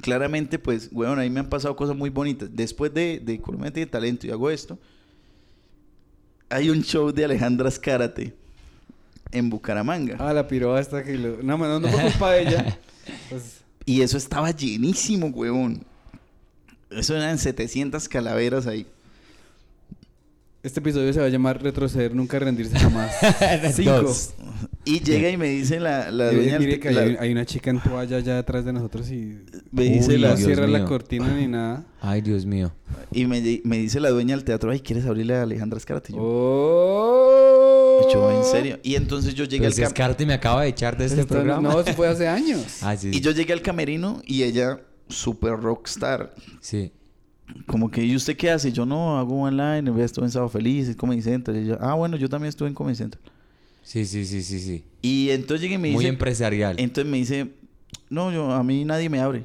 [0.00, 2.48] claramente, pues, bueno, ahí me han pasado cosas muy bonitas.
[2.52, 4.78] Después de, de Colombia tiene talento y hago esto,
[6.48, 8.34] hay un show de Alejandra Escárate
[9.32, 10.16] en Bucaramanga.
[10.18, 11.42] Ah, la piroa hasta que lo...
[11.42, 12.78] No, no, no fue culpa de ella.
[13.28, 15.84] Pues, Y eso estaba llenísimo, huevón.
[16.90, 18.86] Eso eran 700 calaveras ahí.
[20.62, 23.14] este episodio se va a llamar Retroceder, nunca rendirse jamás.
[23.74, 24.02] Cinco.
[24.02, 24.30] Dos.
[24.86, 26.58] Y llega y me dice la, la dueña...
[26.58, 29.38] mire que la- hay, hay una chica en toalla allá detrás de nosotros y...
[29.70, 31.84] Me dice Uy, la- no cierra la cortina ni nada.
[32.02, 32.70] Ay, Dios mío.
[33.10, 36.12] Y me, me dice la dueña del teatro, ay, ¿quieres abrirle a Alejandra Escárate?
[36.12, 38.08] Y yo, ¡Oh!
[38.12, 38.78] yo, en serio.
[38.82, 41.34] Y entonces yo llegué Pero al si Escarte me acaba de echar de este Esto-
[41.34, 41.68] programa.
[41.72, 42.78] No, eso fue hace años.
[42.82, 43.10] Ah, sí.
[43.12, 46.34] Y yo llegué al camerino y ella, super rockstar.
[46.60, 46.92] Sí.
[47.66, 48.72] Como que, ¿y usted qué hace?
[48.72, 51.56] Yo no, hago online, estuve en Sábado Feliz, en Comedy Central.
[51.62, 53.22] Y yo, ah, bueno, yo también estuve en Comedy Central.
[53.84, 54.84] Sí, sí, sí, sí, sí.
[55.02, 56.08] Y entonces llegué y me Muy dice...
[56.08, 56.74] empresarial.
[56.78, 57.50] Entonces me dice,
[58.10, 59.44] no, yo, a mí nadie me abre.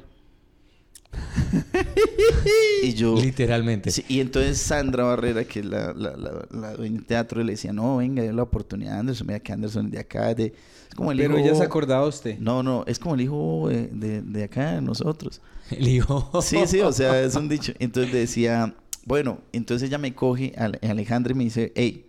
[2.82, 3.14] y yo...
[3.16, 3.90] Literalmente.
[3.90, 7.52] Sí, y entonces Sandra Barrera, que es la, la, la, la dueña del teatro, le
[7.52, 10.46] decía, no, venga, dé la oportunidad a Anderson, mira que Anderson es de acá, de...
[10.88, 11.46] Es como el Pero hijo...
[11.46, 12.38] ella se acordaba usted.
[12.38, 15.40] No, no, es como el hijo de, de, de acá, de nosotros.
[15.70, 16.32] El hijo.
[16.42, 17.72] Sí, sí, o sea, es un dicho.
[17.78, 18.74] Entonces decía,
[19.04, 22.06] bueno, entonces ella me coge, a Alejandra, y me dice, hey,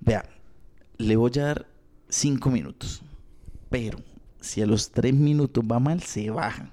[0.00, 0.28] vea,
[0.98, 1.66] le voy a dar
[2.08, 3.02] cinco minutos,
[3.70, 3.98] pero
[4.40, 6.70] si a los tres minutos va mal, se baja.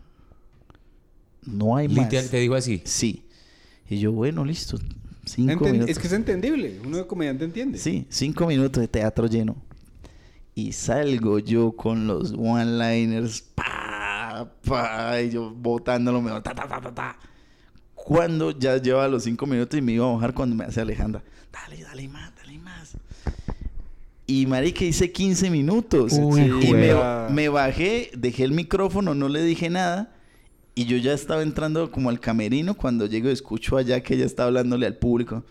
[1.46, 2.06] No hay más.
[2.06, 2.82] Literal, te digo así.
[2.86, 3.26] Sí.
[3.90, 4.78] Y yo, bueno, listo.
[5.26, 5.90] Cinco Enten- minutos.
[5.92, 6.80] Es que es entendible.
[6.86, 7.78] Uno de comediante entiende.
[7.78, 9.56] Sí, cinco minutos de teatro lleno.
[10.56, 16.82] Y salgo yo con los one-liners, pa, pa, y yo botándolo mejor, ta, ta, ta,
[16.82, 17.20] ta, ta.
[17.96, 21.24] Cuando ya lleva los cinco minutos y me iba a bajar cuando me hace Alejandra,
[21.52, 22.98] dale, dale más, dale más.
[24.30, 26.14] Y marica, hice 15 minutos.
[26.14, 30.14] Uy, y me, bajé, dejé el micrófono, no le dije nada.
[30.76, 34.28] Y yo ya estaba entrando como al camerino cuando llego y escucho allá que ella
[34.28, 35.44] está hablándole al público.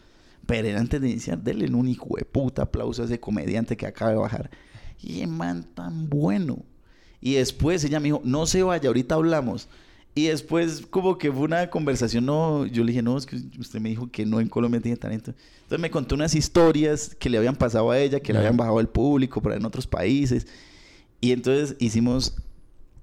[0.46, 3.84] Pero era antes de iniciar, denle un hijo de puta aplauso a ese comediante que
[3.84, 4.48] acaba de bajar.
[5.00, 6.58] Y el man tan bueno.
[7.20, 9.68] Y después ella me dijo, no se vaya, ahorita hablamos.
[10.18, 13.78] Y después como que fue una conversación, no, yo le dije, no, es que usted
[13.78, 15.32] me dijo que no en Colombia tiene talento.
[15.62, 18.80] Entonces me contó unas historias que le habían pasado a ella, que le habían bajado
[18.80, 20.48] al público, pero en otros países.
[21.20, 22.34] Y entonces hicimos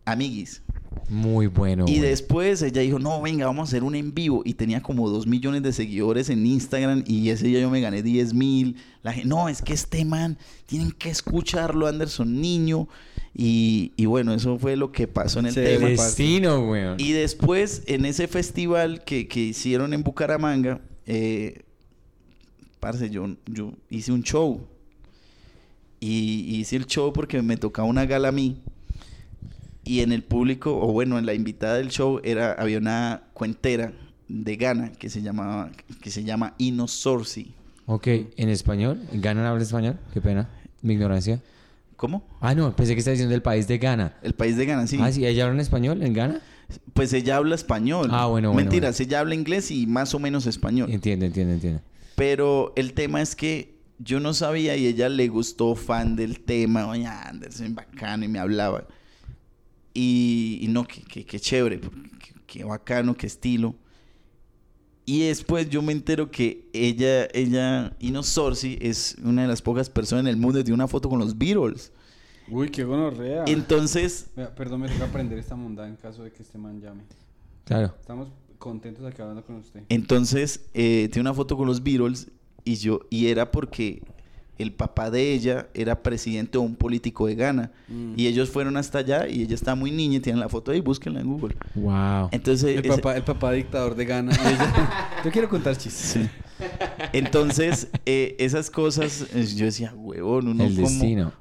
[0.03, 0.61] amiguis.
[1.07, 1.85] Muy bueno.
[1.87, 2.09] Y güey.
[2.09, 4.41] después ella dijo, no, venga, vamos a hacer un en vivo.
[4.43, 7.05] Y tenía como dos millones de seguidores en Instagram.
[7.07, 8.75] Y ese día yo me gané 10 mil.
[9.03, 12.89] La gente, no, es que este man, tienen que escucharlo, Anderson Niño.
[13.37, 15.89] Y, y bueno, eso fue lo que pasó en el tema.
[15.89, 16.95] Destino, güey.
[16.97, 21.63] Y después, en ese festival que, que hicieron en Bucaramanga, eh,
[22.79, 24.65] parce, yo, yo hice un show.
[25.99, 28.61] Y hice el show porque me tocaba una gala a mí.
[29.83, 33.91] Y en el público, o bueno, en la invitada del show, era, había una cuentera
[34.29, 35.71] de Ghana que se llamaba,
[36.01, 37.53] que se llama Ino Sorsi.
[37.85, 39.01] Ok, en español.
[39.11, 39.99] ¿Ghana habla español?
[40.13, 40.49] Qué pena.
[40.81, 41.41] Mi ignorancia.
[41.95, 42.27] ¿Cómo?
[42.41, 44.17] Ah, no, pensé que estaba diciendo el país de Ghana.
[44.21, 44.97] El país de Ghana, sí.
[45.01, 46.41] Ah, sí, ella habla en español en Ghana.
[46.93, 48.09] Pues ella habla español.
[48.11, 50.91] Ah, bueno, bueno, Mentiras, ella habla inglés y más o menos español.
[50.91, 51.81] Entiendo, entiendo, entiendo.
[52.15, 56.87] Pero el tema es que yo no sabía y ella le gustó fan del tema.
[56.87, 58.85] Oye, Anderson, bacano, y me hablaba.
[59.93, 61.79] Y, y no, que, que, que chévere,
[62.47, 63.75] que bacano, que estilo.
[65.05, 69.89] Y después yo me entero que ella, ella, Ino Sorsi, es una de las pocas
[69.89, 71.91] personas en el mundo que tiene una foto con los Beatles.
[72.49, 73.43] Uy, qué gonorrea.
[73.47, 77.03] Entonces, Vea, Perdón, me toca aprender esta mundada en caso de que este man llame.
[77.65, 77.93] Claro.
[77.99, 79.83] Estamos contentos aquí hablando con usted.
[79.89, 82.31] Entonces, eh, tiene una foto con los Beatles
[82.63, 84.01] y yo, y era porque
[84.57, 87.71] el papá de ella era presidente o un político de Ghana.
[87.89, 88.13] Mm.
[88.15, 90.79] Y ellos fueron hasta allá y ella estaba muy niña y tienen la foto ahí,
[90.81, 91.55] búsquenla en Google.
[91.75, 92.29] Wow.
[92.31, 94.31] Entonces, El ese- papá, el papá dictador de Ghana.
[94.41, 96.23] ella- Yo quiero contar chistes.
[96.23, 96.29] Sí.
[97.13, 100.79] Entonces, eh, esas cosas, eh, yo decía, huevón, uno El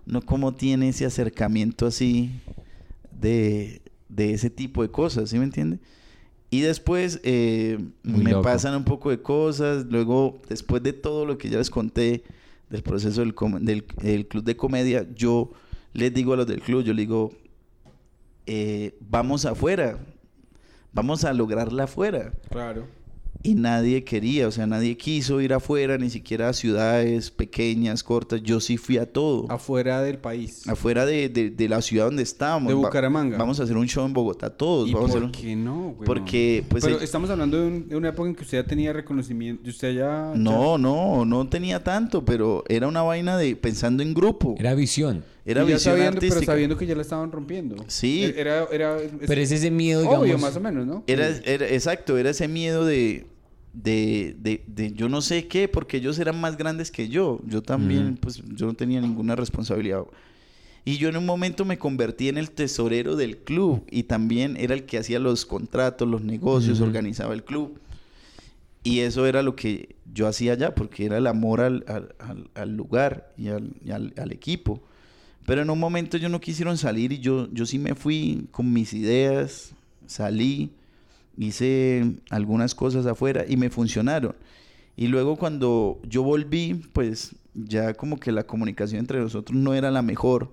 [0.06, 2.30] uno cómo tiene ese acercamiento así
[3.12, 5.78] de, de ese tipo de cosas, ¿sí me entiende?
[6.50, 8.42] Y después eh, me loco.
[8.42, 12.22] pasan un poco de cosas, luego, después de todo lo que ya les conté
[12.70, 15.52] del proceso del, del, del club de comedia, yo
[15.92, 17.32] les digo a los del club, yo digo,
[18.46, 19.98] eh, vamos afuera,
[20.92, 22.86] vamos a lograrla afuera Claro.
[23.46, 28.42] Y nadie quería, o sea, nadie quiso ir afuera, ni siquiera a ciudades pequeñas, cortas.
[28.42, 29.44] Yo sí fui a todo.
[29.50, 30.66] Afuera del país.
[30.66, 32.68] Afuera de, de- de la ciudad donde estábamos.
[32.68, 33.36] De Va- Bucaramanga.
[33.36, 34.88] vamos a hacer un show en Bogotá todos.
[34.88, 36.06] ¿Y vamos a por hacer un- qué no, güey?
[36.06, 38.66] Porque, pues, Pero eh, estamos hablando de, un- de una época en que usted ya
[38.66, 39.68] tenía reconocimiento.
[39.68, 40.32] Usted ya...
[40.34, 44.54] No, no, no tenía tanto, pero era una vaina de pensando en grupo.
[44.58, 45.22] Era visión.
[45.44, 46.40] Era Y ya visión sabiendo, artística.
[46.40, 47.76] Pero sabiendo que ya la estaban rompiendo.
[47.88, 48.32] Sí.
[48.34, 48.66] Era...
[48.72, 48.96] era,
[49.26, 50.22] Pero es ese miedo, digamos.
[50.22, 51.04] Obvio, más o menos, ¿no?
[51.06, 53.26] Era, era- exacto, era ese miedo de,
[53.74, 57.40] de, de, de yo no sé qué, porque ellos eran más grandes que yo.
[57.46, 60.04] Yo también, pues yo no tenía ninguna responsabilidad.
[60.86, 64.74] Y yo en un momento me convertí en el tesorero del club y también era
[64.74, 67.78] el que hacía los contratos, los negocios, organizaba el club.
[68.82, 72.76] Y eso era lo que yo hacía allá, porque era el amor al, al- al-
[72.76, 74.82] lugar y, al, y al- al equipo.
[75.46, 78.70] Pero en un momento ellos no quisieron salir y yo, yo sí me fui con
[78.72, 79.72] mis ideas,
[80.06, 80.70] salí,
[81.38, 84.34] hice algunas cosas afuera y me funcionaron.
[84.96, 89.90] Y luego cuando yo volví, pues ya como que la comunicación entre nosotros no era
[89.90, 90.52] la mejor.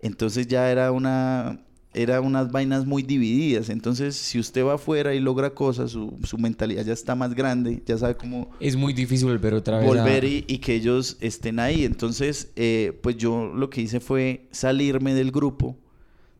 [0.00, 1.60] Entonces ya era una
[1.94, 3.68] era unas vainas muy divididas.
[3.68, 7.82] Entonces, si usted va afuera y logra cosas, su, su mentalidad ya está más grande,
[7.84, 9.84] ya sabe cómo Es muy difícil volver otra vez.
[9.86, 11.84] a- volver y, y que ellos estén ahí.
[11.84, 15.76] Entonces, eh, pues yo lo que hice fue salirme del grupo.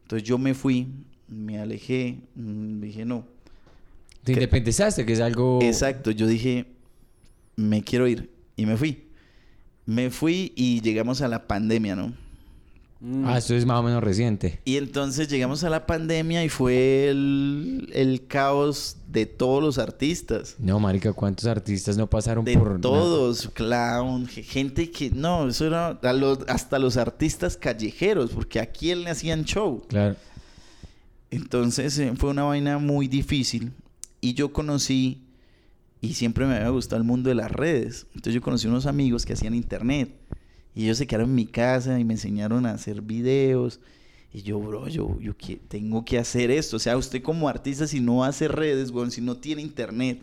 [0.05, 0.89] Entonces yo me fui,
[1.29, 3.27] me alejé, mm, dije no.
[4.25, 5.59] Te independizaste, que es algo.
[5.63, 6.67] Exacto, yo dije,
[7.57, 8.31] me quiero ir.
[8.57, 9.09] Y me fui.
[9.87, 12.13] Me fui y llegamos a la pandemia, ¿no?
[13.01, 13.25] Mm.
[13.27, 14.61] Ah, esto es más o menos reciente.
[14.65, 20.55] Y entonces llegamos a la pandemia y fue el, el caos de todos los artistas.
[20.61, 22.81] No, marica, ¿cuántos artistas no pasaron De por...
[22.81, 25.11] todos, clown, ge- gente que...
[25.11, 29.83] No, eso era los- hasta los artistas callejeros, porque a quién le hacían show.
[29.89, 30.15] Claro.
[31.31, 33.73] Entonces eh, fue una vaina muy difícil.
[34.23, 35.21] Y yo conocí,
[36.01, 38.07] y siempre me había gustado el mundo de las redes.
[38.15, 40.15] Entonces yo conocí unos amigos que hacían internet.
[40.75, 43.81] Y ellos se quedaron en mi casa y me enseñaron a hacer videos.
[44.33, 46.77] Y yo, bro, yo, yo que- tengo que hacer esto.
[46.77, 50.23] O sea, usted como artista, si no hace redes, weón, si no tiene internet,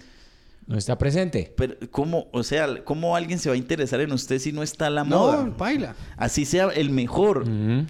[0.66, 1.54] No está presente.
[1.58, 4.90] pero ¿cómo, o sea, cómo alguien se va a interesar en usted si no está
[4.90, 5.44] la No, moda?
[5.58, 5.96] baila.
[6.18, 7.46] Así sea el mejor.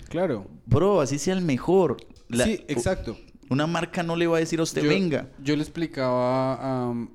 [0.10, 0.48] Claro.
[0.66, 1.98] Bro, así sea el mejor.
[2.30, 3.18] La- sí, exacto.
[3.50, 5.28] Una marca no le va a decir a usted, yo, venga.
[5.44, 7.10] Yo le explicaba, am,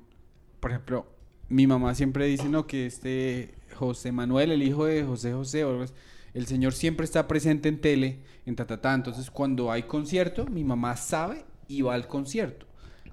[0.59, 1.07] por ejemplo,
[1.49, 5.85] mi mamá siempre dice, no, que este José Manuel, el hijo de José José, o
[6.33, 8.93] el señor siempre está presente en tele, en tatatá.
[8.93, 12.65] Entonces, cuando hay concierto, mi mamá sabe y va al concierto.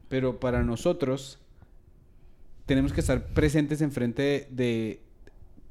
[0.09, 1.39] Pero para nosotros,
[2.67, 5.01] tenemos que estar presentes enfrente de, de-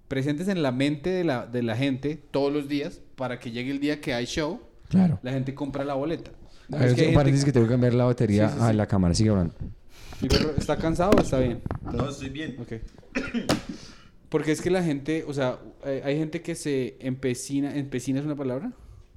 [0.07, 3.71] presentes en la mente de la, de la gente todos los días para que llegue
[3.71, 5.19] el día que hay show, Claro.
[5.23, 6.31] la gente compra la boleta.
[6.71, 8.69] A ver, Es que gente- paréntesis que tengo que cambiar la batería Sí, sí, a
[8.71, 8.75] sí.
[8.75, 9.13] la cámara.
[9.13, 9.53] Sigue hablando.
[10.21, 11.61] Mi perro, ¿Está cansado o está bien?
[11.91, 12.55] No, estoy bien.
[12.59, 12.73] Ok.
[14.29, 15.57] Porque es que la gente, o sea,
[16.05, 18.71] hay, gente que se empecina, empecina es una palabra.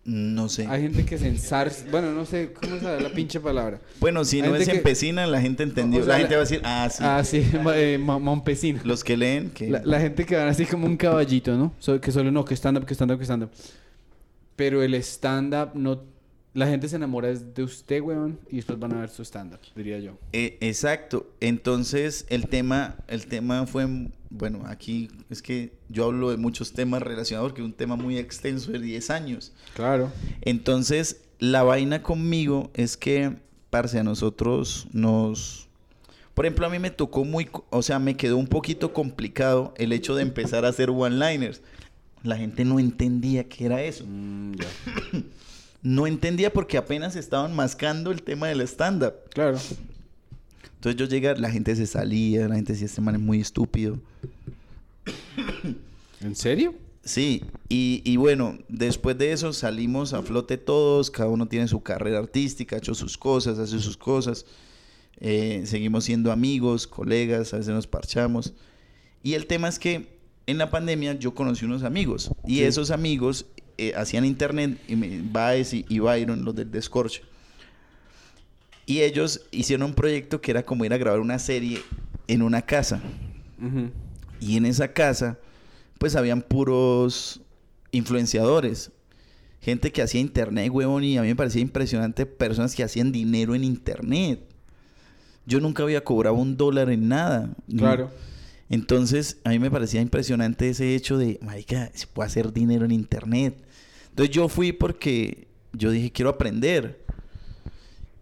[0.05, 0.67] No sé.
[0.67, 3.81] Hay gente que se ensarza, bueno, no sé cómo es la, la pinche palabra.
[4.01, 6.01] Bueno, si Hay no es gente que- empecina, la gente entendió.
[6.03, 6.99] O sea, la gente la- va a decir, ah, sí.
[7.07, 8.81] Ah, sí, eh, mompesina.
[8.85, 9.71] Los que leen, que...
[9.71, 11.73] La, la gente que van así como un caballito, ¿no?
[11.79, 13.51] So- que solo no, que stand-up, que stand-up, que stand-up.
[14.57, 16.03] Pero el stand-up no...
[16.55, 19.99] La gente se enamora de usted, weón, y después van a ver su stand-up, diría
[19.99, 20.13] yo.
[20.33, 21.27] Eh, exacto.
[21.41, 23.89] Entonces, el tema, el tema fue,
[24.31, 28.19] bueno, aquí es que yo hablo de muchos temas relacionados porque es un tema muy
[28.19, 29.53] extenso de 10 años.
[29.75, 30.13] Claro.
[30.43, 33.33] Entonces, la vaina conmigo es que,
[33.71, 35.69] parce, a nosotros nos...
[36.35, 39.93] Por ejemplo, a mí me tocó muy, o sea, me quedó un poquito complicado el
[39.93, 41.63] hecho de empezar a hacer one-liners.
[42.23, 44.05] La gente no entendía qué era eso.
[44.07, 44.67] Mm, ya.
[45.85, 49.13] No entendía porque apenas estaban mascando el tema del stand-up.
[49.33, 49.59] Claro.
[50.77, 53.99] Entonces yo llegué, la gente se salía, la gente decía, este man es muy estúpido.
[56.21, 56.75] ¿En serio?
[57.05, 61.83] Sí, y, y bueno, después de eso salimos a flote todos, cada uno tiene su
[61.83, 64.47] carrera artística, ha hecho sus cosas, hace sus cosas.
[65.21, 68.55] Eh, seguimos siendo amigos, colegas, a veces nos parchamos.
[69.23, 70.15] Y el tema es que
[70.47, 72.65] en la pandemia yo conocí unos amigos y Sí.
[72.65, 73.47] esos amigos
[73.79, 77.23] eh, hacían internet, y me, Baez y, y Byron, los del Descorche.
[78.87, 81.83] Y ellos hicieron un proyecto que era como ir a grabar una serie
[82.29, 83.01] en una casa.
[84.41, 85.39] Y en esa casa,
[85.99, 87.41] pues habían puros
[87.93, 88.91] influenciadores.
[89.63, 93.55] Gente que hacía internet, huevón, y a mí me parecía impresionante personas que hacían dinero
[93.55, 94.41] en internet.
[95.47, 97.55] Yo nunca había cobrado un dólar en nada.
[97.75, 98.11] Claro.
[98.71, 102.93] Entonces, a mí me parecía impresionante ese hecho de, marica, se puede hacer dinero en
[102.93, 103.57] internet.
[104.11, 107.05] Entonces yo fui porque yo dije, quiero aprender.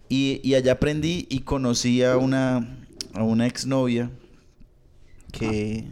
[0.08, 2.78] Y, y allá aprendí y conocí a una,
[3.14, 4.10] a una exnovia
[5.30, 5.86] que,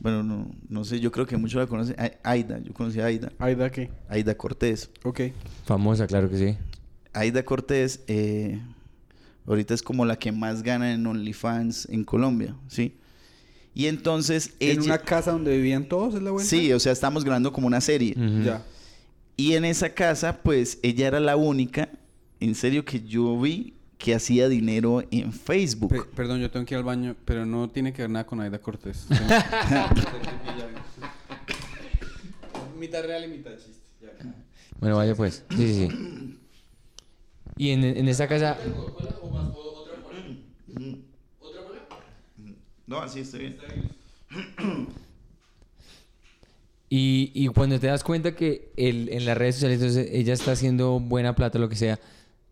[0.00, 1.96] bueno, no, no sé, yo creo que muchos la conocen.
[2.22, 3.32] Aida, yo conocí a Aida.
[3.38, 3.90] Aida, ¿qué?
[4.08, 4.90] Aida Cortés.
[5.04, 5.20] Ok.
[5.64, 6.58] Famosa, claro que sí.
[7.14, 8.60] Aida Cortés, eh,
[9.46, 12.96] ahorita es como la que más gana en OnlyFans en Colombia, ¿sí?
[13.74, 14.82] Y entonces En ella...
[14.82, 16.48] una casa donde vivían todos, ¿es la vuelta?
[16.48, 18.14] Sí, o sea, estamos grabando como una serie.
[18.44, 18.62] Ya.
[19.36, 21.88] Y en esa casa, pues, ella era la única,
[22.40, 25.88] en serio, que yo vi que hacía dinero en Facebook.
[25.90, 28.40] Pe- perdón, yo tengo que ir al baño, pero no tiene que ver nada con
[28.40, 29.06] Aida Cortés.
[32.78, 33.80] mitad real y mitad chiste.
[34.02, 34.10] Ya.
[34.80, 35.44] Bueno, vaya pues.
[35.50, 36.38] Sí, sí, sí.
[37.56, 38.58] Y en, en esa casa...
[42.92, 43.56] No, así estoy bien.
[46.90, 50.52] Y, y cuando te das cuenta que el- en las redes sociales entonces, ella está
[50.52, 51.98] haciendo buena plata, lo que sea,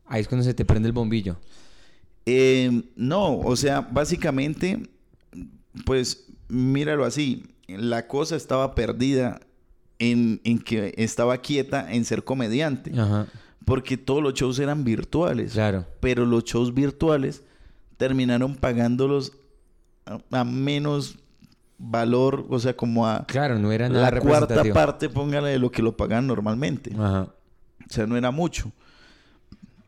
[0.07, 1.37] ahí es cuando se te prende el bombillo.
[2.25, 4.89] Eh, no, o sea, básicamente,
[5.85, 7.45] pues, míralo así.
[7.69, 9.41] La cosa estaba perdida
[9.99, 12.93] en, en que estaba quieta en ser comediante.
[12.99, 13.27] Ajá.
[13.67, 15.53] Porque todos los shows eran virtuales.
[15.53, 15.87] Claro.
[16.01, 17.43] Pero los shows virtuales
[17.99, 19.33] terminaron pagándolos
[20.31, 21.17] a, menos
[21.79, 25.71] valor, o sea, como a Claro, no era nada la cuarta parte, póngale de lo
[25.71, 26.93] que lo pagan normalmente.
[26.95, 27.23] Ajá.
[27.89, 28.71] O sea, no era mucho.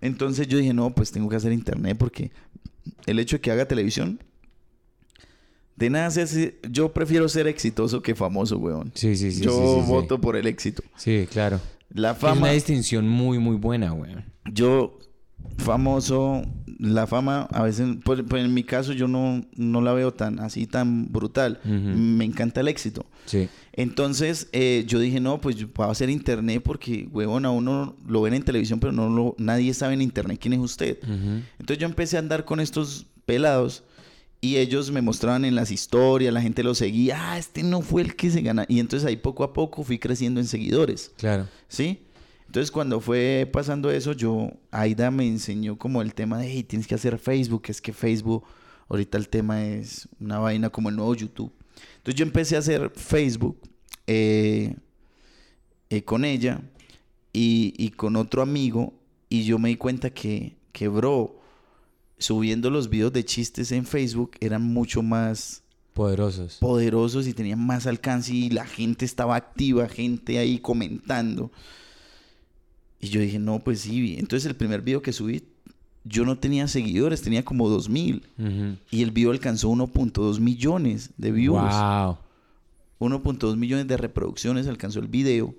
[0.01, 2.33] Entonces yo dije, no, pues tengo que hacer internet porque
[3.07, 4.19] el hecho de que haga televisión,
[5.77, 8.91] de nada se hace- yo prefiero ser exitoso que famoso, weón.
[8.95, 9.43] Sí, sí, sí.
[9.43, 9.91] yo sí, sí, sí.
[9.93, 10.83] voto por el éxito.
[10.97, 11.61] Sí, claro.
[11.91, 14.15] La Es fama, una distinción muy, muy buena, güey.
[14.53, 14.99] yo
[15.59, 16.43] famoso,
[16.85, 20.41] la fama a veces, pues, pues en mi caso yo no, no la veo tan
[20.41, 21.61] así, tan brutal.
[21.65, 23.07] Me encanta el éxito.
[23.25, 23.49] Sí.
[23.73, 28.21] Entonces eh, yo dije, no, pues yo puedo hacer internet porque, huevón, a uno lo
[28.23, 30.99] ven en televisión, pero no lo, nadie sabe en internet quién es usted.
[31.59, 33.85] Entonces yo empecé a andar con estos pelados
[34.41, 38.03] y ellos me mostraban en las historias, la gente lo seguía, ah, este no fue
[38.03, 38.65] el que se gana.
[38.69, 41.47] Y entonces ahí poco a poco fui creciendo en seguidores, Claro.
[41.69, 42.01] ¿sí?
[42.53, 46.87] Entonces cuando fue pasando eso, yo, Aida me enseñó como el tema de, hey, tienes
[46.87, 48.45] que hacer Facebook, es que Facebook,
[48.91, 51.51] ahorita el tema es una vaina como el nuevo YouTube.
[51.97, 53.59] Entonces yo empecé a hacer Facebook
[54.07, 54.77] eh,
[55.89, 56.61] eh, con ella
[57.33, 58.93] y, y con otro amigo
[59.31, 61.41] y yo me di cuenta que, que, bro,
[62.19, 65.63] subiendo los videos de chistes en Facebook eran mucho más
[65.95, 66.59] Poderosos.
[66.61, 71.51] poderosos y tenían más alcance y la gente estaba activa, gente ahí comentando.
[73.03, 74.15] Y yo dije, no, pues sí.
[74.17, 75.43] Entonces el primer video que subí,
[76.05, 78.23] yo no tenía seguidores, tenía como 2000.
[78.39, 78.77] Ujú.
[78.93, 81.61] Y el video alcanzó 1.2 millones de views.
[81.61, 82.17] Wow.
[83.01, 85.53] 1.2 millones de reproducciones alcanzó el video.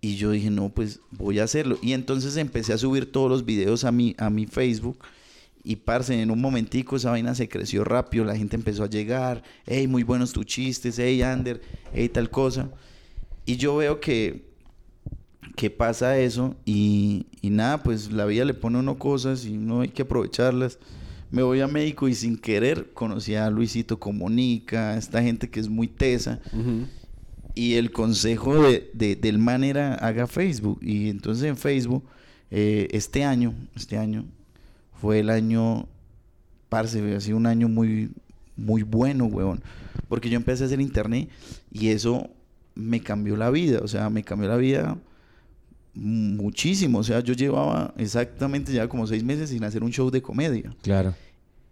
[0.00, 1.78] Y yo dije, no, pues voy a hacerlo.
[1.82, 4.98] Y entonces empecé a subir todos los videos a mi, a mi Facebook.
[5.62, 8.24] Y parce, en un momentico esa vaina se creció rápido.
[8.24, 9.42] La gente empezó a llegar.
[9.66, 10.98] Hey, muy buenos tus chistes.
[10.98, 11.60] Hey, Ander.
[11.92, 12.70] Hey, tal cosa.
[13.44, 14.49] Y yo veo que,
[15.60, 16.56] que pasa eso.
[16.64, 20.00] Y, y nada, pues la vida le pone a uno cosas y no hay que
[20.02, 20.78] aprovecharlas.
[21.30, 25.68] Me voy a México y sin querer conocí a Luisito Comunica, esta gente que es
[25.68, 26.40] muy tesa.
[26.54, 26.86] Ujú.
[27.54, 30.78] Y el consejo de, de- del man era haga Facebook.
[30.82, 32.04] Y entonces en Facebook,
[32.50, 34.24] eh, este año, este año,
[34.98, 35.86] fue el año,
[36.70, 38.10] parce, ha sido un año muy,
[38.56, 39.62] muy bueno, weón.
[40.08, 41.28] Porque yo empecé a hacer internet
[41.70, 42.30] y eso
[42.74, 43.80] me cambió la vida.
[43.82, 44.96] O sea, me cambió la vida
[45.94, 46.98] muchísimo.
[46.98, 50.74] O sea, yo llevaba exactamente ya como seis meses sin hacer un show de comedia.
[50.82, 51.14] Claro.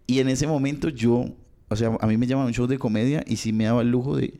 [0.07, 1.25] Y en ese momento yo,
[1.69, 3.91] o sea, a mí me llamaban un show de comedia y sí me daba el
[3.91, 4.39] lujo de,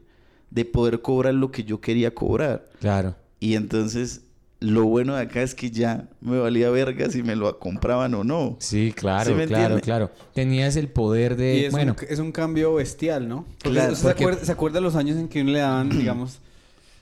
[0.50, 2.70] de poder cobrar lo que yo quería cobrar.
[2.80, 3.16] Claro.
[3.40, 4.22] Y entonces,
[4.60, 8.24] lo bueno de acá es que ya me valía verga si me lo compraban o
[8.24, 8.58] no.
[8.60, 9.82] Sí, claro, ¿Sí me claro, entiende?
[9.82, 10.12] claro.
[10.34, 11.66] Tenías el poder Y de.
[11.68, 13.46] es, bueno, un, es un cambio bestial, ¿no?
[13.64, 16.40] Porque Claro, ¿se, porque- acuerda, se acuerda los años en que uno le daban, digamos,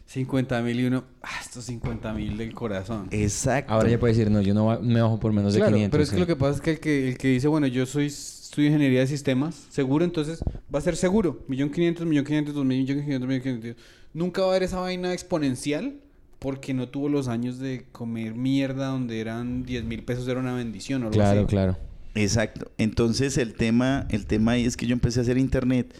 [0.07, 3.07] 50 mil y uno, ah, estos 50 mil del corazón.
[3.11, 3.73] Exacto.
[3.73, 5.91] Ahora ya puede decir, no, yo no va- me bajo por menos de claro, 500.
[5.91, 6.19] pero es que sí.
[6.19, 9.01] lo que pasa es que el, que el que dice, bueno, yo soy estudio ingeniería
[9.01, 10.41] de sistemas, seguro, entonces
[10.73, 11.43] va a ser seguro.
[11.47, 13.83] Millón quinientos, millón quinientos, dos mil, millón quinientos, millón quinientos.
[14.13, 15.95] Nunca va a haber esa vaina exponencial
[16.39, 20.53] porque no tuvo los años de comer mierda donde eran 10 mil pesos era una
[20.53, 21.47] bendición o algo Claro, así.
[21.49, 21.77] claro.
[22.15, 22.71] Exacto.
[22.77, 25.93] Entonces el tema, el tema ahí es que yo empecé a hacer internet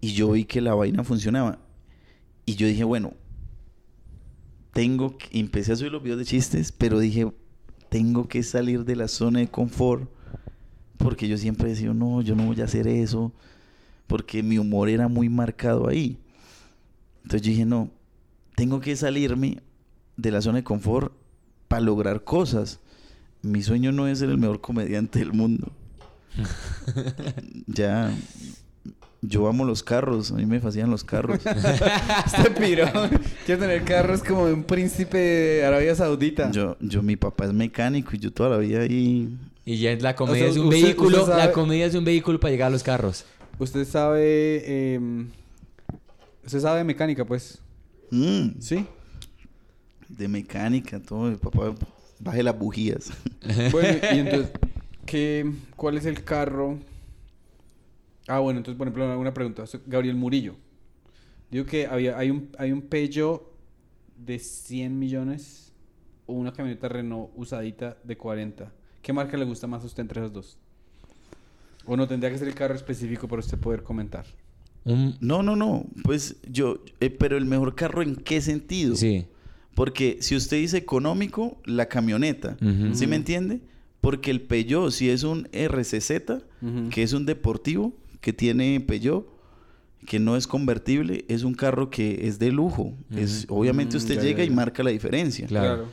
[0.00, 1.58] y yo vi que la vaina funcionaba.
[2.46, 3.12] Y yo dije, bueno,
[4.78, 7.28] tengo que, empecé a subir los videos de chistes, pero dije,
[7.88, 10.08] tengo que salir de la zona de confort
[10.98, 13.32] porque yo siempre decía, no, yo no voy a hacer eso,
[14.06, 16.16] porque mi humor era muy marcado ahí.
[17.24, 17.90] Entonces yo dije, no,
[18.54, 19.60] tengo que salirme
[20.16, 21.12] de la zona de confort
[21.66, 22.78] para lograr cosas.
[23.42, 25.72] Mi sueño no es ser el mejor comediante del mundo.
[27.66, 28.16] ya,
[29.20, 31.40] yo amo los carros, a mí me fascinan los carros.
[32.26, 32.86] Este piro
[33.46, 36.50] quiere tener carros como de un príncipe de Arabia Saudita.
[36.50, 39.28] yo, yo, mi papá es mecánico y yo toda la vida ahí...
[39.64, 41.94] Y ya la comedia O sea, es un usted- vehículo, usted sabe- la comedia es
[41.94, 43.24] un vehículo para llegar a los carros.
[43.58, 45.28] Usted sabe, em,
[46.46, 47.58] usted sabe de mecánica, pues,
[48.10, 48.86] mm, ¿sí?
[50.08, 51.28] de mecánica, todo.
[51.30, 51.74] Mi papá
[52.18, 53.10] baje las bujías.
[53.72, 54.50] Bueno, y entonces,
[55.04, 56.78] ¿qué, ¿cuál es el carro?
[58.28, 59.64] Ah, bueno, entonces, por ejemplo, una pregunta.
[59.86, 60.54] Gabriel Murillo.
[61.50, 63.42] Digo que había, hay, un, hay un Peugeot
[64.16, 65.72] de 100 millones
[66.26, 68.70] o una camioneta Renault usadita de 40.
[69.00, 70.58] ¿Qué marca le gusta más a usted entre esas dos?
[71.86, 74.26] ¿O no tendría que ser el carro específico para usted poder comentar?
[74.84, 75.86] No, no, no.
[76.04, 78.94] Pues yo, eh, pero el mejor carro en qué sentido?
[78.94, 79.26] sí.
[79.74, 82.56] Porque si usted dice económico, la camioneta.
[82.94, 83.60] ¿Sí me entiende?
[84.00, 86.10] Porque el Peugeot, si es un RCZ,
[86.90, 89.26] que es un deportivo que tiene Peugeot,
[90.06, 92.94] que no es convertible, es un carro que es de lujo.
[93.14, 95.46] es, obviamente Mm, usted ya, llega ya, y marca la diferencia.
[95.46, 95.86] Claro.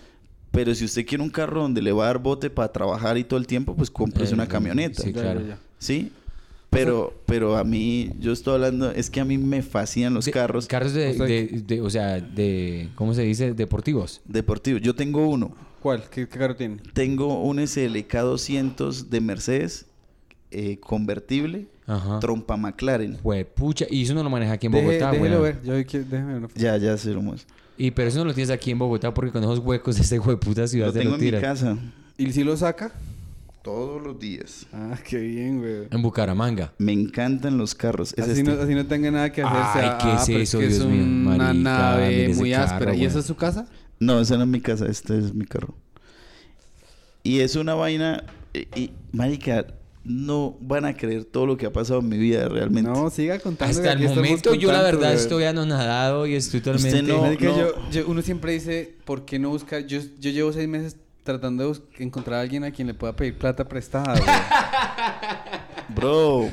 [0.51, 3.23] Pero si usted quiere un carro donde le va a dar bote para trabajar y
[3.25, 5.03] todo el tiempo, pues cómprese Eh, una camioneta.
[5.03, 5.41] sí, claro.
[5.79, 6.11] ¿Sí?
[6.69, 10.31] Pero, pero a mí, yo estoy hablando, es que a mí me fascinan los De-
[10.31, 13.53] carros Carros de, O sea, de- de- o sea, de, ¿cómo se dice?
[13.53, 14.21] Deportivos.
[14.25, 14.81] deportivos.
[14.81, 15.55] Yo tengo uno.
[15.81, 16.03] ¿Cuál?
[16.09, 16.77] ¿Qué, qué carro tiene?
[16.93, 19.85] Tengo un SLK 200 de Mercedes
[20.57, 22.19] eh, convertible, Ajá.
[22.19, 23.17] trompa McLaren.
[23.55, 25.43] Pucha, y eso no lo maneja aquí en Deje- Bogotá, déjelo weón.
[25.43, 25.61] ver.
[25.63, 26.47] Yo déjeme.
[26.55, 27.53] Ya, ya se lo muestro.
[27.77, 30.17] Y pero eso no lo tienes aquí en Bogotá porque con esos huecos de este
[30.17, 31.77] hueputa ciudad Lo te tengo lo en mi casa
[32.17, 32.91] ¿Y si lo saca?
[33.61, 34.67] todos los días.
[34.71, 35.87] Ah, qué bien, güey.
[35.89, 36.71] En Bucaramanga.
[36.77, 38.13] Me encantan los carros.
[38.15, 38.43] Es Así, este.
[38.43, 39.83] no, así no tenga nada que hacer.
[39.83, 41.53] Ay, ¿qué ah, es pero eso, que Dios mío, una marica?
[41.53, 42.93] mire nave ese muy carro, áspera.
[42.93, 43.07] ¿Y güey.
[43.07, 43.67] esa es su casa?
[43.99, 45.73] No, esa no es mi casa, este es mi carro.
[47.23, 48.23] Y es una vaina.
[48.53, 49.65] Y, y, marica,
[50.05, 52.89] no van a creer todo lo que ha pasado en mi vida realmente.
[52.89, 53.75] No, siga contando.
[53.77, 55.15] Hasta el momento yo la verdad güey.
[55.15, 57.01] estoy anonadado y estoy totalmente...
[57.01, 59.85] no- yo- yo- uno siempre dice, ¿por qué no buscar?
[59.87, 63.35] Yo, yo llevo seis meses tratando de encontrar a alguien a quien le pueda pedir
[63.37, 64.13] plata prestada.
[65.95, 66.49] Bro,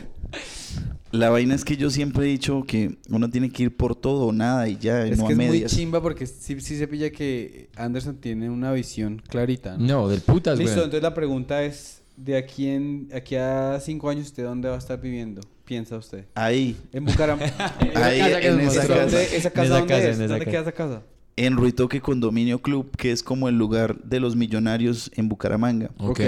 [1.11, 4.27] la vaina es que yo siempre he dicho que uno tiene que ir por todo
[4.27, 5.75] o nada y ya, es no que a es muy medias.
[5.77, 9.77] chimba porque sí, sí se pilla que Anderson tiene una visión clarita.
[9.77, 9.87] ¿no?
[10.03, 10.85] No, del putas, Listo, güey.
[10.85, 14.79] entonces la pregunta es, de aquí, en, aquí a cinco años, ¿usted dónde va a
[14.79, 15.41] estar viviendo?
[15.65, 16.27] Piensa usted.
[16.35, 17.75] Ahí, En Bucaramanga.
[17.95, 18.95] Ahí, casa en esa casa.
[19.03, 20.17] ¿Dónde- ¿Esa casa dónde casa, es?
[20.19, 20.51] en esa ¿Dónde casa.
[20.51, 21.03] queda esa casa?
[21.37, 25.91] en Ruitoque Condominio Club, que es como el lugar de los millonarios en Bucaramanga.
[25.99, 26.21] Ok.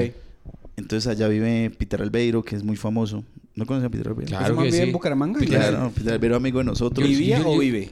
[0.76, 3.22] Entonces allá vive Peter Albeiro, que es muy famoso.
[3.54, 4.30] ¿No conoces a Peter Albeiro?
[4.30, 4.82] Claro ¿Ese man que vive sí.
[4.88, 5.40] en Bucaramanga?
[5.40, 7.06] Claro, Peter Albeiro amigo de nosotros.
[7.06, 7.90] ¿Vivía Yo- o vive?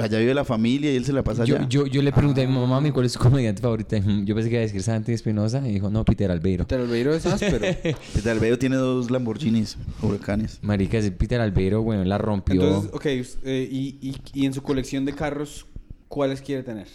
[0.00, 1.68] Allá vive la familia y él se la pasa Yo, allá.
[1.68, 3.96] yo, yo le pregunté a mi mamá, ¿cuál es su comediante favorita?
[3.98, 6.64] Yo pensé que iba a decir Santi Espinosa y dijo, no, Peter Albeiro.
[6.64, 7.58] Peter Albeiro es áspero.
[8.14, 10.58] Peter Albeiro tiene dos Lamborghinis huracanes.
[10.62, 12.62] Marica, ese Peter Albeiro, güey, la rompió.
[12.62, 13.06] Entonces, ok,
[13.44, 15.66] eh, y, y, y en su colección de carros,
[16.08, 16.86] ¿cuáles quiere tener?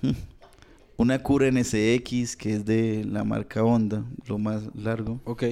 [0.96, 5.20] Una Cura NSX, que es de la marca Honda, lo más largo.
[5.24, 5.44] Ok.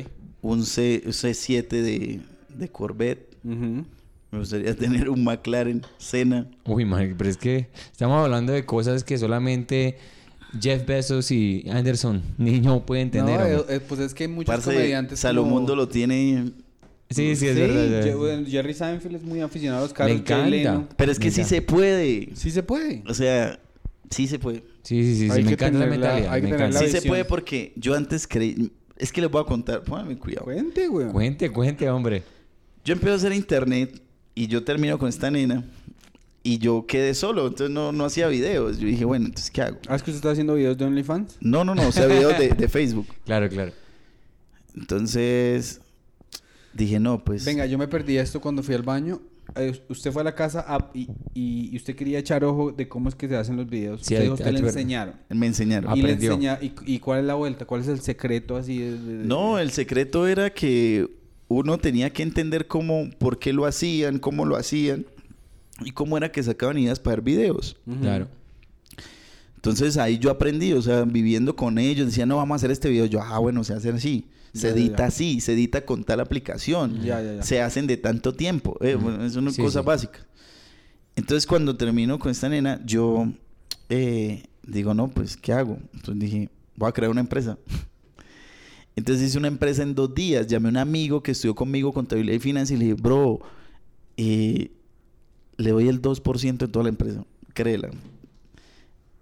[0.43, 2.21] Un C, C7 de,
[2.57, 3.37] de Corvette.
[3.45, 3.85] Ujú.
[4.31, 6.47] Me gustaría tener un McLaren Senna.
[6.65, 9.99] Uy, marica, pero es que estamos hablando de cosas que solamente
[10.61, 13.41] Jeff Bezos y Anderson, niño, pueden tener.
[13.41, 15.83] No, eh, eh, pues es que hay muchos Parce, comediantes Salomundo como...
[15.83, 16.53] lo tiene...
[17.11, 18.45] sí, sí, es Sí, verdad.
[18.47, 20.13] Jerry Seinfeld es muy aficionado a los carros.
[20.13, 20.49] Me encanta.
[20.49, 20.89] Leno.
[20.97, 22.31] Pero es que sí se puede.
[22.35, 23.03] Sí se puede.
[23.09, 23.59] O sea,
[24.11, 24.63] sí se puede.
[24.83, 26.33] Sí, sí, sí, sí, me encanta la mentalidad.
[26.33, 26.81] hay que me tener encanta.
[26.81, 28.71] la Sí se puede porque yo antes creí...
[28.97, 29.83] Es que les voy a contar.
[29.83, 30.45] Pónganme cuidado.
[30.45, 31.09] Cuente, güey.
[31.09, 32.23] Cuente, cuente, hombre.
[32.85, 34.01] Yo empecé a hacer internet
[34.43, 35.65] y yo termino con esta nena
[36.43, 38.79] y yo quedé solo, entonces no, no hacía videos.
[38.79, 39.79] Yo dije, bueno, entonces, ¿qué hago?
[39.89, 41.37] ¿Ah, es que usted está haciendo videos de OnlyFans?
[41.41, 43.07] No, no, no, o sea, videos de, de Facebook.
[43.27, 43.73] Claro, claro.
[44.77, 45.81] Entonces
[46.73, 47.45] dije, no, pues...
[47.45, 49.21] Venga, yo me perdí esto cuando fui al baño.
[49.57, 52.89] eh, usted fue a la casa a- y, y- y usted quería echar ojo de
[52.89, 54.01] cómo es que se hacen los videos.
[54.03, 55.15] Sí, usted dijo, usted le enseñaron.
[55.29, 55.93] Me enseñaron.
[55.93, 56.33] Y le Aprendió.
[56.33, 57.65] enseña, y, y cuál es la vuelta?
[57.67, 61.09] ¿Cuál es el secreto así de, de- de- No, el secreto era que
[61.51, 65.05] uno tenía que entender cómo, por qué lo hacían, cómo lo hacían
[65.85, 67.77] y cómo era que sacaban ideas para ver videos.
[68.01, 68.29] Claro.
[69.57, 72.89] Entonces ahí yo aprendí, o sea, viviendo con ellos, decían, no, vamos a hacer este
[72.89, 73.05] video.
[73.07, 74.29] Yo, ah, bueno, se hace así.
[74.55, 75.07] Se Ya, edita ya.
[75.07, 77.03] así, se edita con tal aplicación.
[77.03, 77.43] Ya, ya, ya.
[77.43, 78.79] Se hacen de tanto tiempo.
[78.81, 79.87] Eh, bueno, es una Sí, cosa sí.
[79.87, 80.21] básica.
[81.17, 83.27] Entonces cuando termino con esta nena, yo
[83.91, 85.79] eh, digo, no, pues, ¿qué hago?
[85.95, 87.59] Entonces dije, voy a crear una empresa.
[88.97, 90.47] Entonces hice una empresa en dos días.
[90.47, 93.41] Llamé a un amigo que estudió conmigo contabilidad y finanzas y le dije, bro,
[94.17, 94.71] eh,
[95.57, 97.25] le doy el 2% de toda la empresa.
[97.55, 97.91] Créela.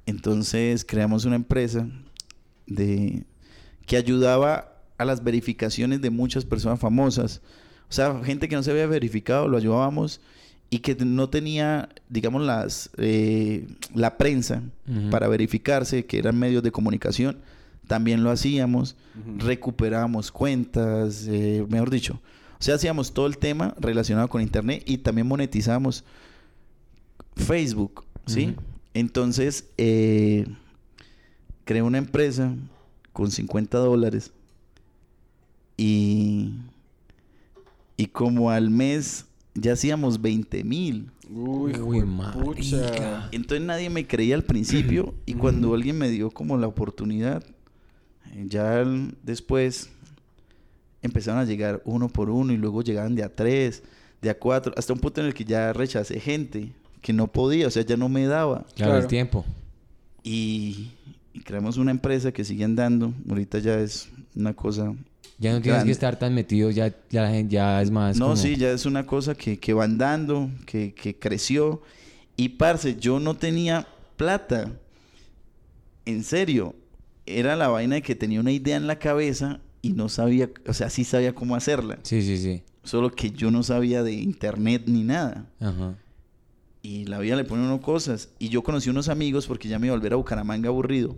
[0.07, 1.89] Entonces creamos una empresa
[2.67, 3.25] de
[3.87, 7.41] que ayudaba a las verificaciones de muchas personas famosas.
[7.89, 10.21] O sea, gente que no se había verificado, lo ayudábamos
[10.71, 14.63] y que no tenía, digamos, las eh, la prensa
[15.11, 17.39] para verificarse, que eran medios de comunicación,
[17.89, 18.95] también lo hacíamos,
[19.39, 22.21] recuperábamos cuentas, eh, mejor dicho.
[22.61, 26.05] O sea, hacíamos todo el tema relacionado con Internet y también monetizábamos
[27.35, 28.55] Facebook, ¿sí?
[28.95, 30.47] Entonces, eh,
[31.65, 32.55] creé una empresa
[33.13, 34.33] con 50 dólares
[35.77, 36.53] y,
[37.97, 41.11] y como al mes ya hacíamos 20 mil.
[41.31, 42.05] Uy, Uy.
[43.33, 47.45] Entonces nadie me creía al principio y cuando alguien me dio como la oportunidad,
[48.47, 49.91] ya el- después
[51.03, 53.83] empezaron a llegar uno por uno y luego llegaban de a tres,
[54.21, 57.69] de a cuatro, hasta un punto en el que ya rechacé gente que no podía,
[57.69, 58.65] o sea, ya no me daba.
[58.75, 58.99] Claro, Claro.
[58.99, 59.45] el tiempo.
[60.25, 60.91] Y,
[61.33, 64.95] y creamos una empresa que sigue andando, ahorita ya es una cosa...
[65.41, 65.85] Ya no tienes Grande.
[65.87, 68.17] que estar tan metido, ya, ya la gente ya es más.
[68.19, 71.81] No, como- sí, ya es una cosa que, que va andando, que, que creció.
[72.37, 73.87] Y parce, yo no tenía
[74.17, 74.73] plata.
[76.05, 76.75] En serio.
[77.29, 80.73] Era la vaina de que tenía una idea en la cabeza y no sabía, o
[80.73, 81.99] sea, sí sabía cómo hacerla.
[82.03, 82.63] Sí, sí, sí.
[82.83, 85.47] Solo que yo no sabía de internet ni nada.
[85.61, 85.97] Ajá.
[86.83, 88.31] Y la vida le pone a uno cosas.
[88.39, 91.17] Y yo conocí unos amigos porque ya me iba a volver a Bucaramanga aburrido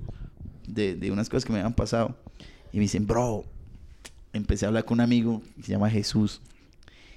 [0.67, 2.17] de, de unas cosas que me habían pasado.
[2.73, 3.45] Y me dicen, bro,
[4.33, 6.41] empecé a hablar con un amigo que se llama Jesús.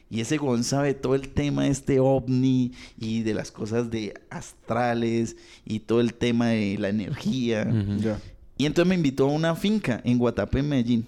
[0.09, 4.13] Y ese Gon sabe todo el tema de este ovni y de las cosas de
[4.29, 7.67] astrales y todo el tema de la energía.
[7.67, 7.97] Ujú.
[7.97, 8.19] Ya.
[8.57, 11.05] Y entonces me invitó a una finca en Guatapé, en Medellín.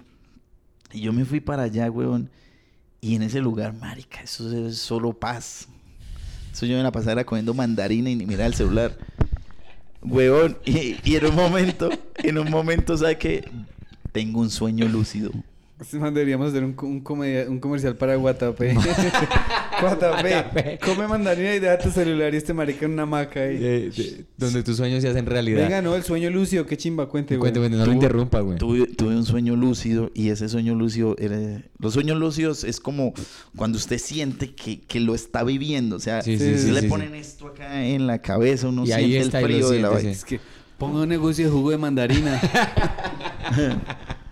[0.91, 2.29] Y yo me fui para allá, weón.
[3.01, 5.67] Y en ese lugar, marica, eso es solo paz.
[6.51, 8.97] Eso yo me la pasaba comiendo mandarina y ni mirar el celular.
[10.01, 13.49] Weón, y, y en un momento, en un momento, ¿sabes qué?
[14.11, 15.31] Tengo un sueño lúcido.
[15.99, 18.73] Man deberíamos hacer un, un, comedia- un comercial para Guatapé.
[19.81, 20.79] Guatapé.
[20.83, 23.57] Come mandarina y deja tu celular y este marica en una hamaca ahí.
[23.57, 25.63] De- de- donde tus sueños se hacen realidad.
[25.63, 27.51] Venga, no, el sueño lúcido, qué chimba, cuente, güey.
[27.51, 28.57] Cuéntame, no lo interrumpa, güey.
[28.57, 31.61] Tuve, tuve un sueño lúcido y ese sueño lúcido era...
[31.77, 33.13] Los sueños lúcidos es como
[33.57, 35.97] cuando usted siente que, que lo está viviendo.
[35.97, 38.85] O sea, Sí, sí, si sí, le sí, ponen esto acá en la cabeza, uno
[38.85, 40.09] Y ahí siente y el lo frío de la vaina.
[40.11, 40.39] Es que
[40.77, 42.39] ponga un negocio de jugo de mandarina.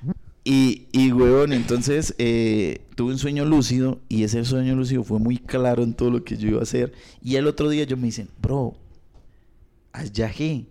[0.45, 5.37] Y, y huevón, entonces eh, tuve un sueño lúcido y ese sueño lúcido fue muy
[5.37, 6.91] claro en todo lo que yo iba a hacer.
[7.21, 8.75] Y el otro día yo me dicen, bro,
[9.93, 10.65] haz viaje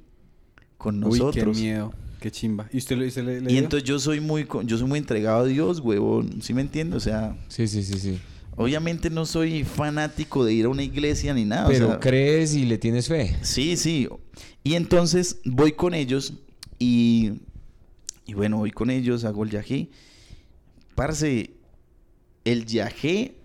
[0.76, 1.56] con Uy, nosotros.
[1.56, 1.92] qué miedo.
[2.20, 2.68] Qué chimba.
[2.72, 3.62] ¿Y usted, lo, usted le, le y dio?
[3.64, 6.40] entonces yo soy muy yo soy muy entregado a Dios, huevón.
[6.42, 6.96] ¿Sí me entiende?
[6.96, 8.18] O sea, Sí, sí, sí, sí.
[8.56, 11.66] obviamente no soy fanático de ir a una iglesia ni nada.
[11.66, 13.36] o Pero sea, crees y le tienes fe.
[13.42, 14.06] Sí, sí.
[14.62, 16.34] Y entonces voy con ellos
[16.78, 17.40] y,
[18.26, 19.88] y bueno, voy con ellos, hago el viaje.
[20.94, 21.50] Parce,
[22.44, 23.36] el viaje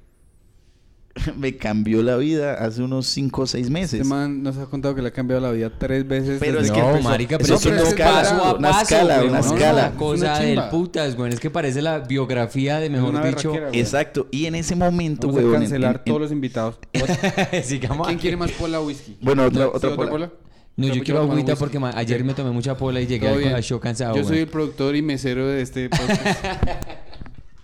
[1.35, 3.93] me cambió la vida hace unos 5 o 6 meses.
[4.01, 6.37] Este man nos ha contado que le ha cambiado la vida tres veces.
[6.39, 8.53] Pero desde es que no, empezó- marica, eso pero es una es escala, paso a
[8.55, 9.87] una paso, escala, güey, una no, escala.
[9.87, 11.33] Una cosa una del putas, güey.
[11.33, 13.49] Es que parece la biografía de, mejor Una dicho...
[13.51, 13.79] güey.
[13.79, 14.27] Exacto.
[14.31, 16.77] Y en ese momento, Vamos a huevón, en- cancelar en- todos los invitados.
[17.63, 19.17] Sigamos ¿Quién quiere más pola whisky?
[19.21, 20.31] Bueno, otra, ¿Sí, otra pola.
[20.77, 21.59] No, yo quiero agüita whisky.
[21.59, 24.33] porque ma- ayer me tomé mucha pola y llegué al show cansado, Yo güey.
[24.33, 26.45] soy el productor y mesero de este podcast.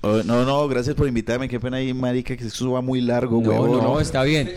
[0.05, 1.47] Oh, no, no, gracias por invitarme.
[1.47, 3.83] Qué pena ahí, marica, que eso va muy largo, No, huevón.
[3.83, 4.51] no, está bien.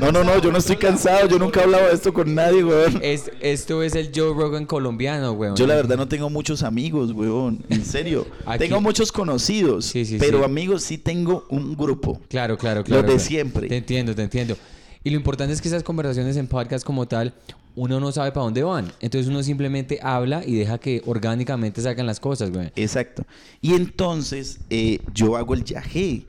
[0.00, 1.28] No, no, no, yo no estoy cansado.
[1.28, 2.98] Yo nunca he hablado de esto con nadie, huevón.
[3.00, 5.52] Es- esto es el Joe Rogan colombiano, güey.
[5.54, 7.64] Yo la verdad no tengo muchos amigos, weón.
[7.68, 8.26] En serio.
[8.46, 9.84] Aquí- Tengo muchos conocidos.
[9.84, 10.44] Sí, sí, pero sí.
[10.44, 12.20] amigos sí tengo un grupo.
[12.28, 13.02] Claro, claro, claro.
[13.02, 13.20] de claro.
[13.20, 13.68] siempre.
[13.68, 14.56] Te entiendo, te entiendo.
[15.04, 17.34] Y lo importante es que esas conversaciones en podcast como tal,
[17.74, 18.92] uno no sabe para dónde van.
[19.00, 22.70] Entonces uno simplemente habla y deja que orgánicamente salgan las cosas, güey.
[22.76, 23.24] Exacto.
[23.60, 26.26] Y entonces eh, yo hago el viaje.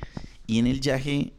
[0.47, 1.33] Y en el viaje,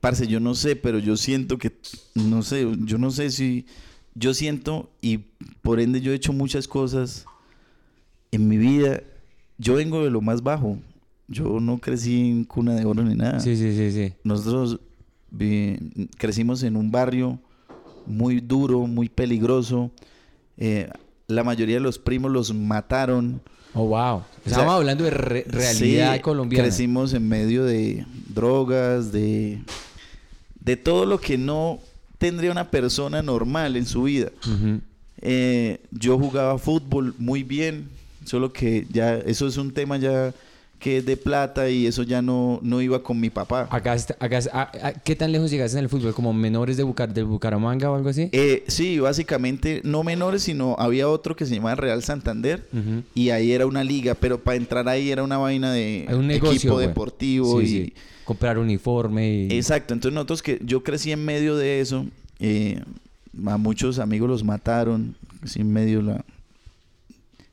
[0.00, 1.72] parce, yo no sé, pero yo siento que,
[2.14, 3.66] no sé, yo no sé si,
[4.14, 5.18] yo siento y
[5.62, 7.24] por ende yo he hecho muchas cosas
[8.30, 9.02] en mi vida.
[9.58, 10.78] Yo vengo de lo más bajo.
[11.28, 13.40] Yo no crecí en cuna de oro ni nada.
[13.40, 14.12] Sí, sí, sí, sí.
[14.22, 14.78] Nosotros
[15.30, 15.76] vi-
[16.18, 17.40] crecimos en un barrio
[18.06, 19.90] muy duro, muy peligroso.
[20.58, 20.88] Eh,
[21.28, 23.40] la mayoría de los primos los mataron.
[23.74, 24.22] Oh, wow.
[24.44, 26.64] sea, Estamos hablando de re- realidad Sí, colombiana.
[26.64, 29.60] Crecimos en medio de drogas, de,
[30.60, 31.78] de todo lo que no
[32.18, 34.30] tendría una persona normal en su vida.
[35.20, 37.88] Eh, yo jugaba fútbol muy bien,
[38.24, 40.32] solo que ya eso es un tema ya
[40.78, 43.66] que es de plata y eso ya no, no iba con mi papá.
[43.70, 46.12] Acá, está- acá, a- a- ¿Qué tan lejos llegaste en el fútbol?
[46.14, 48.28] ¿Como menores de, Bucar, de Bucaramanga o algo así?
[48.32, 52.68] Eh, sí, básicamente no menores, sino había otro que se llamaba Real Santander
[53.14, 56.26] y ahí era una liga, pero para entrar ahí era una vaina de Hay un
[56.26, 57.94] negocio, equipo deportivo Sí, y sí.
[58.24, 59.56] Comprar uniforme y...
[59.56, 59.94] exacto.
[59.94, 62.04] Entonces nosotros que yo crecí en medio de eso,
[62.40, 62.82] eh,
[63.46, 66.24] a muchos amigos los mataron, así en medio la,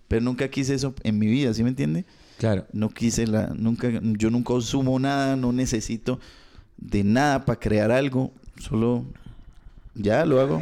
[0.07, 2.05] pero nunca quise eso en mi vida, ¿sí me entiende?
[2.43, 2.67] Claro.
[2.73, 6.19] No quise la, nunca, yo nunca consumo nada, no necesito
[6.75, 9.05] de nada para crear algo, solo
[9.95, 10.61] ya lo hago.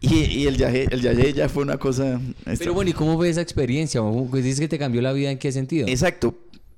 [0.00, 2.20] Y, y el yaje, el yaje ya fue una cosa.
[2.58, 4.02] Pero bueno, ¿y cómo ves esa experiencia?
[4.02, 5.86] Pues dices que te cambió la vida, ¿en qué sentido?
[5.86, 6.36] Exacto,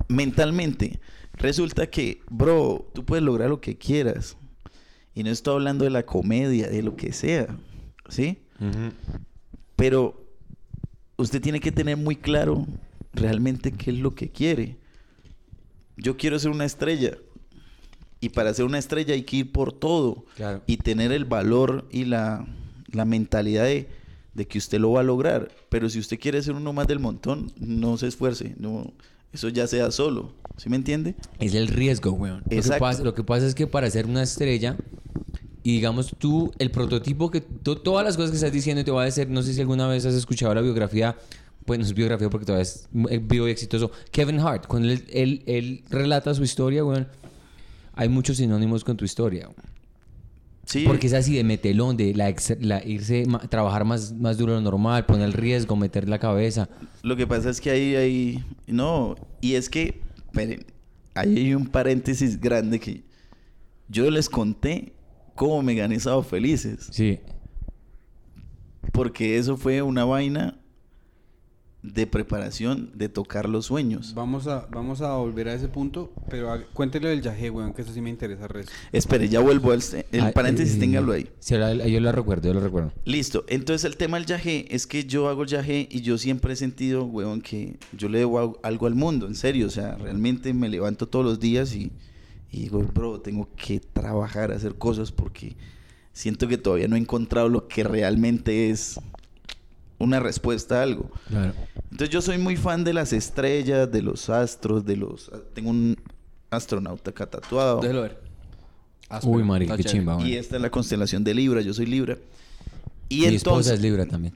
[0.09, 1.01] mentalmente.
[1.39, 4.36] Resulta que, bro, tú puedes lograr lo que quieras.
[5.14, 7.47] Y no estoy hablando de la comedia, de lo que sea,
[8.10, 8.43] ¿sí?
[9.74, 10.22] Pero
[11.16, 12.66] usted tiene que tener muy claro
[13.12, 14.76] realmente qué es lo que quiere.
[15.97, 17.16] Yo quiero ser una estrella.
[18.20, 20.24] Y para ser una estrella hay que ir por todo.
[20.36, 20.62] Claro.
[20.66, 22.47] Y tener el valor y la,
[22.93, 23.89] la mentalidad de,
[24.34, 25.51] de que usted lo va a lograr.
[25.68, 28.55] Pero si usted quiere ser uno más del montón, no se esfuerce.
[28.59, 28.93] No,
[29.32, 30.32] eso ya sea solo.
[30.56, 31.16] ¿Sí me entiende?
[31.40, 32.39] Es el riesgo, weón.
[32.44, 32.80] Lo que, Exacto.
[32.80, 34.76] pasa, lo que pasa es que para ser una estrella,
[35.64, 39.02] y digamos tú, el prototipo que to- todas las cosas que estás diciendo te va
[39.02, 41.16] a decir, no sé si alguna vez has escuchado la biografía,
[41.64, 45.05] pues no es biografía porque todavía es eh, vivo y exitoso, Kevin Hart, cuando él,
[45.10, 47.09] él, él relata su historia, weón,
[47.94, 49.48] hay muchos sinónimos con tu historia.
[50.64, 50.84] Sí.
[50.86, 54.52] Porque es así de metelón, de la, ex- la irse, ma- trabajar más, más duro
[54.52, 56.68] de lo normal, poner el riesgo, meter la cabeza.
[57.02, 58.44] Lo que pasa es que ahí hay...
[58.68, 60.01] No, y es que...
[60.18, 60.64] Esperen,
[61.14, 63.02] ahí hay un paréntesis grande que...
[63.89, 64.94] Yo les conté
[65.34, 66.89] cómo me gané Sábado Felices.
[66.93, 67.18] Sí.
[68.93, 70.59] Porque eso fue una vaina
[71.82, 74.14] de preparación de tocar los sueños.
[74.14, 77.82] Vamos a, vamos a volver a ese punto, pero ha- cuéntelo del yaje, weón, que
[77.82, 78.70] eso sí me interesa resto.
[78.92, 79.82] Espere, ya vuelvo al...
[80.12, 81.28] El Ah, paréntesis, eh, téngalo ahí.
[81.40, 82.92] Sí, yo lo recuerdo, yo lo recuerdo.
[83.04, 83.44] Listo.
[83.48, 87.04] Entonces el tema del yaje es que yo hago yaje y yo siempre he sentido,
[87.04, 89.66] weón, que yo le debo al- algo al mundo, en serio.
[89.66, 91.90] O sea, realmente me levanto todos los días y,
[92.52, 95.56] y digo, bro, tengo que trabajar, hacer cosas porque
[96.12, 99.00] siento que todavía no he encontrado lo que realmente es
[100.02, 101.10] una respuesta a algo.
[101.28, 101.54] Claro.
[101.84, 105.30] Entonces yo soy muy fan de las estrellas, de los astros, de los...
[105.54, 105.96] Tengo un
[106.50, 107.80] astronauta acá tatuado.
[107.80, 108.20] Déjelo ver.
[109.22, 110.28] Uy, marica, qué chimba, weón.
[110.28, 112.18] Y esta es la constelación de Libra, yo soy Libra.
[113.08, 114.34] Y Mi esposa entonces, es Libra también.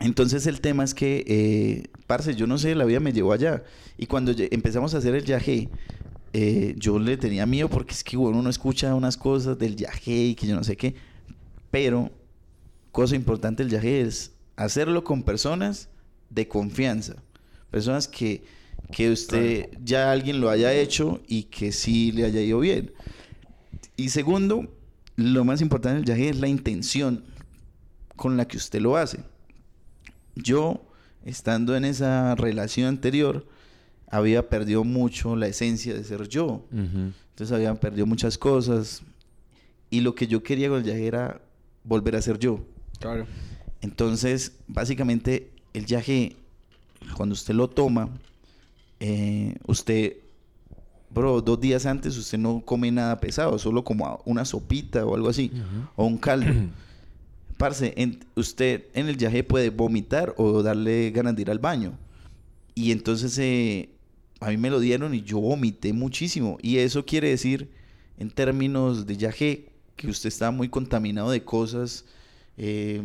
[0.00, 3.64] entonces el tema es que, eh, parce, yo no sé, la vida me llevó allá.
[3.98, 5.68] Y cuando empezamos a hacer el viaje,
[6.32, 10.12] eh, yo le tenía miedo porque es que, bueno, uno escucha unas cosas del viaje
[10.12, 10.94] y que yo no sé qué.
[11.70, 12.10] Pero,
[12.92, 15.88] cosa importante del viaje es hacerlo con personas
[16.30, 17.16] de confianza.
[17.70, 18.44] Personas que,
[18.90, 22.92] que usted ya alguien lo haya hecho y que sí le haya ido bien.
[23.96, 24.68] Y segundo,
[25.16, 27.24] lo más importante del viaje es la intención
[28.16, 29.20] con la que usted lo hace.
[30.34, 30.82] Yo,
[31.24, 33.46] estando en esa relación anterior,
[34.08, 36.66] había perdido mucho la esencia de ser yo.
[36.70, 39.02] Entonces había perdido muchas cosas.
[39.90, 41.40] Y lo que yo quería con el viaje era
[41.84, 42.60] volver a ser yo.
[42.98, 43.26] Claro.
[43.82, 46.36] Entonces, básicamente, el viaje,
[47.16, 48.08] cuando usted lo toma,
[49.00, 50.16] eh, usted,
[51.10, 55.28] bro, dos días antes usted no come nada pesado, solo como una sopita o algo
[55.28, 55.50] así,
[55.96, 56.46] o un caldo.
[57.58, 61.92] Parce, en- usted en el viaje puede vomitar o darle ganas de ir al baño.
[62.74, 63.90] Y entonces eh,
[64.40, 66.58] a mí me lo dieron y yo vomité muchísimo.
[66.62, 67.68] Y eso quiere decir,
[68.18, 72.04] en términos de viaje, que usted está muy contaminado de cosas,
[72.56, 73.02] eh,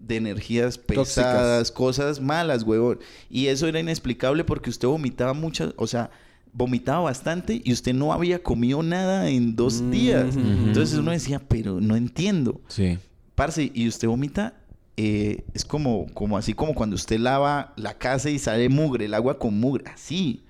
[0.00, 2.98] de energías pesadas, cosas malas, huevón.
[3.28, 6.10] Y eso era inexplicable porque usted vomitaba muchas, o sea,
[6.52, 10.36] vomitaba bastante y usted no había comido nada en dos Mm, días.
[10.36, 12.60] Entonces uno decía, pero no entiendo.
[12.68, 12.98] Sí.
[13.34, 14.54] Parce, y usted vomita,
[14.96, 19.14] eh, es como, como así como cuando usted lava la casa y sale mugre, el
[19.14, 20.42] agua con mugre, así.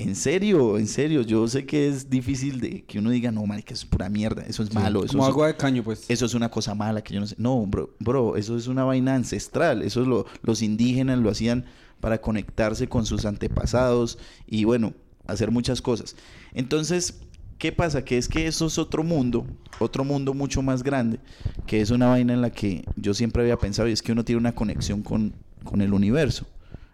[0.00, 1.22] En serio, en serio.
[1.22, 4.42] Yo sé que es difícil de que uno diga, no, marica, eso es pura mierda.
[4.42, 5.04] Eso es malo.
[5.04, 6.08] Eso Como es, agua de caño, pues.
[6.08, 7.34] eso es una cosa mala que yo no sé.
[7.38, 9.82] No, bro, bro eso es una vaina ancestral.
[9.82, 11.66] Eso es lo, los indígenas lo hacían
[12.00, 14.94] para conectarse con sus antepasados y bueno,
[15.26, 16.16] hacer muchas cosas.
[16.54, 17.20] Entonces,
[17.58, 18.04] ¿qué pasa?
[18.04, 19.46] Que es que eso es otro mundo,
[19.78, 21.20] otro mundo mucho más grande,
[21.66, 24.24] que es una vaina en la que yo siempre había pensado y es que uno
[24.24, 26.46] tiene una conexión con, con el universo.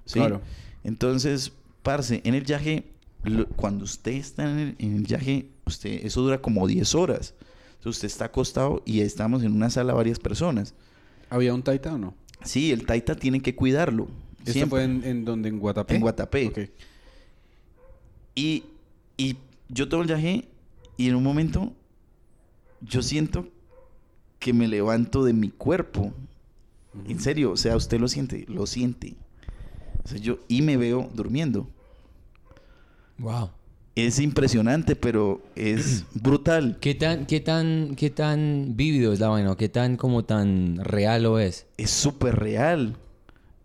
[0.04, 0.18] ¿sí?
[0.18, 0.40] Claro.
[0.82, 1.52] Entonces,
[1.82, 2.95] parce, en el viaje,
[3.26, 7.34] lo- cuando usted está en el, en el viaje, usted, eso dura como 10 horas.
[7.76, 10.74] Entonces, usted está acostado y estamos en una sala varias personas.
[11.30, 12.14] ¿Había un taita o no?
[12.44, 14.08] Sí, el taita tiene que cuidarlo.
[14.40, 14.68] ¿Esto siempre.
[14.70, 15.48] fue en, en donde?
[15.48, 15.94] ¿En Guatapé?
[15.96, 16.70] En Guatapé.
[18.34, 18.64] Y,
[19.16, 19.36] y
[19.68, 20.48] yo todo el viaje
[20.96, 21.72] y en un momento
[22.80, 23.48] yo siento
[24.38, 26.12] que me levanto de mi cuerpo.
[27.08, 29.16] En serio, o sea, usted lo siente, lo siente.
[30.04, 31.68] O sea, yo y me veo durmiendo.
[33.18, 33.50] Wow.
[33.94, 36.76] Es impresionante, pero es brutal.
[36.80, 39.56] ¿Qué tan, qué tan, qué tan vívido es la vaina?
[39.56, 41.66] ¿Qué tan como tan real lo es?
[41.78, 42.96] Es súper real.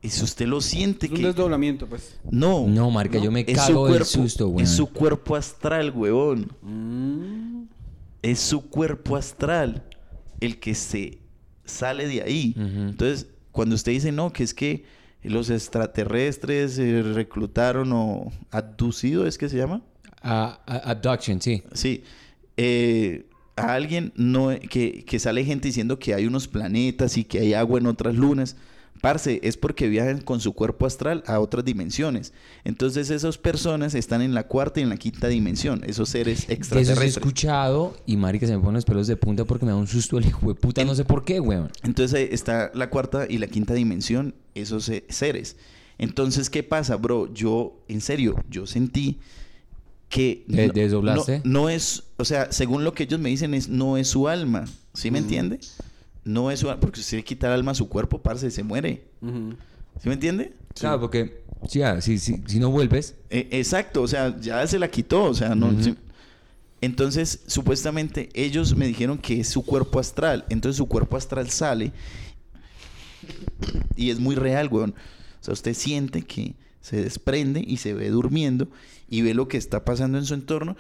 [0.03, 2.18] Y si usted lo siente Es un que desdoblamiento, pues.
[2.32, 3.26] no, No, marica, ¿no?
[3.26, 4.64] yo me su cago del cuerpo, susto, güey.
[4.64, 6.52] es su cuerpo astral, huevón.
[6.64, 7.65] Mm.
[8.23, 9.84] es su cuerpo astral
[10.40, 11.19] el que se
[11.65, 12.56] sale de ahí.
[12.57, 14.86] Entonces, cuando usted dice no, que es que
[15.30, 19.81] los extraterrestres eh, reclutaron o abducido, ¿es que se llama?
[20.22, 21.64] Ah, abduction, sí.
[21.73, 22.03] Sí.
[22.57, 23.26] Eh,
[23.56, 27.53] a alguien no, que, que sale gente diciendo que hay unos planetas y que hay
[27.53, 28.56] agua en otras lunas.
[29.02, 32.34] Parce, es porque viajan con su cuerpo astral a otras dimensiones.
[32.64, 36.44] Entonces esas personas están en la cuarta y en la quinta dimensión, esos seres De
[36.44, 37.18] eso he extraterrestres.
[37.18, 40.18] escuchado y marica se me ponen los pelos de punta porque me da un susto
[40.19, 41.72] el hijo de puta, no sé por qué, weón.
[41.84, 45.56] Entonces está la cuarta y la quinta dimensión, esos eh, seres.
[45.98, 47.32] Entonces, ¿qué pasa, bro?
[47.34, 49.19] Yo, en serio, yo sentí
[50.10, 50.45] que...
[50.49, 51.41] ¿Te no- desdoblaste?
[51.44, 54.28] No, no es, o sea, según lo que ellos me dicen, es no es su
[54.28, 54.65] alma.
[54.94, 55.60] ¿Sí me entiende?
[56.23, 58.52] No es su alma, porque si usted le quita el alma a su cuerpo, parce,
[58.52, 59.03] se muere.
[59.22, 60.53] ¿Sí me entiende?
[60.76, 64.80] Claro, porque sí, ah, si, si, si no vuelves, Eh, exacto, o sea, ya se
[64.80, 65.72] la quitó, o sea, no...
[66.84, 70.45] Entonces, supuestamente, ellos me dijeron que es su cuerpo astral.
[70.49, 71.91] Entonces, su cuerpo astral sale
[73.95, 74.95] y es muy real, weón.
[75.39, 78.68] O sea, usted siente que se desprende y se ve durmiendo
[79.10, 80.76] y ve lo que está pasando en su entorno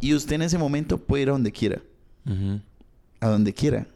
[0.00, 1.82] y usted en ese momento puede ir a donde quiera,
[3.20, 3.86] a donde quiera.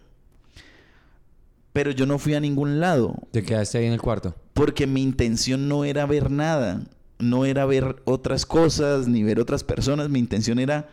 [1.72, 4.34] Pero yo no fui a ningún lado te quedaste ahí en el cuarto.
[4.54, 6.82] porque mi intención no era ver nada,
[7.18, 10.88] no era ver otras cosas ni ver otras personas, mi intención era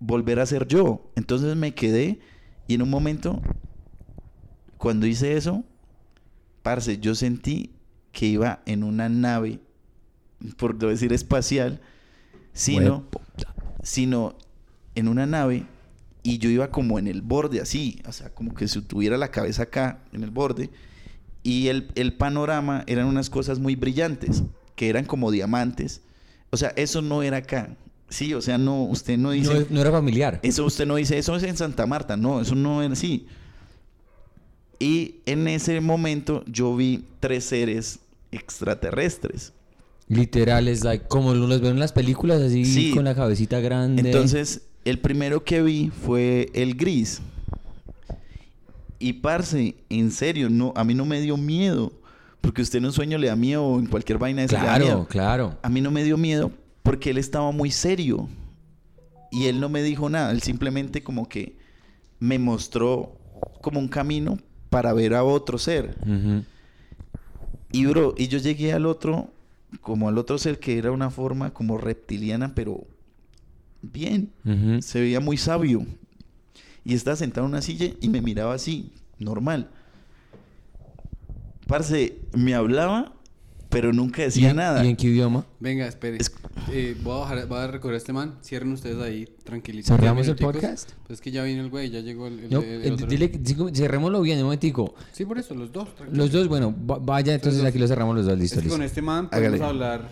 [0.00, 1.10] volver a ser yo.
[1.16, 2.20] Entonces me quedé
[2.66, 3.40] y en un momento,
[4.76, 5.64] cuando hice eso,
[6.62, 7.72] parce, yo sentí
[8.12, 9.60] que iba en una nave,
[10.56, 11.80] por no decir espacial,
[12.52, 13.04] sino,
[13.82, 14.36] sino
[14.94, 15.66] en una nave
[16.22, 19.30] y yo iba como en el borde así, o sea, como que si tuviera la
[19.30, 20.70] cabeza acá en el borde
[21.42, 24.42] y el, el panorama eran unas cosas muy brillantes,
[24.76, 26.02] que eran como diamantes.
[26.50, 27.76] O sea, eso no era acá.
[28.10, 29.52] Sí, o sea, no, usted no dice...
[29.54, 30.40] No, no era familiar.
[30.42, 33.26] Eso usted no dice, eso es en Santa Marta, no, eso no era así.
[34.78, 37.98] Y en ese momento yo vi tres seres
[38.30, 39.52] extraterrestres.
[40.08, 42.92] Literal, es like, como los ven en las películas, así Sí.
[42.94, 44.02] con la cabecita grande.
[44.02, 47.20] Entonces, el primero que vi fue el gris.
[48.98, 51.92] Y parce, en serio, no, a mí no me dio miedo.
[52.40, 55.06] Porque usted en un sueño le da miedo o en cualquier vaina de Claro, miedo.
[55.08, 55.58] claro.
[55.62, 56.50] A mí no me dio miedo
[56.82, 58.28] porque él estaba muy serio.
[59.30, 60.30] Y él no me dijo nada.
[60.30, 61.56] Él simplemente como que
[62.18, 63.12] me mostró
[63.60, 64.38] como un camino
[64.70, 65.96] para ver a otro ser.
[67.72, 69.30] Y bro, y yo llegué al otro,
[69.82, 72.86] como al otro ser que era una forma como reptiliana, pero
[73.82, 74.30] bien.
[74.82, 75.84] Se veía muy sabio.
[76.84, 79.68] Y estaba sentado en una silla y me miraba así, normal.
[81.66, 83.12] Parce, me hablaba,
[83.68, 84.84] pero nunca ¿Y, decía en- nada.
[84.84, 85.44] ¿Y en qué idioma?
[85.60, 86.16] Venga, espere.
[86.18, 86.32] Es-
[86.70, 88.34] Eh, voy, a bajar, voy a recorrer a este man.
[88.42, 89.88] Cierren ustedes ahí, tranquilitos.
[89.88, 90.90] ¿Cerramos el podcast?
[91.06, 93.06] Pues es que ya vino el güey, ya llegó el, el- No, el eh, otro.
[93.06, 94.94] dile, digo, cerrémoslo bien, un momentico.
[95.12, 95.88] Sí, por eso, los dos.
[96.12, 98.74] Los dos, bueno, va- vaya, entonces aquí lo cerramos los dos, Es listo, que listo.
[98.76, 99.64] con este man podemos Hágale.
[99.64, 100.08] hablar.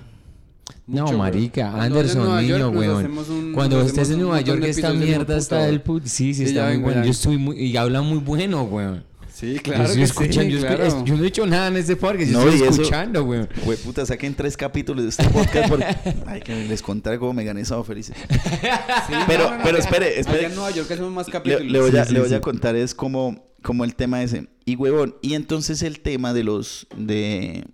[0.86, 1.82] No, mucho, marica, güey.
[1.84, 3.18] Anderson, York, niño, nos weón.
[3.30, 6.00] un- Cuando estés en Nueva York, esta mierda está del güey.
[6.00, 6.06] put...
[6.06, 7.04] Sí, sí, está muy bueno.
[7.04, 7.56] Yo estoy muy...
[7.58, 9.04] Y habla muy bueno, weón.
[9.32, 9.82] Sí, Yo claro.
[9.82, 11.04] estoy que escuchando, sí, yo, claro.
[11.04, 13.46] yo no he hecho nada en este podcast, yo No, estoy escuchando, weón.
[13.66, 15.84] Güey, puta, saquen tres capítulos de este podcast porque...
[16.26, 18.16] Ay, que les contaré cómo me gané sábado felices.
[18.28, 20.38] Sí, Pero- no, no, no, pero espere, espere.
[20.38, 21.70] Allá en Nueva York hacemos más Le, capítulos.
[21.70, 22.40] le voy, a, Sí, sí, le voy a sí.
[22.40, 24.48] contar es como, como el tema ese.
[24.64, 26.86] Y huevón, y entonces el tema de los...
[26.96, 27.64] De,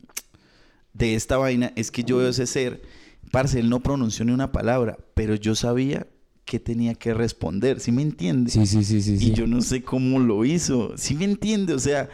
[0.94, 2.82] de esta vaina es que yo veo ese ser
[3.30, 6.06] Parce, él no pronunció ni una palabra, pero yo sabía
[6.44, 8.50] que tenía que responder, ¿sí me entiende?
[8.50, 9.14] Sí, sí, sí, sí.
[9.14, 9.32] Y sí.
[9.32, 11.72] yo no sé cómo lo hizo, ¿sí me entiende?
[11.72, 12.10] O sea,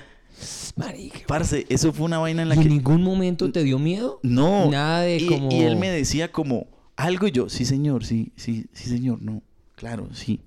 [0.76, 1.20] Marica.
[1.26, 2.68] parce, eso fue una vaina en la ¿Y en que...
[2.68, 4.20] ningún momento te dio miedo?
[4.22, 4.70] No.
[4.70, 5.50] Nada de y, como...
[5.50, 9.42] y él me decía como algo y yo, sí señor, sí, sí, sí señor, no,
[9.74, 10.40] claro, sí.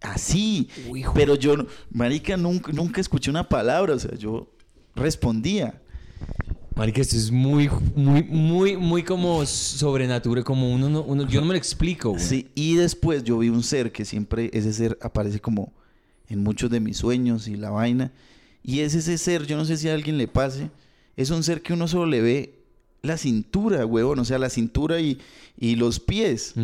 [0.00, 0.68] Así.
[0.88, 1.04] Uy.
[1.14, 4.50] Pero yo, no- marica, nunca, nunca escuché una palabra, o sea, yo
[4.96, 5.80] respondía.
[6.74, 11.46] Marica, esto es muy, muy, muy, muy como sobrenatural, como uno, no, uno yo no
[11.46, 12.22] me lo explico, güey.
[12.22, 15.72] Sí, y después yo vi un ser que siempre, ese ser aparece como
[16.28, 18.12] en muchos de mis sueños y la vaina.
[18.62, 20.70] Y es ese ser, yo no sé si a alguien le pase,
[21.16, 22.58] es un ser que uno solo le ve
[23.02, 25.18] la cintura, huevón, o sea, la cintura y,
[25.58, 26.54] y los pies.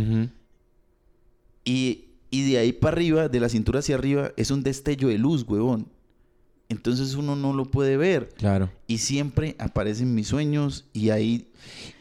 [1.65, 5.19] Y, y de ahí para arriba, de la cintura hacia arriba, es un destello de
[5.19, 5.89] luz, huevón.
[6.71, 8.29] Entonces uno no lo puede ver.
[8.37, 8.71] Claro.
[8.87, 11.51] Y siempre aparecen mis sueños y ahí...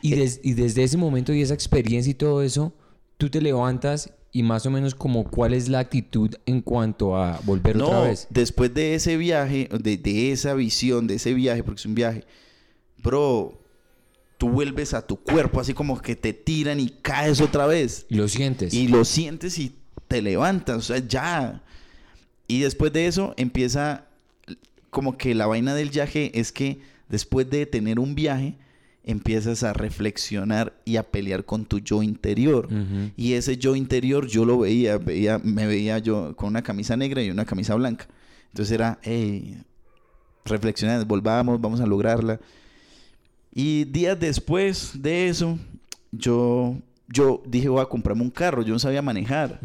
[0.01, 2.73] Y, des- y desde ese momento y esa experiencia y todo eso,
[3.17, 7.39] tú te levantas y más o menos como cuál es la actitud en cuanto a
[7.45, 8.27] volver otra No, vez.
[8.29, 12.23] después de ese viaje, de, de esa visión, de ese viaje, porque es un viaje,
[13.01, 13.57] bro,
[14.37, 18.05] tú vuelves a tu cuerpo así como que te tiran y caes otra vez.
[18.09, 18.73] Y lo sientes.
[18.73, 19.73] Y lo sientes y
[20.09, 21.63] te levantas, o sea, ya.
[22.47, 24.06] Y después de eso empieza
[24.89, 28.55] como que la vaina del viaje es que después de tener un viaje,
[29.07, 32.67] empiezas a reflexionar y a pelear con tu yo interior.
[33.15, 37.23] Y ese yo interior yo lo veía, veía, me veía yo con una camisa negra
[37.23, 38.05] y una camisa blanca.
[38.51, 39.61] Entonces era, hey,
[40.43, 42.39] reflexionar, volvamos, vamos a lograrla.
[43.53, 45.57] Y días después de eso,
[46.11, 46.77] yo,
[47.07, 48.61] yo dije, voy a comprarme un carro.
[48.61, 49.59] Yo no sabía manejar.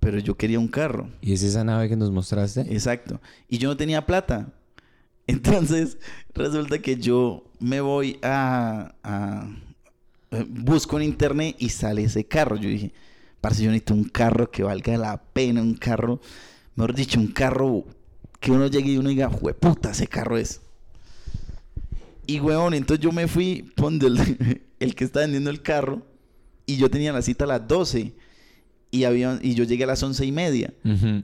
[0.00, 1.08] Pero yo quería un carro.
[1.20, 2.62] ¿Y es esa nave que nos mostraste?
[2.62, 3.20] Exacto.
[3.48, 4.48] Y yo no tenía plata.
[5.26, 5.98] Entonces,
[6.34, 9.48] resulta que yo me voy a, a-
[10.32, 12.56] eh, busco en internet y sale ese carro.
[12.56, 12.92] Yo dije,
[13.40, 16.20] parce, yo necesito un carro que valga la pena, un carro,
[16.76, 17.84] mejor dicho, un carro
[18.40, 20.60] que uno llegue y uno diga, puta, ese carro es.
[22.26, 26.02] Y weón, entonces yo me fui donde el, el que está vendiendo el carro
[26.64, 28.12] y yo tenía la cita a las 12
[28.90, 30.72] y, había, y yo llegué a las once y media.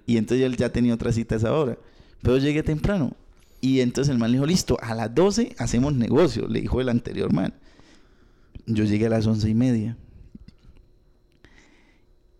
[0.07, 1.79] Y entonces él ya tenía otra cita a esa hora.
[2.23, 3.17] Pero llegué temprano.
[3.61, 6.89] Y entonces el man le dijo, listo, a las 12 hacemos negocio, le dijo el
[6.89, 7.55] anterior man.
[8.67, 9.97] Yo llegué a las once y media.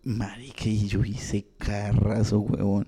[0.03, 2.87] Marica, y yo hice carrazo, huevón.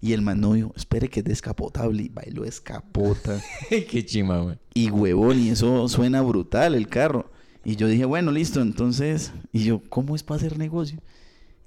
[0.00, 2.02] Y el man no dijo, espere que es descapotable.
[2.02, 3.42] Y bailó escapota.
[3.68, 4.58] Qué chima, güey.
[4.74, 7.30] Y huevón, y eso suena brutal el carro.
[7.64, 9.32] Y yo dije, bueno, listo, entonces.
[9.52, 11.00] Y yo, ¿cómo es para hacer negocio?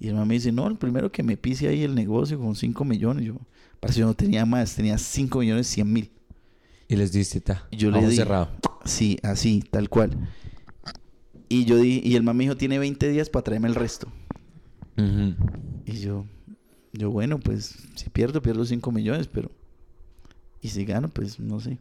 [0.01, 2.55] Y el man me dice, no, el primero que me pise ahí el negocio con
[2.55, 3.23] 5 millones.
[3.23, 3.35] Yo,
[3.79, 6.11] parece que yo no tenía más, tenía 5 millones 100 mil.
[6.87, 7.67] Y les diste, ta.
[7.69, 8.49] Y yo le di- cerrado.
[8.83, 10.17] Sí, así, tal cual.
[11.49, 14.11] Y yo di, y el man me dijo, tiene 20 días para traerme el resto.
[15.85, 16.25] Y yo,
[16.93, 19.51] yo, bueno, pues si pierdo, pierdo 5 millones, pero.
[20.61, 21.77] Y si gano, pues no sé.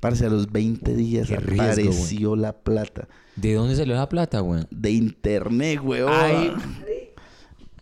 [0.00, 3.06] Parce, a los 20 días Qué riesgo, apareció la plata.
[3.36, 4.64] ¿De dónde salió la plata, güey?
[4.70, 6.54] de internet, huevón.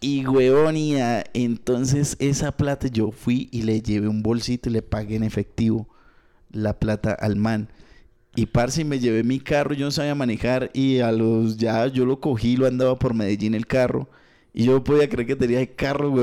[0.01, 4.73] Y huevón, y a- entonces esa plata yo fui y le llevé un bolsito y
[4.73, 5.89] le pagué en efectivo
[6.53, 7.69] la plata al man.
[8.37, 12.07] Y parce, me llevé mi carro, yo no sabía manejar y a los ya yo
[12.07, 14.09] lo cogí, lo andaba por Medellín el carro.
[14.55, 16.15] Y yo podía creer que tenía el carro.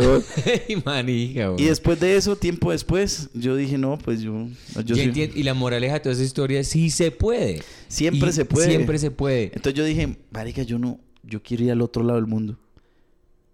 [0.67, 1.63] Ay, manija, güey.
[1.63, 4.47] y después de eso, tiempo después, yo dije, no, pues yo...
[4.95, 5.31] soy-.
[5.35, 7.61] Y la moraleja de toda esa historia es sí se puede.
[7.87, 8.67] Siempre Y se puede.
[8.67, 9.43] Siempre se puede.
[9.53, 12.57] Entonces yo dije, marica, yo no, yo quiero ir al otro lado del mundo.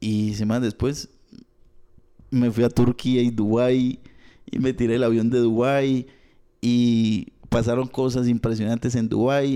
[0.01, 1.07] Y semanas después
[2.29, 3.99] me fui a Turquía y Dubái
[4.49, 6.07] y me tiré el avión de Dubái
[6.61, 9.55] y pasaron cosas impresionantes en Dubái.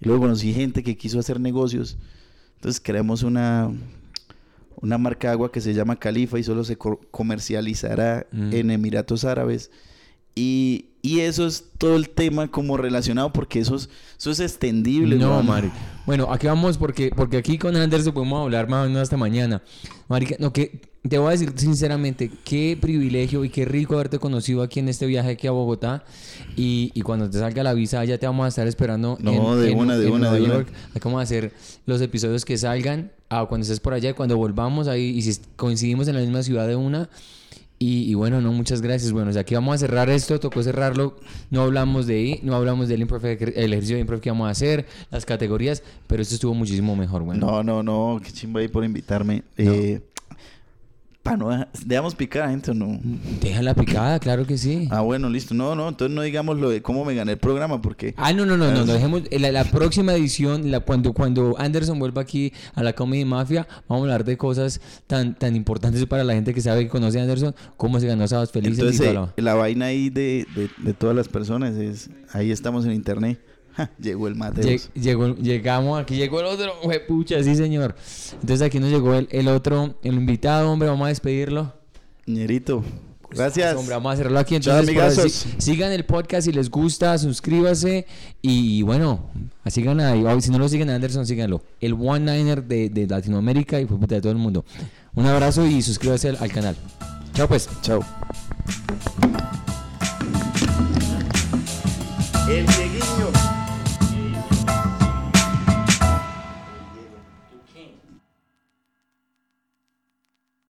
[0.00, 1.98] Y luego conocí gente que quiso hacer negocios.
[2.56, 3.70] Entonces creamos una,
[4.80, 8.52] una marca de agua que se llama Califa y solo se co- comercializará Mm.
[8.54, 9.70] en Emiratos Árabes.
[10.34, 15.16] Y, y eso es todo el tema como relacionado porque eso es, eso es extendible.
[15.16, 15.74] No, marica.
[16.06, 19.62] Bueno, aquí vamos porque, porque aquí con Anderson podemos hablar más o menos hasta mañana.
[20.08, 24.62] Marica, no, que te voy a decir sinceramente, qué privilegio y qué rico haberte conocido
[24.62, 26.04] aquí en este viaje aquí a Bogotá.
[26.56, 29.72] Y, y cuando te salga la visa ya te vamos a estar esperando No, de
[29.72, 30.54] una, de una, Nueva de una.
[30.54, 30.68] York.
[30.90, 31.54] Aquí vamos a hacer
[31.86, 33.12] los episodios que salgan.
[33.30, 36.42] Ah, cuando estés por allá y cuando volvamos ahí y si coincidimos en la misma
[36.42, 37.08] ciudad de una.
[37.82, 39.10] Y, y bueno, no, muchas gracias.
[39.10, 41.16] Bueno, o sea, aquí vamos a cerrar esto, tocó cerrarlo.
[41.48, 44.50] No hablamos de ahí, no hablamos del improv, el ejercicio de improv que vamos a
[44.50, 47.46] hacer, las categorías, pero esto estuvo muchísimo mejor, bueno.
[47.46, 49.44] No, no, no, qué chimba ahí por invitarme.
[49.56, 50.02] Eh,
[51.36, 52.98] No, dejamos picar a gente o no.
[53.40, 54.88] Déjala picada, claro que sí.
[54.90, 55.54] Ah, bueno, listo.
[55.54, 58.14] No, no, entonces no digamos lo de cómo me gané el programa porque...
[58.16, 61.98] Ah, no, no, no, no, no, dejemos la, la próxima edición, la, cuando, cuando Anderson
[61.98, 66.24] vuelva aquí a la Comedy Mafia, vamos a hablar de cosas tan, tan importantes para
[66.24, 69.06] la gente que sabe que conoce a Anderson, cómo se ganó Sábados Felices y Entonces,
[69.14, 72.10] toda eh, la- la vaina ahí de, de, de todas las personas es...
[72.32, 73.40] Ahí estamos en internet.
[74.00, 74.66] Llegó el Mateos.
[74.66, 76.72] Lleg- llegó, llegamos, aquí llegó el otro,
[77.08, 77.94] pucha, sí señor.
[78.40, 81.72] Entonces aquí nos llegó el, el otro, el invitado, hombre, vamos a despedirlo.
[82.26, 82.82] Ñerito.
[83.32, 83.76] Gracias.
[83.76, 84.58] Hombre, vamos a cerrarlo aquí.
[84.58, 88.04] Chao, Entonces, sí- sigan el podcast si les gusta, suscríbase
[88.42, 89.30] y bueno,
[89.66, 90.24] sigan ahí.
[90.24, 91.62] o Si no lo siguen a Anderson, síganlo.
[91.80, 94.64] El One Niner de, de Latinoamérica y puta de todo el mundo.
[95.14, 96.76] Un abrazo y suscríbase al, al canal.
[97.34, 97.68] Chao pues.
[97.82, 98.00] Chao.
[102.48, 102.89] El que